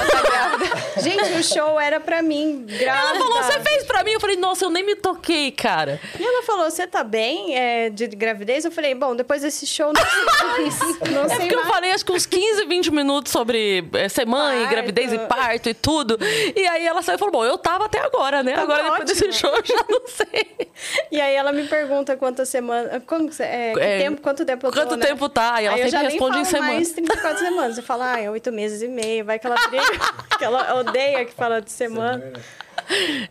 [1.02, 2.84] Gente, o show era pra mim, grávida.
[2.86, 4.12] Ela falou, você fez pra mim?
[4.12, 6.00] Eu falei, nossa, eu nem me toquei, cara.
[6.18, 8.64] E ela falou, você tá bem é, de gravidez?
[8.64, 11.68] Eu falei, bom, depois desse show, não sei, não É sei porque eu mais.
[11.74, 14.70] falei acho que uns 15, 20 minutos sobre é, ser mãe, Parto.
[14.70, 16.18] gravidez e parto e tudo.
[16.54, 18.52] E aí ela saiu e falou, bom, eu tava até agora, né?
[18.54, 19.28] Tava agora depois ótimo.
[19.28, 20.66] desse show eu já não sei.
[21.10, 23.02] E aí ela me pergunta quantas semanas...
[23.06, 25.06] Como, que você- é, que É, tempo, quanto tempo eu tô, quanto né?
[25.06, 25.60] tempo tá?
[25.62, 26.72] E ela aí eu sempre já nem responde em falo semana.
[26.74, 27.76] mais 34 semanas.
[27.78, 29.24] Eu falo, ah, é oito meses e meio.
[29.24, 29.84] Vai que ela briga,
[30.38, 32.32] que ela odeia que fala de semana.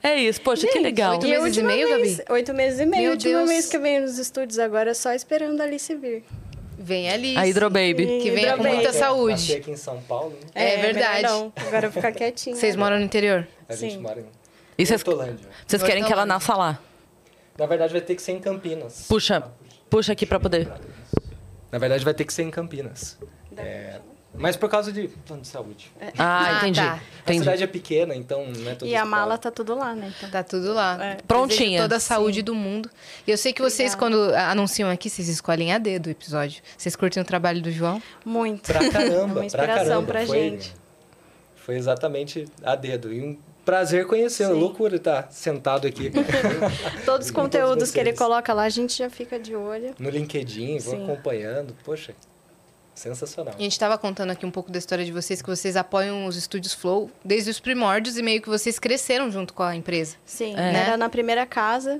[0.04, 1.14] É isso, poxa, que Gente, legal.
[1.14, 2.32] oito E meses e meio, vez- Gabi?
[2.34, 3.04] Oito meses e meio.
[3.04, 3.50] Meu a última Deus.
[3.50, 6.24] vez que eu venho nos estúdios agora, só esperando a Alice vir.
[6.78, 7.38] Vem ali.
[7.38, 8.20] A Hidro Baby.
[8.22, 9.32] Que venha com muita saúde.
[9.32, 10.50] Nasci aqui em São Paulo, né?
[10.54, 11.24] É melhor verdade.
[11.24, 11.54] Não.
[11.56, 12.56] Agora eu vou ficar quietinha.
[12.56, 13.48] Vocês moram no interior?
[13.70, 14.02] A gente Sim.
[14.02, 14.26] mora em
[14.78, 15.48] E vocês, Hortolândia.
[15.66, 16.78] vocês querem que ela nasça lá?
[17.58, 19.06] Na verdade, vai ter que ser em Campinas.
[19.08, 19.42] Puxa,
[19.96, 20.68] puxa aqui pra poder.
[21.72, 23.18] Na verdade, vai ter que ser em Campinas.
[23.56, 24.00] É,
[24.38, 25.90] mas por causa de plano de saúde.
[26.18, 26.82] Ah, Ah, entendi.
[26.82, 27.00] tá.
[27.26, 30.12] A cidade é pequena, então não é tudo E a mala tá tudo lá, né?
[30.18, 30.30] Então.
[30.30, 31.02] Tá tudo lá.
[31.02, 31.16] É.
[31.26, 31.82] Prontinha.
[31.82, 32.90] Toda a saúde do mundo.
[33.26, 34.18] E eu sei que vocês, Obrigada.
[34.34, 36.62] quando anunciam aqui, vocês escolhem a dedo o episódio.
[36.78, 38.02] Vocês curtem o trabalho do João?
[38.26, 38.64] Muito.
[38.74, 40.08] Pra caramba, É uma pra inspiração caramba.
[40.08, 40.76] pra foi, gente.
[41.56, 43.14] Foi exatamente a dedo.
[43.14, 44.56] E um prazer conhecê-lo.
[44.58, 46.12] Loucura estar sentado aqui
[47.06, 49.96] Todos os conteúdos que ele coloca lá, a gente já fica de olho.
[50.00, 51.04] no LinkedIn, vou Sim.
[51.04, 51.76] acompanhando.
[51.84, 52.14] Poxa,
[52.94, 53.54] sensacional.
[53.58, 56.38] A gente estava contando aqui um pouco da história de vocês, que vocês apoiam os
[56.38, 60.16] estúdios Flow desde os primórdios e meio que vocês cresceram junto com a empresa.
[60.26, 60.74] Sim, É.
[60.76, 62.00] era na primeira casa.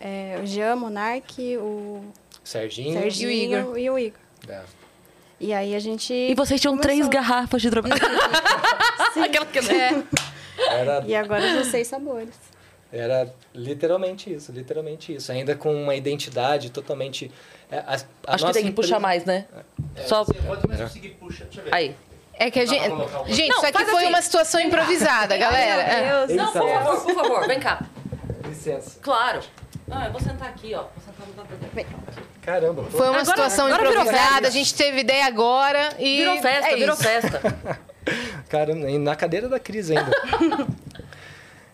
[0.00, 2.02] é, o Jean, Monark, o
[2.42, 2.98] Serginho.
[2.98, 3.78] Serginho E o Igor.
[3.78, 4.20] e o Igor.
[4.48, 4.60] É.
[5.38, 6.12] E aí a gente.
[6.12, 7.12] E vocês tinham três começou.
[7.22, 7.92] garrafas de hidromel.
[9.22, 9.58] Aquela que...
[9.58, 10.02] É.
[10.68, 12.34] Era, E agora são seis sabores.
[12.92, 15.30] era literalmente isso, literalmente isso.
[15.32, 17.30] Ainda com uma identidade totalmente...
[17.70, 19.46] é, a- a Acho que tem que puxar empresa- mais, né?
[20.06, 20.24] Só...
[20.24, 21.44] Pode mais conseguir, puxa.
[21.44, 21.74] Deixa eu ver.
[21.74, 21.96] Aí.
[22.34, 22.80] É que a gente.
[22.82, 24.06] Gente, Não, isso aqui foi assim.
[24.08, 25.82] uma situação improvisada, galera.
[25.82, 26.06] É.
[26.08, 26.38] Meu Deus.
[26.38, 27.82] Não, por favor, por favor, vem cá.
[28.48, 28.98] Licença.
[29.02, 29.40] Claro.
[29.90, 30.84] Ah, eu vou sentar aqui, ó.
[30.84, 31.86] Vou sentar no dele.
[32.40, 32.84] Caramba.
[32.84, 36.16] Foi uma Agora- situação agora improvisada, a gente teve ideia agora e.
[36.16, 37.02] Virou festa, é virou isso.
[37.02, 37.80] festa.
[38.48, 40.12] Caramba, e na cadeira da crise ainda.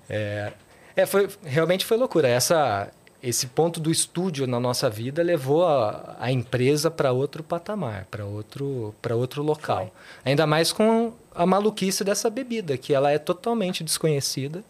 [0.09, 0.53] é,
[0.95, 2.29] é, foi, realmente foi loucura.
[2.29, 2.89] Essa,
[3.23, 8.25] esse ponto do estúdio na nossa vida levou a, a empresa para outro patamar, para
[8.25, 9.93] outro, para outro local.
[10.25, 14.65] Ainda mais com a maluquice dessa bebida, que ela é totalmente desconhecida.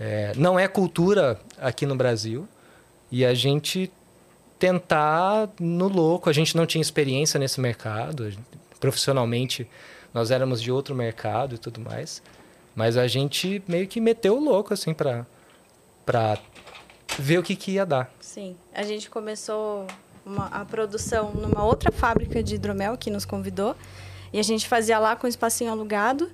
[0.00, 2.48] É, não é cultura aqui no Brasil.
[3.10, 3.90] E a gente
[4.62, 6.30] tentar no louco.
[6.30, 8.32] A gente não tinha experiência nesse mercado.
[8.78, 9.68] Profissionalmente,
[10.14, 12.22] nós éramos de outro mercado e tudo mais.
[12.74, 15.26] Mas a gente meio que meteu o louco, assim, pra,
[16.06, 16.38] pra
[17.18, 18.10] ver o que, que ia dar.
[18.20, 18.56] Sim.
[18.74, 19.86] A gente começou
[20.24, 23.76] uma- a produção numa outra fábrica de hidromel que nos convidou.
[24.32, 26.30] E a gente fazia lá com o espacinho alugado.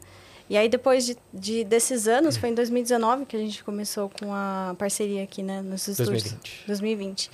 [0.48, 4.32] E aí, depois de, de- desses anos, foi em 2019 que a gente começou com
[4.32, 5.60] a parceria aqui, né?
[5.60, 6.22] Nos estúdios.
[6.22, 6.64] 2020.
[6.68, 7.30] 2020.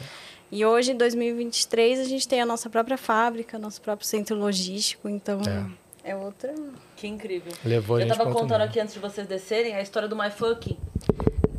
[0.51, 5.09] E hoje, em 2023, a gente tem a nossa própria fábrica, nosso próprio centro logístico.
[5.09, 5.65] Então, é,
[6.13, 6.53] outra...
[6.97, 7.53] Que incrível.
[7.65, 10.77] Levou Eu tava contando aqui antes de vocês descerem a história do My Fucking.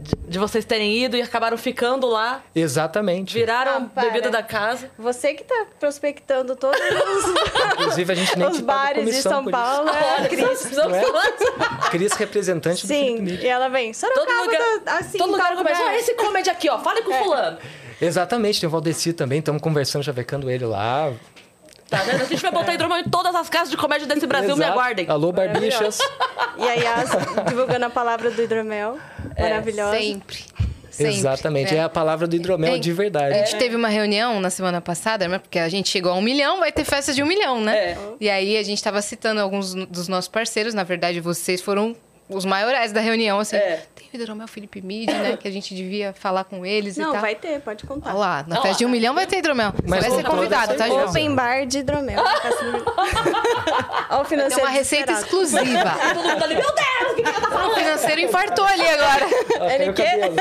[0.01, 3.33] De, de vocês terem ido e acabaram ficando lá, Exatamente.
[3.33, 4.91] viraram Ah, bebida da casa.
[4.99, 7.25] Você que está prospectando todos os,
[7.73, 9.45] Inclusive, a gente nem os bares de São.
[9.45, 9.89] Paulo.
[9.95, 10.71] É a Cris.
[10.73, 11.03] Não é?
[11.89, 13.43] Cris, representante do Sim, Felipe Nick.
[13.45, 13.93] e ela vem.
[13.93, 15.81] Sorocaba, Todo lugar, tá assim, todo lugar começa.
[15.83, 16.77] Ah, esse comedy aqui, ó.
[16.77, 17.57] Fale com o fulano.
[17.99, 21.11] Exatamente, tem o Valdeci também, estamos conversando, javecando ele lá.
[21.89, 22.21] Tá vendo?
[22.21, 24.71] A gente vai botar hidromel em todas as casas de comédia desse Brasil, me Exato.
[24.71, 25.05] aguardem.
[25.07, 25.99] Alô, Barbichas.
[26.57, 27.09] E aí, as,
[27.47, 28.97] divulgando a palavra do hidromel.
[29.37, 29.97] Maravilhosa.
[29.97, 30.37] Sempre.
[30.89, 31.13] Sempre.
[31.13, 31.83] Exatamente, é.
[31.83, 32.79] a palavra do hidromel É.
[32.79, 33.35] de verdade.
[33.35, 35.37] A gente teve uma reunião na semana passada, né?
[35.39, 37.75] Porque a gente chegou a um milhão, vai ter festa de um milhão, né?
[37.75, 37.97] É.
[38.21, 40.73] E aí a gente tava citando alguns dos nossos parceiros.
[40.73, 41.93] Na verdade, vocês foram
[42.27, 43.55] os maiores da reunião, assim.
[43.55, 43.83] É.
[43.95, 45.37] Tem o Hidromel Felipe Mid, né?
[45.37, 47.21] Que a gente devia falar com eles e Não, tal.
[47.21, 48.09] vai ter, pode contar.
[48.11, 48.91] Olha lá, na Olha festa de um lá.
[48.93, 49.71] milhão vai ter hidromel.
[49.71, 50.87] Você Mas vai com ser convidado, tá.
[50.87, 51.09] João?
[51.09, 52.23] Open bar de hidromel.
[54.09, 55.63] Olha o Tem financeiro uma receita exclusiva.
[56.13, 57.71] Todo mundo ali, meu Deus, o que, que ela tá falando?
[57.71, 59.25] O financeiro infartou ali agora.
[59.73, 60.31] Ele quer-.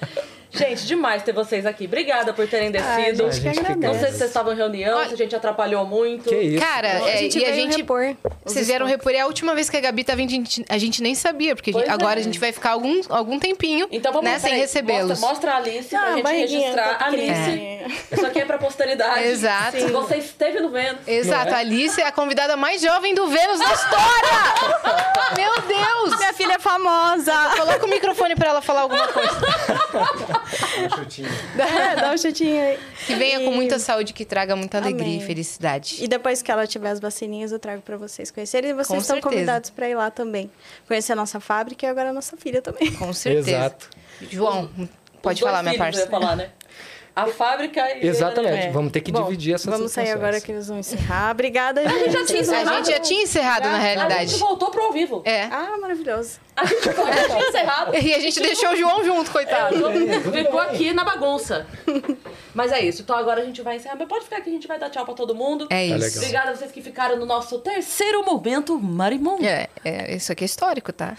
[0.52, 1.84] Gente, demais ter vocês aqui.
[1.84, 3.26] Obrigada por terem Ai, descido.
[3.26, 5.16] a gente que A gente que Não sei se vocês estavam em reunião, se a
[5.16, 6.28] gente atrapalhou muito.
[6.28, 6.64] Que isso.
[6.64, 7.76] Cara, A é, gente e a gente.
[7.76, 9.12] repor Vocês vieram repor.
[9.12, 11.54] E a última vez que a Gabi tava vindo, a gente, a gente nem sabia,
[11.54, 12.20] porque a agora é.
[12.20, 15.20] a gente vai ficar algum, algum tempinho Então vamos né, sem recebê-los.
[15.20, 16.98] Mostra, mostra a Alice Não, pra a gente registrar.
[16.98, 17.86] tá Alice, pequenininha.
[18.12, 19.24] isso aqui é pra posteridade.
[19.24, 19.78] Exato.
[19.78, 21.06] Se você esteve no Vênus.
[21.06, 21.56] Exato, Não é?
[21.56, 25.10] a Alice é a convidada mais jovem do Vênus da história!
[25.36, 26.18] Meu Deus!
[26.18, 27.32] Minha filha é famosa.
[27.56, 30.39] Coloca o microfone pra ela falar alguma coisa.
[30.84, 31.28] Um chutinho.
[31.58, 32.78] É, dá um chutinho aí.
[33.06, 35.18] Que venha E- com muita saúde, que traga muita alegria Amém.
[35.20, 35.96] e felicidade.
[36.02, 38.70] E depois que ela tiver as vacininhas, eu trago pra vocês conhecerem.
[38.70, 39.34] E vocês Com estão certeza.
[39.34, 40.50] convidados pra ir lá também.
[40.88, 42.92] Conhecer a nossa fábrica e agora a nossa filha também.
[42.92, 43.50] Com certeza.
[43.50, 43.90] Exato.
[44.30, 44.70] João,
[45.22, 46.06] pode falar, minha ia parça.
[46.08, 46.50] falar, né?
[47.16, 48.06] A fábrica e...
[48.06, 48.68] Exatamente.
[48.68, 48.70] É.
[48.70, 50.22] Vamos ter que Bom, dividir essas Vamos sair funções.
[50.22, 51.32] agora que eles vão encerrar.
[51.32, 52.12] Obrigada, gente.
[52.12, 52.76] já tinha A encerrado.
[52.76, 54.30] gente já tinha encerrado, na A realidade.
[54.30, 55.20] gente voltou pro ao vivo.
[55.26, 55.42] É.
[55.44, 56.38] Ah, maravilhoso.
[56.60, 57.94] A gente encerrado.
[57.96, 59.76] E a gente deixou o João junto, coitado.
[60.32, 61.66] Ficou aqui na bagunça.
[62.54, 63.02] Mas é isso.
[63.02, 63.96] Então agora a gente vai encerrar.
[63.98, 65.66] Mas pode ficar que a gente vai dar tchau pra todo mundo.
[65.70, 65.98] É Tá isso.
[65.98, 66.16] legal.
[66.16, 69.44] Obrigada a vocês que ficaram no nosso terceiro momento Marimundo.
[69.44, 71.16] É, é, isso aqui é histórico, tá?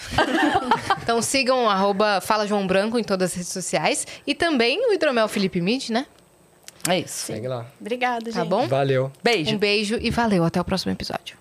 [1.02, 4.06] então sigam arroba Fala João Branco em todas as redes sociais.
[4.26, 6.06] E também o Hidromel Felipe Mid, né?
[6.90, 7.28] É isso.
[7.28, 7.66] Segue lá.
[7.80, 8.36] Obrigada, gente.
[8.36, 8.68] Tá bom?
[8.68, 9.12] Valeu.
[9.24, 9.52] Beijo.
[9.52, 10.44] Um beijo e valeu.
[10.44, 11.41] Até o próximo episódio.